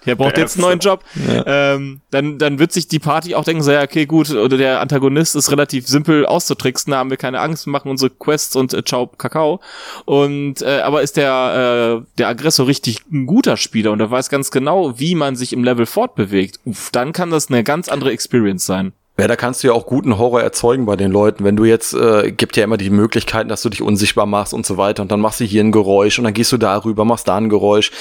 [0.06, 1.04] Der braucht Der jetzt einen neuen Job.
[1.46, 4.80] Ähm, dann, dann wird sich die Party auch denken, so, ja, okay, gut, oder der
[4.80, 8.84] Antagonist ist relativ simpel auszutricksen, da haben wir keine Angst, machen unsere Quests und äh,
[8.84, 9.60] ciao, Kakao.
[10.04, 14.28] Und, äh, aber ist der, äh, der Aggressor richtig ein guter Spieler und er weiß
[14.28, 18.12] ganz genau, wie man sich im Level fortbewegt, uff, dann kann das eine ganz andere
[18.12, 18.92] Experience sein.
[19.16, 21.44] Ja, da kannst du ja auch guten Horror erzeugen bei den Leuten.
[21.44, 24.66] Wenn du jetzt, äh, gibt ja immer die Möglichkeiten, dass du dich unsichtbar machst und
[24.66, 27.28] so weiter und dann machst du hier ein Geräusch und dann gehst du darüber, machst
[27.28, 27.92] da ein Geräusch.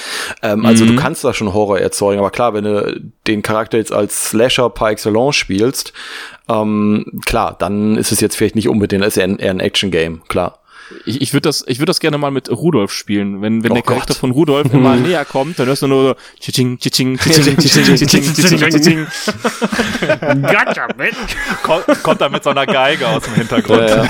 [0.42, 3.92] Ähm, Also du kannst da schon Horror erzeugen, aber klar, wenn du den Charakter jetzt
[3.92, 5.92] als Slasher par excellence spielst,
[6.48, 10.22] ähm, klar, dann ist es jetzt vielleicht nicht unbedingt, ist eher ein, eher ein Action-Game,
[10.26, 10.58] klar.
[11.06, 13.40] Ich, ich würde das, ich würde das gerne mal mit Rudolf spielen.
[13.42, 14.18] Wenn, wenn Oh der Charakter Gott.
[14.18, 18.22] von Rudolf immer näher kommt, dann hörst du nur so Tschitsching, Tschitsching, Tschitsching, Tschitsching, Tschitsching,
[18.34, 19.06] Tschitsching, Tschitsching.
[20.42, 21.16] Gotcha, bitch.
[21.62, 23.88] Kommt, kommt da mit so einer Geige aus dem Hintergrund.
[23.88, 24.04] Ja,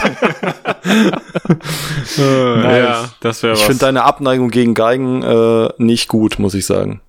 [2.16, 2.77] ja.
[2.79, 3.61] Ja, das wäre was.
[3.61, 7.01] Ich finde deine Abneigung gegen Geigen äh, nicht gut, muss ich sagen.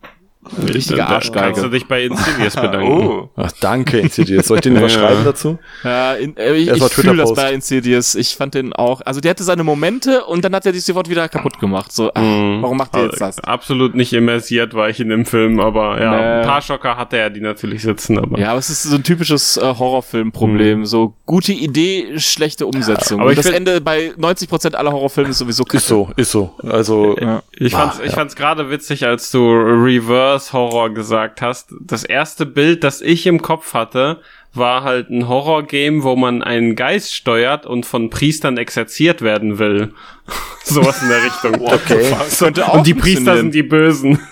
[0.74, 1.46] Richtige Arschgeige.
[1.48, 2.91] kannst du dich bei Insidious bedanken.
[3.08, 3.30] Oh.
[3.36, 4.48] Ach, danke, Insidious.
[4.48, 4.82] Soll ich den Ja.
[4.84, 5.58] was schreiben dazu?
[5.84, 8.16] Ja, in, äh, ich, ich fühle das bei Insidious.
[8.16, 11.10] Ich fand den auch, also der hatte seine Momente und dann hat er sich sofort
[11.10, 11.91] wieder kaputt gemacht.
[11.91, 12.62] So, ach, Mhm.
[12.62, 13.39] warum macht er jetzt das?
[13.39, 16.24] Absolut nicht immersiert war ich in dem Film, aber ja, Nee.
[16.41, 18.38] ein paar Schocker hatte er, die natürlich sitzen, aber.
[18.39, 20.86] Ja, aber es ist so ein typisches äh, Horrorfilm-Problem.
[20.86, 23.20] So gute Idee, schlechte Umsetzung.
[23.20, 26.54] aber und ich das Ende bei 90% aller Horrorfilme ist sowieso Ist so, ist so.
[26.64, 27.41] Also, Ja.
[27.58, 31.74] Ich fand's, ich fand's gerade witzig, als du Reverse Horror gesagt hast.
[31.82, 34.22] Das erste Bild, das ich im Kopf hatte,
[34.54, 39.94] war halt ein Horror-Game, wo man einen Geist steuert und von Priestern exerziert werden will.
[40.64, 41.62] Sowas in der Richtung.
[41.62, 42.16] okay.
[42.38, 44.20] Könnte auch Und die Priester sind die Bösen.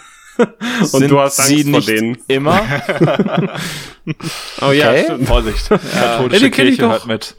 [0.79, 2.17] Und Sind du hast sie Angst vor nicht denen.
[2.27, 2.63] Immer.
[4.61, 5.03] Oh ja, Okay.
[5.03, 5.27] stimmt.
[5.27, 5.69] Vorsicht.
[5.69, 6.89] Ja, Katholische ich Kirche doch.
[6.89, 7.35] hört mit.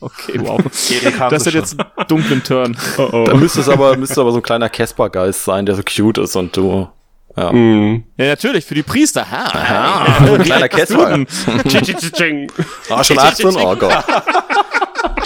[0.00, 0.60] Okay, wow.
[0.62, 2.76] Das sie hat jetzt einen dunklen Turn.
[2.98, 3.24] Oh, oh.
[3.24, 6.36] Da müsste es aber, müsste aber so ein kleiner Casper-Geist sein, der so cute ist
[6.36, 6.88] und du.
[7.36, 7.52] Ja.
[7.52, 8.04] Mhm.
[8.16, 9.30] Ja, natürlich, für die Priester.
[9.30, 10.68] Ha, Ah, so ein kleiner.
[12.12, 12.50] Tsching.
[12.88, 13.46] Ah, schon 18?
[13.56, 14.04] Oh Gott.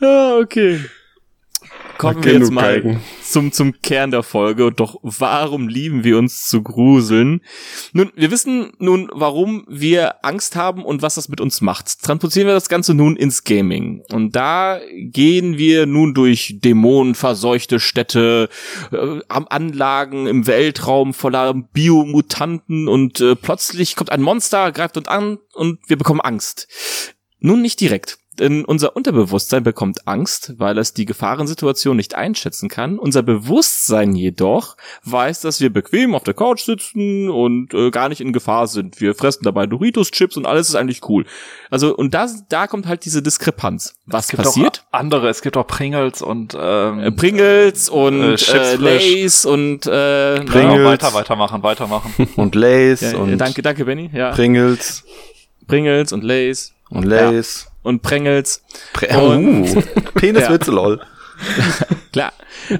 [0.00, 0.80] Ja, okay.
[1.98, 3.00] Kommen wir jetzt mal Geigen.
[3.22, 4.72] zum, zum Kern der Folge.
[4.72, 7.40] Doch warum lieben wir uns zu gruseln?
[7.92, 12.02] Nun, wir wissen nun, warum wir Angst haben und was das mit uns macht.
[12.02, 14.02] Transportieren wir das Ganze nun ins Gaming.
[14.12, 18.48] Und da gehen wir nun durch dämonenverseuchte Städte,
[18.92, 25.38] äh, Anlagen im Weltraum voller Biomutanten und äh, plötzlich kommt ein Monster, greift uns an
[25.54, 26.68] und wir bekommen Angst.
[27.40, 28.18] Nun nicht direkt.
[28.38, 32.98] Denn unser Unterbewusstsein bekommt Angst, weil es die Gefahrensituation nicht einschätzen kann.
[32.98, 38.20] Unser Bewusstsein jedoch weiß, dass wir bequem auf der Couch sitzen und äh, gar nicht
[38.20, 39.00] in Gefahr sind.
[39.00, 41.24] Wir fressen dabei Doritos-Chips und alles ist eigentlich cool.
[41.70, 43.94] Also, und da, da kommt halt diese Diskrepanz.
[44.06, 44.84] Was Es gibt passiert?
[44.90, 49.44] Auch andere, es gibt auch Pringles und ähm, Äh, Pringles und Äh, äh, Chips Lays
[49.46, 50.84] und äh, ja, Pringles.
[50.86, 52.12] weiter, weitermachen, weitermachen.
[52.36, 54.10] Und Lays Ja, und danke, danke, Benny.
[54.12, 54.32] Ja.
[54.32, 55.04] Pringles
[55.66, 57.66] Pringles und Lays und Lays.
[57.84, 58.64] Und Pringles.
[58.92, 59.82] Pre Und- uh,
[60.14, 61.00] Peniswitze, lol.
[62.12, 62.32] Klar.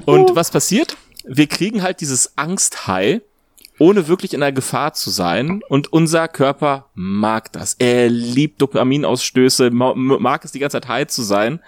[0.04, 0.96] Und was passiert?
[1.24, 3.20] Wir kriegen halt dieses Angsthai,
[3.78, 5.62] ohne wirklich in der Gefahr zu sein.
[5.68, 7.74] Und unser Körper mag das.
[7.78, 11.60] Er liebt Dopaminausstöße, ma- mag es die ganze Zeit high zu sein.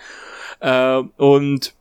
[0.60, 1.72] Äh, und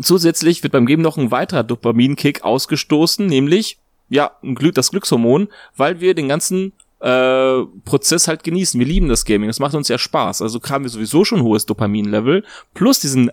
[0.00, 5.48] zusätzlich wird beim Game noch ein weiterer Dopaminkick ausgestoßen, nämlich ja, ein Glück, das Glückshormon,
[5.76, 6.72] weil wir den ganzen
[7.02, 8.78] äh, Prozess halt genießen.
[8.78, 10.40] Wir lieben das Gaming, das macht uns ja Spaß.
[10.40, 12.44] Also haben wir sowieso schon hohes Dopaminlevel,
[12.74, 13.30] plus diesen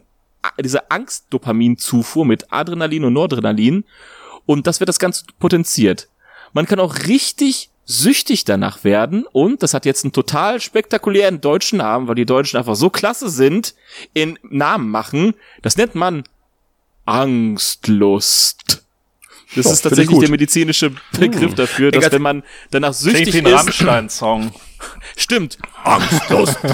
[0.60, 3.84] diese Angstdopaminzufuhr mit Adrenalin und Noradrenalin
[4.46, 6.08] und das wird das Ganze potenziert.
[6.54, 11.80] Man kann auch richtig süchtig danach werden und das hat jetzt einen total spektakulären deutschen
[11.80, 13.76] Namen, weil die Deutschen einfach so klasse sind
[14.14, 15.34] in Namen machen.
[15.62, 16.24] Das nennt man
[17.06, 18.86] Angstlust.
[19.56, 22.12] Das Oh, ist ich tatsächlich der medizinische Begriff dafür, dass Egal.
[22.14, 24.52] wenn man danach Klingt süchtig ein ist, Rammstein-Song.
[25.18, 25.58] stimmt.
[25.84, 26.58] Angstlust.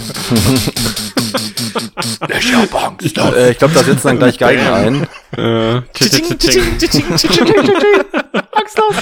[2.39, 3.17] Ich hab Angst.
[3.17, 5.07] Äh, ich glaube, da setzen dann gleich Geigen ein.
[8.51, 8.95] Angstlos.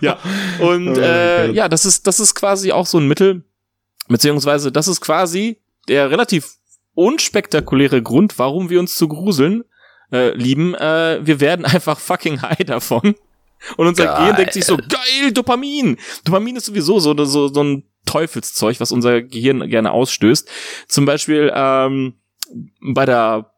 [0.00, 0.18] ja,
[0.60, 3.44] und äh, ja, das ist, das ist quasi auch so ein Mittel,
[4.08, 6.54] beziehungsweise das ist quasi der relativ
[6.94, 9.64] unspektakuläre Grund, warum wir uns zu gruseln
[10.12, 10.74] äh, lieben.
[10.74, 13.14] Äh, wir werden einfach fucking high davon.
[13.76, 14.16] Und unser Geil.
[14.18, 15.96] Gehirn denkt sich so, geil, Dopamin.
[16.24, 20.48] Dopamin ist sowieso so, so, so ein Teufelszeug, was unser Gehirn gerne ausstößt.
[20.88, 22.14] Zum Beispiel ähm,
[22.80, 23.52] bei der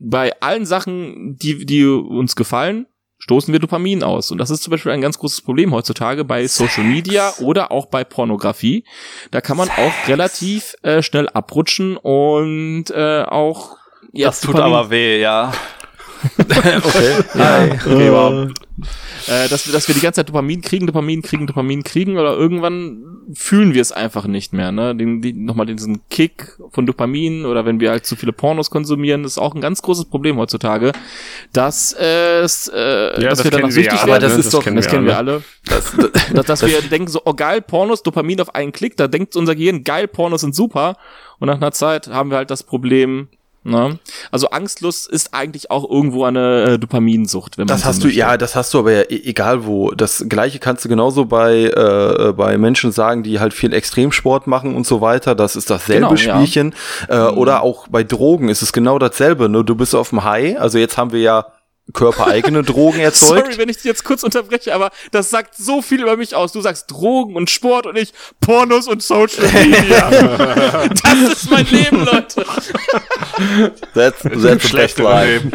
[0.00, 2.86] bei allen Sachen, die, die uns gefallen,
[3.18, 4.30] stoßen wir Dopamin aus.
[4.30, 7.86] Und das ist zum Beispiel ein ganz großes Problem heutzutage bei Social Media oder auch
[7.86, 8.84] bei Pornografie.
[9.32, 13.76] Da kann man auch relativ äh, schnell abrutschen und äh, auch
[14.12, 15.52] ja, Das tut Dopamin- aber weh, ja.
[16.48, 17.24] Okay.
[17.34, 18.50] ja, okay, wow.
[19.26, 22.36] Äh, dass, wir, dass wir die ganze Zeit Dopamin kriegen, Dopamin kriegen, Dopamin kriegen, oder
[22.36, 23.04] irgendwann
[23.34, 24.70] fühlen wir es einfach nicht mehr.
[24.72, 24.94] Ne?
[24.96, 29.22] Den, die, Nochmal diesen Kick von Dopamin oder wenn wir halt zu viele Pornos konsumieren,
[29.24, 30.92] das ist auch ein ganz großes Problem heutzutage,
[31.52, 34.22] dass, äh, es, äh, Ja, dass das wir danach kennen wir süchtig werden.
[34.22, 35.42] das ist doch- das kennen wir alle.
[35.66, 35.92] Das,
[36.32, 39.54] Dass, dass wir denken so, oh geil, Pornos, Dopamin auf einen Klick, da denkt unser
[39.54, 40.96] Gehirn, geil, Pornos sind super.
[41.40, 43.28] Und nach einer Zeit haben wir halt das Problem,
[43.68, 43.98] Ne?
[44.30, 48.06] Also Angstlust ist eigentlich auch irgendwo eine äh, Dopaminsucht, wenn man Das so hast du,
[48.06, 48.18] möchte.
[48.18, 49.90] ja, das hast du aber ja e- egal wo.
[49.90, 54.74] Das gleiche kannst du genauso bei, äh, bei Menschen sagen, die halt viel Extremsport machen
[54.74, 55.34] und so weiter.
[55.34, 56.34] Das ist dasselbe Genau, ja.
[56.36, 56.74] Spielchen.
[57.08, 59.48] Äh, Oder auch bei Drogen ist es genau dasselbe.
[59.48, 60.58] Nur du bist auf dem High.
[60.58, 61.46] Also jetzt haben wir ja
[61.94, 63.44] körpereigene Drogen erzeugt.
[63.46, 66.52] Sorry, wenn ich dich jetzt kurz unterbreche, aber das sagt so viel über mich aus.
[66.52, 68.12] Du sagst Drogen und Sport und ich
[68.42, 70.10] Pornos und Social Media.
[71.02, 72.44] das ist mein Leben, Leute.
[73.94, 75.48] That's, that's the best Schlechte life.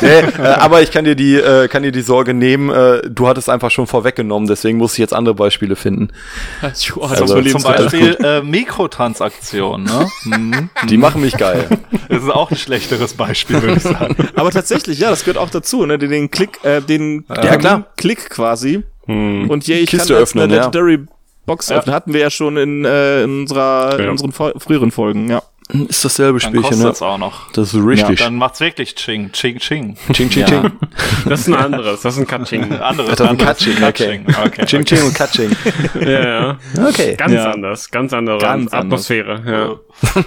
[0.00, 2.70] Nee, äh, aber ich kann dir die, äh, kann dir die Sorge nehmen.
[2.70, 6.08] Äh, du hattest einfach schon vorweggenommen, deswegen muss ich jetzt andere Beispiele finden.
[6.60, 10.08] Also, Also Zum Beispiel äh, Mikrotransaktionen, ne?
[10.24, 10.70] Mhm.
[10.88, 11.68] Die machen mich geil.
[12.08, 14.16] Das ist auch ein schlechteres Beispiel, würde ich sagen.
[14.34, 15.98] Aber tatsächlich, ja, das gehört auch dazu, ne?
[15.98, 17.86] Den, Klick, äh, den Ja, klar.
[17.98, 18.82] Klick quasi.
[19.06, 19.50] Hm.
[19.50, 20.60] Und je ich Kiste kann öffnen, eine ja.
[20.60, 21.04] Legendary
[21.44, 24.10] Box öffnen, hatten wir ja schon in, äh, in unserer, in Ja.
[24.10, 25.42] unseren früheren Folgen, ja.
[25.70, 26.90] Ist dasselbe Dann Spielchen, kostet ne?
[26.92, 27.52] es auch noch.
[27.52, 28.20] Das ist richtig.
[28.20, 29.96] Dann macht's wirklich Ching, Ching, Ching.
[30.14, 30.46] ching, ching, Ja.
[30.46, 30.72] ching.
[31.28, 32.72] Das ist ein anderes, das ist ein Katsching.
[32.80, 33.48] Anderes, Das ist ein anderes.
[33.58, 34.20] Katsching, okay.
[34.46, 34.64] Okay.
[34.64, 35.50] Ching, ching und Katsching.
[36.00, 36.58] Ja, ja.
[36.88, 37.16] Okay.
[37.16, 37.50] Ganz Ja.
[37.50, 39.78] anders, ganz andere Ganz Atmosphäre.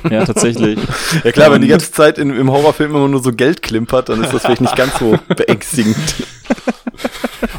[0.05, 0.11] Ja.
[0.11, 0.77] Ja, tatsächlich.
[1.23, 4.23] Ja klar, wenn die ganze Zeit in, im Horrorfilm immer nur so Geld klimpert, dann
[4.23, 5.95] ist das vielleicht nicht ganz so beängstigend.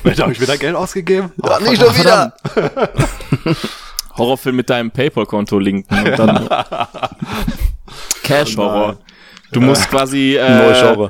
[0.04, 1.32] Mensch, habe ich wieder Geld ausgegeben?
[1.44, 2.34] Ja, nicht schon wieder.
[4.16, 6.48] Horrorfilm mit deinem PayPal-Konto linken und dann
[8.22, 8.98] Cash-Horror.
[9.52, 11.08] Du musst quasi äh,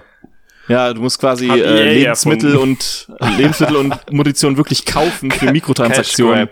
[0.69, 2.73] ja, du musst quasi äh, Lebensmittel erfunden.
[2.73, 6.49] und Lebensmittel und Munition wirklich kaufen für Mikrotransaktionen.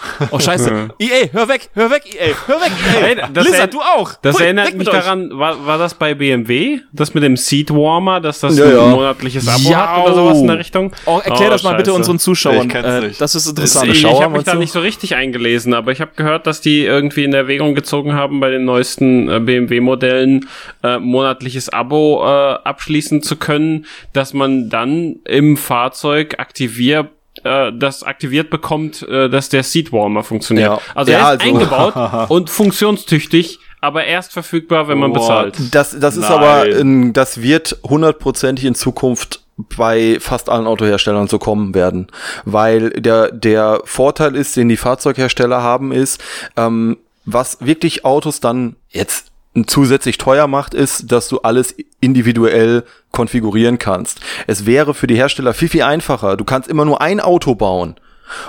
[0.30, 0.88] Oh Scheiße.
[0.98, 3.00] EA, hör weg, hör weg, EA, hör weg, EA.
[3.00, 4.12] Hey, das Blizzard, er- du auch.
[4.22, 6.80] Das Hui, erinnert mich daran, war, war das bei BMW?
[6.92, 8.86] Das mit dem Seat Warmer, dass das Ja, ein ja.
[8.86, 10.58] monatliches Abo Ja, hat oder sowas in der.
[10.58, 10.92] Richtung?
[11.06, 11.96] Oh, erklär Oh, das mal bitte Scheiße.
[11.98, 12.66] unseren Zuschauern.
[12.66, 13.86] Ich kenn's Äh, das ist interessant.
[13.88, 16.60] ich ich Schauer, habe mich da nicht so richtig eingelesen, aber ich habe gehört, dass
[16.60, 20.48] die irgendwie in Erwägung gezogen haben, bei den neuesten äh, BMW-Modellen
[20.82, 27.08] äh, monatliches Abo äh, abschließen zu können, dass man dann im Fahrzeug aktiviert
[27.44, 30.68] äh, das aktiviert bekommt, äh, dass der Seatwarmer funktioniert.
[30.70, 30.78] Ja.
[30.94, 31.94] Also Ja, er ist also- eingebaut
[32.30, 35.20] und funktionstüchtig, aber erst verfügbar, wenn man What?
[35.20, 35.56] bezahlt.
[35.74, 41.38] Das, das ist aber, ähm, das wird hundertprozentig in Zukunft bei fast allen Autoherstellern so
[41.38, 42.08] kommen werden.
[42.44, 46.22] Weil der, der Vorteil ist, den die Fahrzeughersteller haben, ist,
[46.56, 49.32] ähm, was wirklich Autos dann jetzt
[49.66, 54.20] zusätzlich teuer macht, ist, dass du alles individuell konfigurieren kannst.
[54.46, 56.36] Es wäre für die Hersteller viel, viel einfacher.
[56.36, 57.96] Du kannst immer nur ein Auto bauen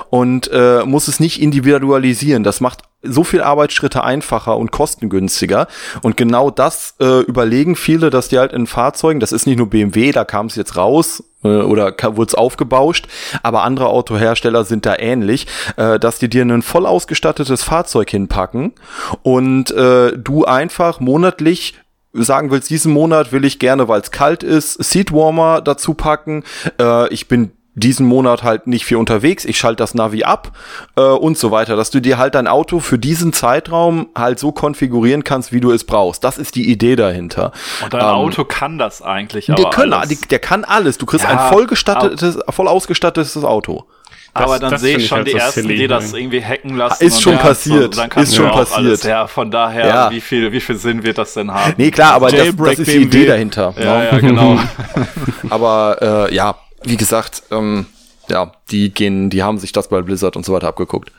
[0.10, 2.44] und äh, muss es nicht individualisieren.
[2.44, 5.68] Das macht so viel Arbeitsschritte einfacher und kostengünstiger.
[6.02, 9.70] Und genau das äh, überlegen viele, dass die halt in Fahrzeugen, das ist nicht nur
[9.70, 13.08] BMW, da kam es jetzt raus äh, oder wurde es aufgebauscht,
[13.44, 15.48] aber andere Autohersteller sind da ähnlich,
[15.78, 18.74] äh, dass die dir ein voll ausgestattetes Fahrzeug hinpacken
[19.22, 21.76] und äh, du einfach monatlich
[22.14, 26.44] sagen willst, diesen Monat will ich gerne, weil es kalt ist, Seatwarmer dazu packen.
[26.80, 30.52] Äh, ich bin diesen Monat halt nicht viel unterwegs, ich schalte das Navi ab
[30.96, 34.52] äh, und so weiter, dass du dir halt dein Auto für diesen Zeitraum halt so
[34.52, 36.24] konfigurieren kannst, wie du es brauchst.
[36.24, 37.52] Das ist die Idee dahinter.
[37.84, 40.10] Und dein Ähm, Auto kann das eigentlich Der, aber können, alles.
[40.10, 40.98] die, der kann alles.
[40.98, 43.86] Du kriegst Ja, ein vollgestattetes, voll ausgestattetes Auto.
[44.34, 46.20] aber Das- dann das sehe ich schon halt die so ersten, silly, die das ne?
[46.20, 47.04] irgendwie hacken lassen.
[47.04, 48.78] Ist schon dann passiert, dann kannst ist schon passiert.
[48.78, 50.12] Alles, ja, von daher, Ja.
[50.12, 51.74] wie viel, wie viel Sinn wird das denn haben?
[51.78, 53.04] Nee, klar, aber das, das ist die BMW.
[53.04, 53.74] Idee dahinter.
[53.78, 54.10] Ja, ne?
[54.12, 54.60] ja, genau.
[55.50, 57.86] Aber äh, ja, wie gesagt, ähm,
[58.30, 61.12] ja, die gehen, die haben sich das bei Blizzard und so weiter abgeguckt.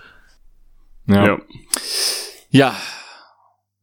[1.06, 1.38] Ja.
[2.50, 2.74] Ja.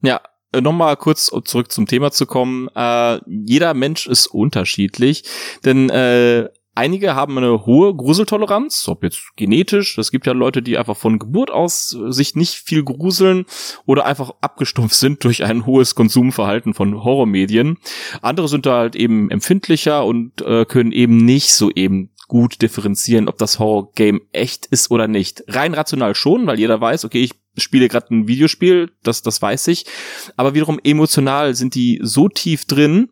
[0.02, 0.22] Ja.
[0.52, 2.70] äh, Nochmal kurz um zurück zum Thema zu kommen.
[2.76, 5.24] Äh, jeder Mensch ist unterschiedlich,
[5.64, 10.78] denn äh, einige haben eine hohe Gruseltoleranz, ob jetzt genetisch, es gibt ja Leute, die
[10.78, 13.46] einfach von Geburt aus äh, sich nicht viel gruseln
[13.86, 17.78] oder einfach abgestumpft sind durch ein hohes Konsumverhalten von Horrormedien.
[18.22, 23.28] Andere sind da halt eben empfindlicher und äh, können eben nicht so eben gut differenzieren,
[23.28, 25.44] ob das Horror-Game echt ist oder nicht.
[25.48, 29.68] Rein rational schon, weil jeder weiß, okay, ich spiele gerade ein Videospiel, das, das weiß
[29.68, 29.86] ich.
[30.36, 33.10] Aber wiederum emotional sind die so tief drin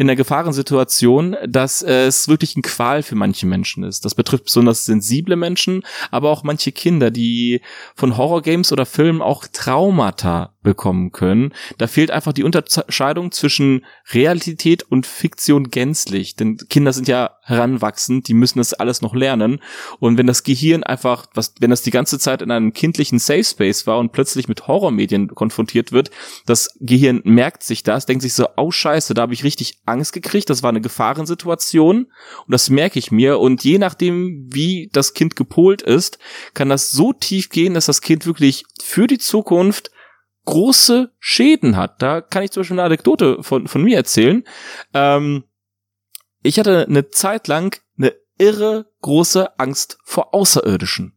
[0.00, 4.06] in der Gefahrensituation, dass äh, es wirklich ein Qual für manche Menschen ist.
[4.06, 7.60] Das betrifft besonders sensible Menschen, aber auch manche Kinder, die
[7.94, 11.52] von Horrorgames oder Filmen auch Traumata bekommen können.
[11.76, 16.34] Da fehlt einfach die Unterscheidung zwischen Realität und Fiktion gänzlich.
[16.34, 19.60] Denn Kinder sind ja heranwachsend, die müssen das alles noch lernen.
[19.98, 23.44] Und wenn das Gehirn einfach, was, wenn das die ganze Zeit in einem kindlichen Safe
[23.44, 26.10] Space war und plötzlich mit Horrormedien konfrontiert wird,
[26.46, 30.12] das Gehirn merkt sich das, denkt sich so, oh scheiße, da habe ich richtig Angst
[30.12, 33.38] gekriegt, das war eine Gefahrensituation und das merke ich mir.
[33.38, 36.18] Und je nachdem, wie das Kind gepolt ist,
[36.54, 39.90] kann das so tief gehen, dass das Kind wirklich für die Zukunft
[40.44, 42.02] große Schäden hat.
[42.02, 44.44] Da kann ich zum Beispiel eine Anekdote von, von mir erzählen.
[44.94, 45.44] Ähm,
[46.42, 51.12] ich hatte eine Zeit lang eine irre große Angst vor Außerirdischen.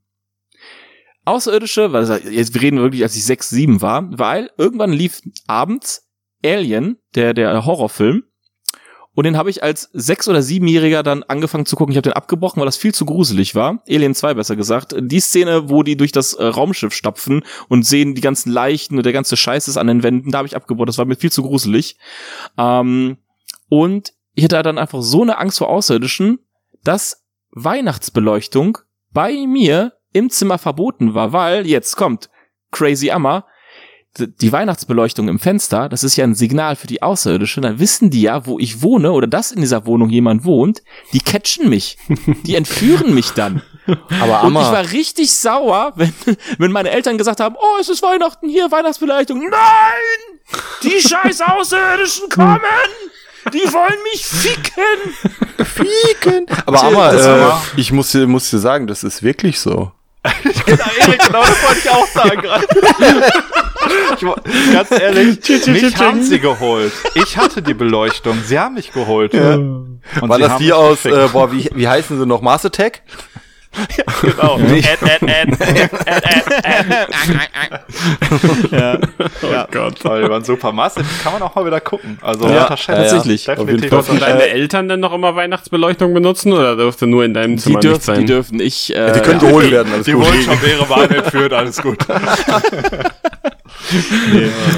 [1.25, 6.09] Außerirdische, weil jetzt wir reden wirklich, als ich sechs, sieben war, weil irgendwann lief abends
[6.43, 8.23] Alien, der der Horrorfilm,
[9.15, 11.91] und den habe ich als sechs- oder siebenjähriger dann angefangen zu gucken.
[11.91, 13.83] Ich habe den abgebrochen, weil das viel zu gruselig war.
[13.87, 14.95] Alien 2 besser gesagt.
[14.97, 19.05] Die Szene, wo die durch das äh, Raumschiff stapfen und sehen die ganzen Leichen und
[19.05, 20.87] der ganze Scheiß ist an den Wänden, da habe ich abgebrochen.
[20.87, 21.97] Das war mir viel zu gruselig.
[22.57, 23.17] Ähm,
[23.69, 26.39] und ich hatte dann einfach so eine Angst vor Außerirdischen,
[26.83, 28.79] dass Weihnachtsbeleuchtung
[29.11, 32.29] bei mir im Zimmer verboten war, weil jetzt kommt
[32.71, 33.45] Crazy Amma,
[34.17, 38.21] die Weihnachtsbeleuchtung im Fenster, das ist ja ein Signal für die Außerirdische, dann wissen die
[38.21, 40.83] ja, wo ich wohne oder dass in dieser Wohnung jemand wohnt,
[41.13, 41.97] die catchen mich.
[42.43, 43.63] Die entführen mich dann.
[44.21, 46.13] Aber Und ich Amma, war richtig sauer, wenn,
[46.59, 49.39] wenn meine Eltern gesagt haben, oh, es ist Weihnachten hier, Weihnachtsbeleuchtung.
[49.39, 50.39] Nein!
[50.83, 52.59] Die scheiß Außerirdischen kommen!
[53.51, 55.65] Die wollen mich ficken!
[55.65, 56.45] Fieken.
[56.65, 59.91] Aber Amma, äh, ich muss dir, muss dir sagen, das ist wirklich so.
[60.65, 60.85] Genau,
[61.27, 62.65] genau das wollte ich auch sagen gerade.
[64.71, 66.93] Ganz ehrlich, mich haben sie geholt.
[67.15, 69.33] Ich hatte die Beleuchtung, sie haben mich geholt.
[69.33, 72.41] Und War das die aus, äh, boah, wie, wie heißen sie noch?
[72.41, 73.01] Mars Attack?
[74.21, 74.57] Genau.
[74.59, 76.93] Ed, Ed, Ed, Ed, Ed,
[78.71, 78.97] Ja,
[79.51, 79.67] ja.
[79.71, 79.99] Gott.
[79.99, 80.71] Toll, die waren super.
[80.71, 82.17] Massive kann man auch mal wieder gucken.
[82.21, 83.45] Also Ja, tatsächlich.
[83.45, 87.75] Dürfen deine Eltern denn noch immer Weihnachtsbeleuchtung benutzen oder dürfte nur in deinem die Zimmer
[87.79, 88.19] nicht dürfen, sein?
[88.19, 88.59] die dürfen.
[88.59, 89.47] Ich, äh, Die können ja.
[89.47, 90.25] geholt werden, alles Die gut.
[90.25, 91.97] wurden schon mehrere Male entführt, alles gut.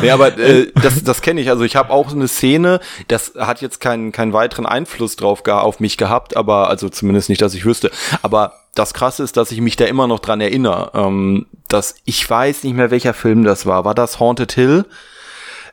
[0.01, 1.49] Nee, aber äh, das, das kenne ich.
[1.49, 5.59] Also ich habe auch eine Szene, das hat jetzt keinen, keinen weiteren Einfluss drauf geha-
[5.61, 7.91] auf mich gehabt, aber also zumindest nicht, dass ich wüsste.
[8.21, 10.91] Aber das Krasse ist, dass ich mich da immer noch dran erinnere.
[10.93, 13.85] Ähm, dass ich weiß nicht mehr, welcher Film das war.
[13.85, 14.85] War das Haunted Hill?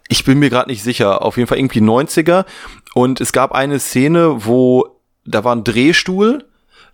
[0.08, 1.22] Ich bin mir gerade nicht sicher.
[1.22, 2.44] Auf jeden Fall irgendwie 90er.
[2.94, 4.86] Und es gab eine Szene, wo
[5.24, 6.44] da war ein Drehstuhl,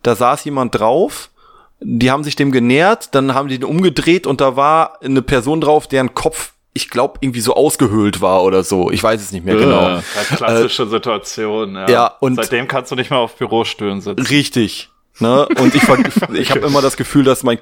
[0.03, 1.31] da saß jemand drauf.
[1.81, 5.61] Die haben sich dem genähert, dann haben die den umgedreht und da war eine Person
[5.61, 8.91] drauf, deren Kopf, ich glaube, irgendwie so ausgehöhlt war oder so.
[8.91, 9.81] Ich weiß es nicht mehr genau.
[9.89, 9.95] Äh.
[9.95, 10.03] Ja,
[10.37, 11.89] klassische Situation, ja.
[11.89, 14.27] ja, und- Seitdem kannst du nicht mehr auf Bürostühlen sitzen.
[14.27, 14.91] Richtig.
[15.21, 15.47] Ne?
[15.61, 15.83] Und ich,
[16.35, 17.59] ich habe immer das Gefühl, dass mein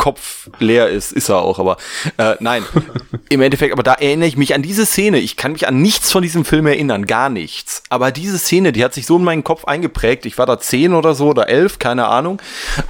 [0.00, 1.12] Kopf leer ist.
[1.12, 1.76] Ist er auch, aber
[2.16, 2.64] äh, nein.
[3.28, 5.18] Im Endeffekt, aber da erinnere ich mich an diese Szene.
[5.18, 7.82] Ich kann mich an nichts von diesem Film erinnern, gar nichts.
[7.90, 10.24] Aber diese Szene, die hat sich so in meinen Kopf eingeprägt.
[10.24, 12.40] Ich war da zehn oder so oder elf, keine Ahnung.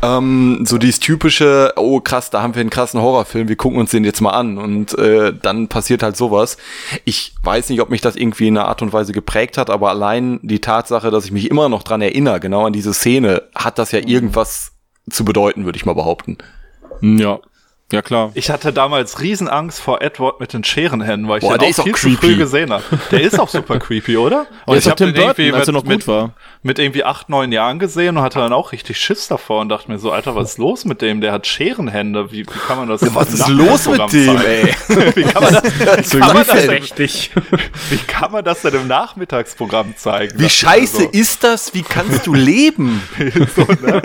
[0.03, 3.91] Ähm, so dieses typische, oh krass, da haben wir einen krassen Horrorfilm, wir gucken uns
[3.91, 4.57] den jetzt mal an.
[4.57, 6.59] Und äh, dann passiert halt sowas.
[7.05, 9.91] Ich weiß nicht, ob mich das irgendwie in einer Art und Weise geprägt hat, aber
[9.91, 13.81] allein die Tatsache, dass ich mich immer noch dran erinnere, genau an diese Szene, hat
[13.81, 14.73] das ja irgendwas
[15.11, 16.39] zu bedeuten, würde ich mal behaupten.
[17.01, 17.41] Ja.
[17.93, 18.31] Ja, klar.
[18.35, 21.81] Ich hatte damals Riesenangst vor Edward mit den Scherenhänden, weil ich Boah, den auch ist
[21.81, 22.17] auch viel zu creepy.
[22.27, 22.85] früh gesehen habe.
[23.11, 24.47] Der ist auch super creepy, oder?
[24.67, 26.35] Und ich doch hab Tim den irgendwie Burton, als er noch mit, gut war.
[26.63, 29.91] mit irgendwie acht, neun Jahren gesehen und hatte dann auch richtig Schiss davor und dachte
[29.91, 31.21] mir so, Alter, was ist los mit dem?
[31.21, 32.31] Der hat Scherenhände.
[32.31, 33.03] Wie, wie kann man das?
[33.13, 34.45] Was im ist los mit dem, zeigen?
[34.47, 34.75] ey?
[35.17, 35.63] Wie kann man das,
[36.11, 36.69] So kann man das?
[36.69, 37.31] Richtig.
[37.91, 40.39] wie kann man das denn im Nachmittagsprogramm zeigen?
[40.39, 41.09] Wie scheiße so.
[41.11, 41.75] ist das?
[41.75, 43.03] Wie kannst du leben?
[43.57, 44.01] so, ne?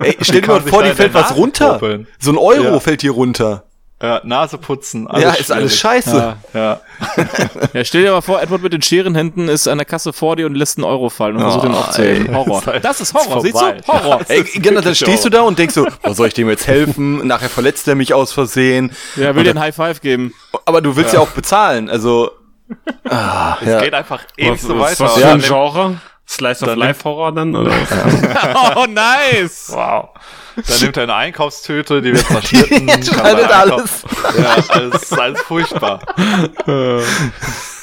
[0.00, 1.80] Ey, stell dir mal vor, dir da fällt was runter.
[2.20, 2.80] So ein Euro Ja.
[2.80, 3.64] fällt dir runter.
[4.00, 5.08] Ja, Nase putzen.
[5.12, 6.04] ja, ist alles schwierig.
[6.04, 6.36] scheiße.
[6.54, 6.80] Ja.
[7.72, 10.46] Ja, stell dir mal vor, Edward mit den Scherenhänden ist an der Kasse vor dir
[10.46, 12.26] und lässt einen Euro fallen und versucht Oh, ihn aufzuheben.
[12.28, 12.34] ey.
[12.34, 12.62] Horror.
[12.80, 13.92] Das ist Horror, Ist siehst du?
[13.92, 14.20] Horror.
[14.28, 17.18] Ey, genau, dann stehst du da und denkst so, was soll ich dem jetzt helfen?
[17.26, 18.92] Nachher verletzt er mich aus Versehen.
[19.16, 20.32] Ja, will dir einen High Five geben.
[20.64, 22.30] Aber du willst ja, auch bezahlen, also.
[23.08, 23.80] Ah, ja.
[23.80, 25.04] Geht einfach ewig Was, so weiter.
[25.06, 25.96] was für ein Genre?
[26.28, 27.56] Slice of dann- Life Horror dann?
[27.56, 27.70] Oder?
[27.70, 28.76] was?
[28.76, 29.68] Oh, nice.
[29.72, 30.10] Wow.
[30.56, 32.88] Dann nimmt er eine Einkaufstüte, die wird zerschnitten.
[33.02, 34.02] schneidet man alles.
[34.36, 36.00] Ja, alles, alles furchtbar.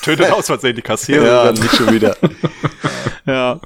[0.03, 1.27] Tötet aus Versehen die Kassiererin.
[1.27, 2.15] Ja, nicht schon wieder.
[3.25, 3.59] Ja.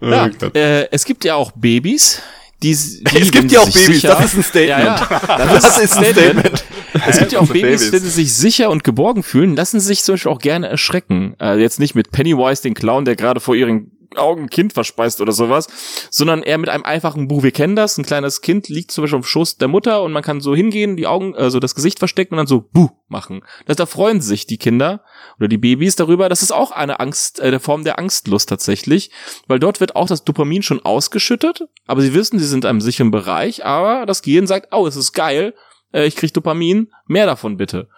[0.00, 0.30] Ja.
[0.54, 2.22] Äh, es gibt ja auch Babys,
[2.62, 4.68] die, die Es gibt ja auch Babys, sicher- das ist ein Statement.
[4.68, 5.08] Ja,
[5.38, 5.46] ja.
[5.46, 6.64] Das ist ein Statement.
[7.08, 7.92] Es gibt ja auch Babys.
[7.92, 11.34] wenn sie sich sicher und geborgen fühlen, lassen sie sich zum Beispiel auch gerne erschrecken.
[11.40, 15.32] Äh, jetzt nicht mit Pennywise, den Clown, der gerade vor ihren Augen Kind verspeist oder
[15.32, 15.68] sowas,
[16.10, 17.42] sondern eher mit einem einfachen Buch.
[17.42, 20.12] Wir kennen das, ein kleines Kind liegt zum Beispiel auf dem Schoß der Mutter und
[20.12, 23.42] man kann so hingehen, die Augen, also das Gesicht verstecken und dann so Buh machen.
[23.66, 25.04] Das, da freuen sich die Kinder
[25.38, 26.28] oder die Babys darüber.
[26.28, 29.10] Das ist auch eine Angst, äh, der Form der Angstlust tatsächlich,
[29.46, 32.80] weil dort wird auch das Dopamin schon ausgeschüttet, aber sie wissen, sie sind in einem
[32.80, 35.54] sicheren Bereich, aber das Gehirn sagt, oh, es ist geil,
[35.92, 37.88] äh, ich krieg Dopamin, mehr davon bitte.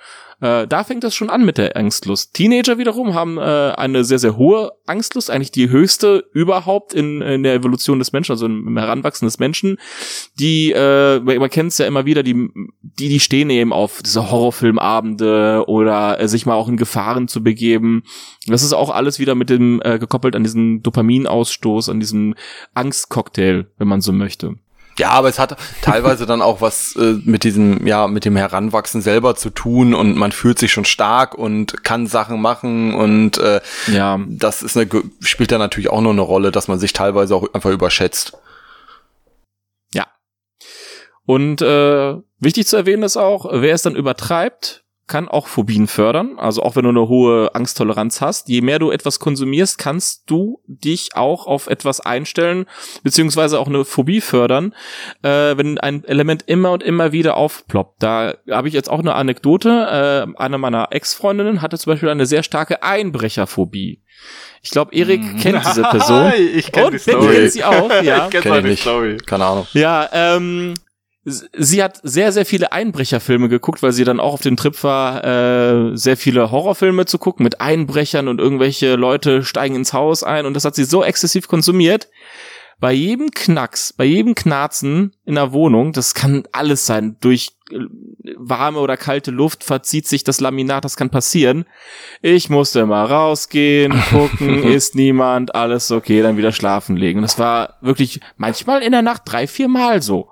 [0.42, 2.34] Äh, da fängt das schon an mit der Angstlust.
[2.34, 7.44] Teenager wiederum haben äh, eine sehr, sehr hohe Angstlust, eigentlich die höchste überhaupt in, in
[7.44, 9.78] der Evolution des Menschen, also im, Heranwachsen des Menschen.
[10.38, 12.50] Die, äh, man, man kennt es ja immer wieder, die
[12.98, 17.42] die, die stehen eben auf diese Horrorfilmabende oder äh, sich mal auch in Gefahren zu
[17.42, 18.02] begeben.
[18.46, 22.34] Das ist auch alles wieder mit dem äh, gekoppelt an diesen Dopaminausstoß, an diesem
[22.74, 24.56] Angstcocktail, wenn man so möchte.
[24.98, 29.00] Ja, aber es hat teilweise dann auch was äh, mit diesem, ja, mit dem Heranwachsen
[29.00, 33.60] selber zu tun und man fühlt sich schon stark und kann Sachen machen und äh,
[33.86, 34.88] Ja, das ist eine,
[35.20, 38.36] spielt da natürlich auch noch eine Rolle, dass man sich teilweise auch einfach überschätzt.
[41.24, 46.38] Und äh, wichtig zu erwähnen ist auch, wer es dann übertreibt, kann auch Phobien fördern.
[46.38, 50.60] Also auch wenn du eine hohe Angsttoleranz hast, je mehr du etwas konsumierst, kannst du
[50.66, 52.66] dich auch auf etwas einstellen,
[53.02, 54.74] beziehungsweise auch eine Phobie fördern,
[55.22, 58.02] äh, wenn ein Element immer und immer wieder aufploppt.
[58.02, 60.26] Da habe ich jetzt auch eine Anekdote.
[60.34, 64.02] Äh, eine meiner Ex-Freundinnen hatte zum Beispiel eine sehr starke Einbrecherphobie.
[64.62, 65.36] Ich glaube, Erik Mhm.
[65.40, 66.32] kennt diese Person.
[66.54, 67.34] ich kenn Und die Story.
[67.34, 68.24] kennt sie auch, ja.
[68.26, 68.82] ich kenn Kenn nicht.
[68.82, 69.16] Story.
[69.26, 69.66] Keine Ahnung.
[69.72, 70.74] Ja, ähm,
[71.24, 75.24] sie hat sehr, sehr viele Einbrecherfilme geguckt, weil sie dann auch auf dem Trip war,
[75.24, 80.46] äh, sehr viele Horrorfilme zu gucken mit Einbrechern und irgendwelche Leute steigen ins Haus ein
[80.46, 82.08] und das hat sie so exzessiv konsumiert.
[82.80, 87.78] Bei jedem Knacks, bei jedem Knarzen in der Wohnung, das kann alles sein, durch äh,
[88.36, 91.66] warme oder kalte Luft verzieht sich das Laminat, das kann passieren.
[92.22, 97.22] Ich musste mal rausgehen, gucken, ist niemand, alles okay, dann wieder schlafen legen.
[97.22, 100.31] Das war wirklich manchmal in der Nacht drei, vier Mal so.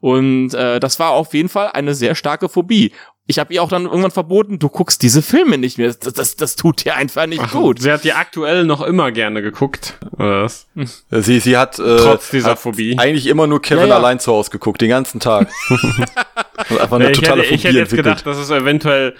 [0.00, 2.92] Und äh, das war auf jeden Fall eine sehr starke Phobie.
[3.28, 5.92] Ich habe ihr auch dann irgendwann verboten, du guckst diese Filme nicht mehr.
[5.92, 7.82] Das, das, das tut dir einfach nicht gut.
[7.82, 9.98] Sie hat die aktuell noch immer gerne geguckt.
[10.16, 10.68] Oder was?
[11.10, 12.96] Sie, sie hat, äh, Trotz dieser hat Phobie.
[12.98, 13.96] eigentlich immer nur Kevin Ja, ja.
[13.96, 15.48] allein zu Hause geguckt, den ganzen Tag.
[16.70, 18.18] Und einfach eine ich, totale hätte, ich Phobie hätte jetzt entwickelt.
[18.18, 19.14] gedacht, dass es eventuell,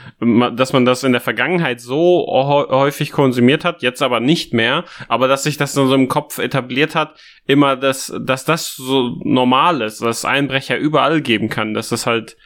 [0.57, 4.85] dass man das in der Vergangenheit so häu- häufig konsumiert hat, jetzt aber nicht mehr,
[5.09, 9.17] aber dass sich das dann so im Kopf etabliert hat, immer, dass, dass das so
[9.23, 12.37] normal ist, dass Einbrecher überall geben kann, dass das halt,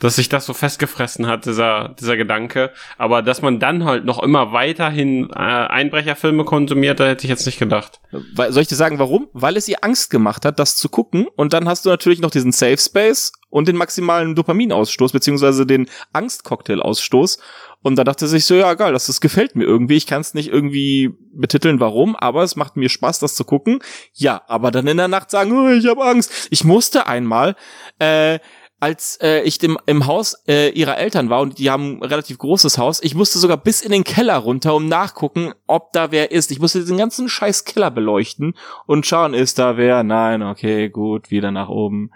[0.00, 2.72] dass sich das so festgefressen hat, dieser, dieser Gedanke.
[2.98, 7.46] Aber dass man dann halt noch immer weiterhin äh, Einbrecherfilme konsumiert, da hätte ich jetzt
[7.46, 8.00] nicht gedacht.
[8.34, 9.28] Weil, soll ich dir sagen, warum?
[9.32, 11.28] Weil es ihr Angst gemacht hat, das zu gucken.
[11.36, 15.88] Und dann hast du natürlich noch diesen Safe Space und den maximalen Dopaminausstoß, beziehungsweise den
[16.12, 17.38] Angstcocktail-Ausstoß.
[17.82, 19.94] Und da dachte sich so, ja, geil, das, das gefällt mir irgendwie.
[19.94, 23.78] Ich kann es nicht irgendwie betiteln, warum, aber es macht mir Spaß, das zu gucken.
[24.12, 26.48] Ja, aber dann in der Nacht sagen, oh, ich habe Angst.
[26.50, 27.54] Ich musste einmal,
[28.00, 28.40] äh,
[28.80, 32.38] als äh, ich dem, im Haus äh, ihrer Eltern war und die haben ein relativ
[32.38, 36.32] großes Haus, ich musste sogar bis in den Keller runter, um nachgucken, ob da wer
[36.32, 36.50] ist.
[36.50, 38.54] Ich musste den ganzen scheiß Keller beleuchten
[38.86, 40.02] und schauen, ist da wer?
[40.02, 42.10] Nein, okay, gut, wieder nach oben.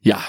[0.00, 0.20] Ja.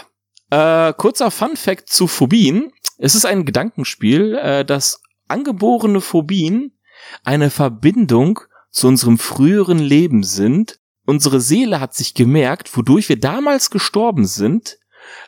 [0.52, 2.72] Äh, kurzer Fun Fact zu Phobien.
[2.98, 6.78] Es ist ein Gedankenspiel, äh, dass angeborene Phobien
[7.24, 10.80] eine Verbindung zu unserem früheren Leben sind.
[11.06, 14.78] Unsere Seele hat sich gemerkt, wodurch wir damals gestorben sind.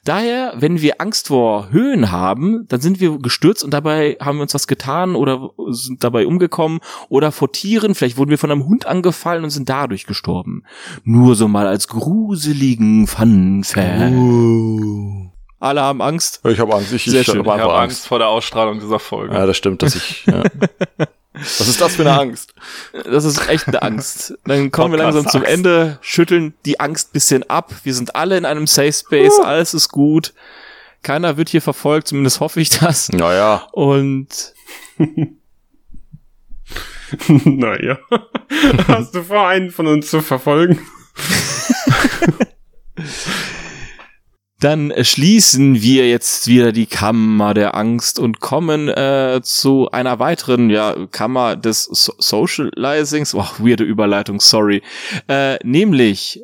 [0.03, 4.43] Daher, wenn wir Angst vor Höhen haben, dann sind wir gestürzt und dabei haben wir
[4.43, 6.79] uns was getan oder sind dabei umgekommen
[7.09, 10.63] oder vor Tieren, vielleicht wurden wir von einem Hund angefallen und sind dadurch gestorben.
[11.03, 14.11] Nur so mal als gruseligen Fun-Fact.
[14.13, 15.29] Uh.
[15.59, 16.41] Alle haben Angst.
[16.45, 16.91] Ich habe Angst.
[16.91, 17.39] Ich, Sehr ich schön.
[17.39, 17.81] Ich habe Angst.
[17.81, 19.33] Angst vor der Ausstrahlung dieser Folge.
[19.33, 20.25] Ja, das stimmt, dass ich.
[20.25, 20.43] Ja.
[21.33, 22.53] Was ist das für eine Angst?
[23.05, 24.37] Das ist echt eine Angst.
[24.45, 25.43] Dann kommen wir langsam zum.
[25.43, 27.73] Ende, schütteln die Angst bisschen ab.
[27.83, 30.33] Wir sind alle in einem Safe Space, alles ist gut.
[31.01, 33.09] Keiner wird hier verfolgt, zumindest hoffe ich das.
[33.09, 33.67] Naja.
[33.71, 34.53] Und
[37.27, 37.97] naja.
[38.87, 40.79] Hast du vor, einen von uns zu verfolgen?
[44.63, 50.69] dann schließen wir jetzt wieder die Kammer der Angst und kommen äh, zu einer weiteren
[50.69, 53.35] ja, Kammer des so Socializings.
[53.35, 54.81] Oh, weirde Überleitung, sorry.
[55.27, 56.41] Äh, nämlich,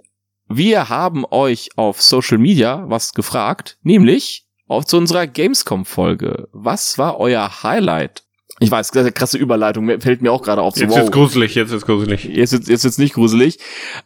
[0.50, 6.50] wir haben euch auf Social Media was gefragt, nämlich auf zu unserer Gamescom-Folge.
[6.52, 8.24] Was war euer Highlight?
[8.60, 10.76] Ich weiß, ist krasse Überleitung, fällt mir auch gerade auf.
[10.76, 11.04] So, Jetzt wow.
[11.04, 12.26] ist gruselig, jetzt ist gruselig.
[12.26, 13.60] Jetzt, jetzt, jetzt wird's nicht gruselig.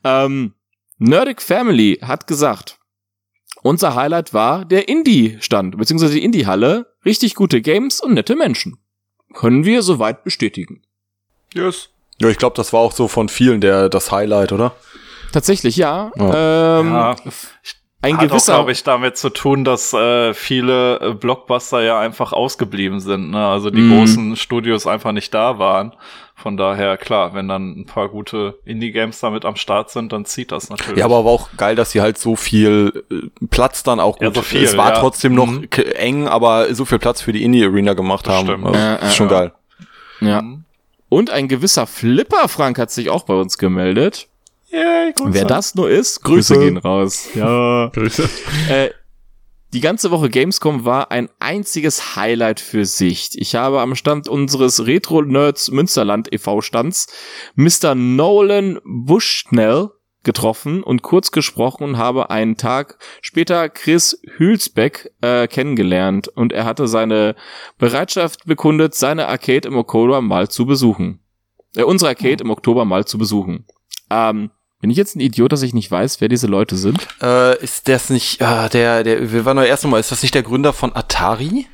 [0.04, 0.54] Ähm,
[1.00, 2.78] Nerdic Family hat gesagt,
[3.64, 6.94] unser Highlight war der Indie-Stand, beziehungsweise die Indie-Halle.
[7.06, 8.78] Richtig gute Games und nette Menschen.
[9.34, 10.84] Können wir soweit bestätigen.
[11.54, 11.90] Yes.
[12.20, 14.76] Ja, ich glaube, das war auch so von vielen der das Highlight, oder?
[15.32, 16.12] Tatsächlich, ja.
[16.18, 17.16] Ähm, Ja.
[18.04, 22.00] Ein Hat auch, gewisser, glaube ich, damit zu tun, dass äh, viele äh, Blockbuster ja
[22.00, 23.32] einfach ausgeblieben sind.
[23.32, 23.44] Ne?
[23.48, 23.98] Also die Mhm.
[23.98, 25.94] großen Studios einfach nicht da waren.
[26.36, 30.52] Von daher, klar, wenn dann ein paar gute Indie-Games damit am Start sind, dann zieht
[30.52, 30.98] das natürlich.
[30.98, 34.28] Ja, aber war auch geil, dass sie halt so viel äh, Platz dann auch Ja,
[34.28, 34.36] gut.
[34.36, 35.00] so viel, es war ja.
[35.00, 35.68] trotzdem noch Mhm.
[35.96, 38.48] eng, aber so viel Platz für die Indie Arena gemacht Das haben.
[38.48, 38.66] stimmt.
[38.66, 39.34] Also, Ja, ist schon ja.
[39.40, 39.52] geil.
[40.20, 40.42] ja.
[40.42, 40.66] Mhm.
[41.08, 44.28] Und ein gewisser Flipper Frank hat sich auch bei uns gemeldet.
[44.74, 46.66] Yay, Wer das nur ist, Grüße Grüße.
[46.66, 47.30] gehen raus.
[47.36, 47.90] Ja.
[47.94, 48.28] Grüße.
[48.70, 48.90] Äh,
[49.72, 53.30] Die ganze Woche Gamescom war ein einziges Highlight für sich.
[53.36, 56.62] Ich habe am Stand unseres Retro Nerds Münsterland e.V.
[56.62, 57.08] Stands
[57.56, 57.94] Mr.
[57.96, 59.90] Nolan Bushnell
[60.24, 66.64] getroffen und kurz gesprochen und habe einen Tag später Chris Hülsbeck äh, kennengelernt und er
[66.66, 67.36] hatte seine
[67.78, 71.20] Bereitschaft bekundet, seine Arcade im Oktober mal zu besuchen.
[71.76, 73.66] Äh, unsere Arcade im Oktober mal zu besuchen.
[74.10, 74.50] Ähm,
[74.84, 77.08] bin ich jetzt ein Idiot, dass ich nicht weiß, wer diese Leute sind?
[77.22, 80.36] Äh, ist das nicht, äh, der, der, wir waren doch erst mal, ist das nicht
[80.36, 81.68] der Gründer von Atari?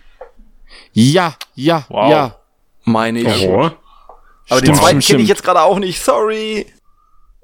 [0.93, 2.11] Ja, ja, Wow.
[2.11, 2.35] ja.
[2.83, 3.47] Meine ich.
[3.47, 3.61] Oh.
[4.47, 6.67] Aber den Stimmt, zweiten kenne ich jetzt gerade auch nicht, sorry.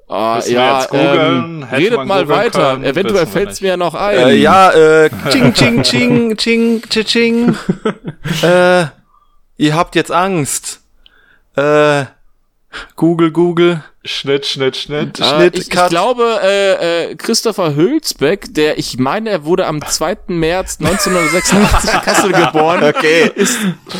[0.08, 2.74] Ah, Müssen ja, ähm, redet mal weiter.
[2.74, 3.62] können, Eventuell fällt's nicht.
[3.62, 4.18] mir ja noch ein.
[4.18, 7.56] Äh, ja, äh, ching, ching, ching, ching, ching, ching.
[8.42, 8.86] äh,
[9.56, 10.82] ihr habt jetzt Angst.
[11.56, 12.04] Äh,
[12.96, 13.82] Google, Google.
[14.06, 15.18] Schnitt, Schnitt, Schnitt.
[15.18, 19.84] Äh, Schnitt, ich, ich glaube, äh, äh, Christopher Hülsbeck, der, ich meine, er wurde am
[19.84, 20.16] 2.
[20.28, 22.84] März 1986 in Kassel geboren.
[22.84, 23.30] Okay.
[23.34, 23.58] Ist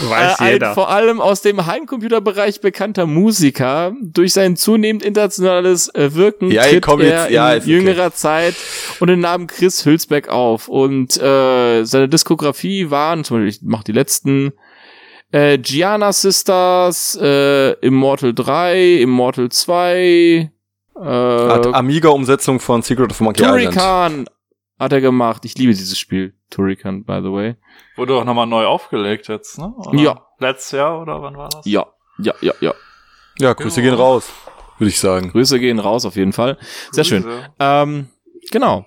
[0.09, 0.75] Weiß äh, ein jeder.
[0.75, 3.95] vor allem aus dem Heimcomputerbereich bekannter Musiker.
[4.01, 7.73] Durch sein zunehmend internationales äh, Wirken Ja, tritt er jetzt, ja, in ist okay.
[7.73, 8.55] jüngerer Zeit
[9.01, 10.69] und den Namen Chris Hülsbeck auf.
[10.69, 14.53] Und äh, seine Diskografie waren, zum Beispiel, ich mach die letzten,
[15.33, 20.51] äh, Gianna Sisters, äh, Immortal 3, Immortal 2,
[20.95, 23.63] Hat äh, Amiga-Umsetzung von Secret of Monkey Island.
[23.75, 24.27] Turrican
[24.79, 25.45] hat er gemacht.
[25.45, 26.35] Ich liebe dieses Spiel.
[26.51, 27.57] Turrican, by the way.
[27.97, 29.73] Wurde auch nochmal neu aufgelegt jetzt, ne?
[29.77, 30.23] Oder Ja.
[30.39, 31.65] Letztes Jahr oder wann war das?
[31.65, 31.87] Ja,
[32.19, 32.75] ja, ja, ja.
[33.39, 33.89] Ja, Grüße Ja.
[33.91, 34.31] gehen raus,
[34.79, 35.31] würde ich sagen.
[35.31, 36.59] Grüße gehen raus auf jeden Fall.
[36.93, 37.25] Sehr schön.
[37.59, 38.09] Ähm,
[38.51, 38.85] genau.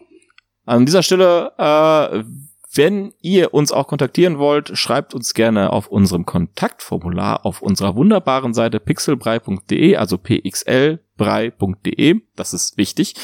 [0.65, 2.23] An dieser Stelle, äh,
[2.71, 8.53] wenn ihr uns auch kontaktieren wollt, schreibt uns gerne auf unserem Kontaktformular auf unserer wunderbaren
[8.53, 10.99] Seite pixelbrei.de, also pxlbrei.de.
[12.35, 13.15] Das ist wichtig.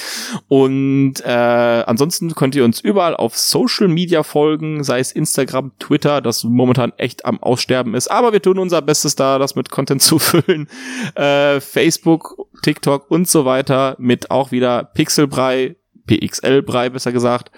[0.47, 6.21] Und äh, ansonsten könnt ihr uns überall auf Social Media folgen, sei es Instagram, Twitter,
[6.21, 8.09] das momentan echt am Aussterben ist.
[8.09, 10.67] Aber wir tun unser Bestes da, das mit Content zu füllen.
[11.13, 17.51] Äh, Facebook, TikTok und so weiter mit auch wieder Pixelbrei, PXL-Brei besser gesagt.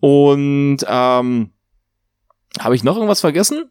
[0.00, 1.50] Und ähm,
[2.60, 3.70] habe ich noch irgendwas vergessen?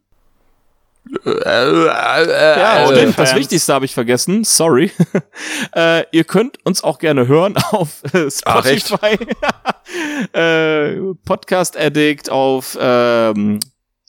[1.25, 3.17] Ja, stimmt.
[3.17, 3.35] Das Fans.
[3.35, 4.43] Wichtigste habe ich vergessen.
[4.43, 4.91] Sorry.
[5.75, 8.29] äh, ihr könnt uns auch gerne hören auf äh?
[8.29, 9.17] Spotify,
[10.37, 10.95] äh,
[11.25, 13.59] Podcast Addict, auf ähm,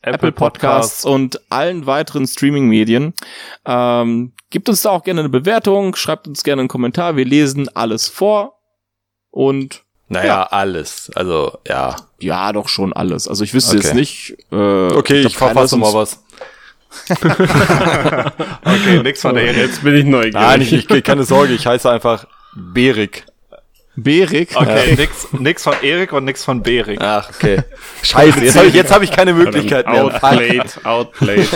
[0.03, 3.15] Apple Podcasts und allen weiteren Streaming-Medien.
[3.65, 7.17] Ähm, gibt uns da auch gerne eine Bewertung, schreibt uns gerne einen Kommentar.
[7.17, 8.59] Wir lesen alles vor.
[9.31, 11.11] Und Naja, alles.
[11.15, 11.97] Also, ja.
[12.21, 13.29] ja, doch schon alles.
[13.29, 13.87] Also ich wüsste Okay.
[13.87, 14.37] jetzt nicht.
[14.51, 16.23] Äh, Okay, ich keiner verfasse mal was.
[18.65, 19.57] Okay, nix von der Erik.
[19.57, 20.35] Jetzt bin ich neugierig.
[20.35, 23.25] Nein, ich, ich, keine Sorge, ich heiße einfach Berik.
[23.97, 24.51] Berik.
[24.55, 27.01] Okay, nix, nix von Erik und nix von Berik.
[27.01, 27.63] Ach, okay.
[28.03, 30.05] Scheiße, jetzt habe ich, jetzt hab ich keine Möglichkeit mehr.
[30.05, 31.49] Outplayed, outplayed.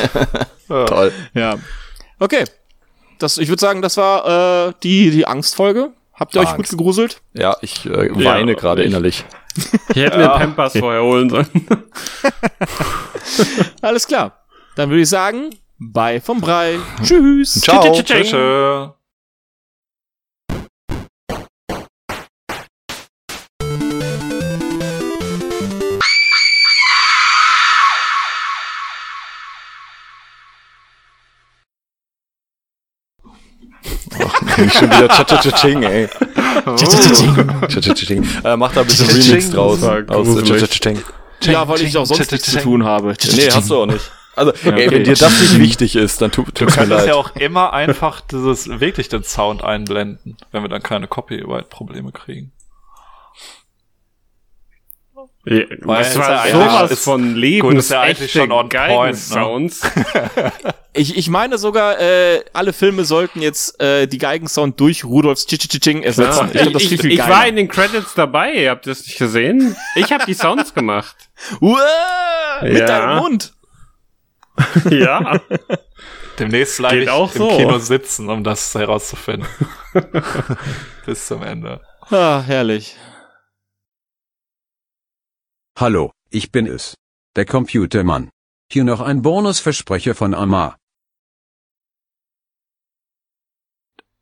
[0.68, 1.12] Toll.
[1.34, 1.56] Ja.
[2.18, 2.44] Okay.
[3.18, 5.90] Das, ich würde sagen, das war äh, die, die Angstfolge.
[6.18, 6.70] Habt ihr euch gut Angst.
[6.70, 7.20] gegruselt?
[7.34, 9.24] Ja, ich äh, weine Ja, gerade ich- innerlich.
[9.94, 11.46] Ich hätte mir Pampers vorher holen sollen.
[13.82, 14.44] Alles klar.
[14.76, 16.78] Dann würde ich sagen, bye vom Brei.
[17.02, 17.60] Tschüss.
[17.60, 18.02] Ciao.
[18.02, 18.34] Tschüss,
[34.70, 36.08] schon wieder Cha-Cha-Cha-Ching, ey.
[36.64, 38.26] Cha-Cha-Cha-Ching.
[38.44, 39.08] Äh, mach da ein bisschen.
[39.08, 39.82] Remix draus.
[39.82, 40.60] Aus gruselig.
[40.60, 41.02] Cha-Cha-Ching.
[41.42, 43.14] Ja, weil ich auch sonst nichts zu tun habe.
[43.34, 44.10] Nee, hast du auch nicht.
[44.34, 44.90] Also, ey, okay.
[44.90, 47.06] wenn dir das nicht wichtig ist, dann tu, Du tut's mir leid.
[47.08, 52.52] ja auch immer einfach dieses wirklich den Sound einblenden, wenn wir dann keine Copyright-Probleme kriegen.
[55.48, 58.52] Ja, Weil das war ja eigentlich- sowas ist- von gut, ist ja eigentlich lebensechte schon
[58.52, 58.78] on point, ne?
[58.78, 59.80] Geigensounds.
[60.98, 66.02] Ich, ich meine sogar, äh, alle Filme sollten jetzt äh, die Geigensound durch Rudolfs Tschitschitsching
[66.02, 66.48] ersetzen.
[66.54, 67.30] Ja, Ich, ich, ich geiler.
[67.34, 69.76] war in den Credits dabei, habt ihr das nicht gesehen?
[69.96, 71.14] Ich habe die Sounds gemacht.
[71.60, 71.76] Uah,
[72.62, 72.86] mit Ja.
[72.86, 73.52] deinem Mund.
[74.90, 75.38] Ja.
[76.38, 77.48] Demnächst bleibe ich auch im so.
[77.58, 79.46] Kino sitzen, um das herauszufinden.
[81.04, 81.82] Bis zum Ende.
[82.10, 82.96] Ah, herrlich.
[85.78, 86.94] Hallo, ich bin es.
[87.36, 88.30] Der Computermann.
[88.72, 90.78] Hier noch ein Bonusversprecher von Amar.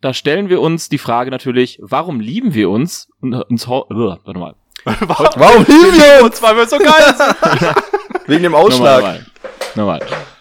[0.00, 3.08] Da stellen wir uns die Frage natürlich, warum lieben wir uns?
[3.20, 4.56] Und uns Uah, warte mal.
[4.84, 6.42] Warum lieben wir uns?
[6.42, 8.26] Weil wir so geil sind.
[8.26, 8.96] Wegen dem Ausschlag.
[8.96, 9.26] Nochmal,
[9.76, 9.98] nochmal.
[10.00, 10.33] nochmal.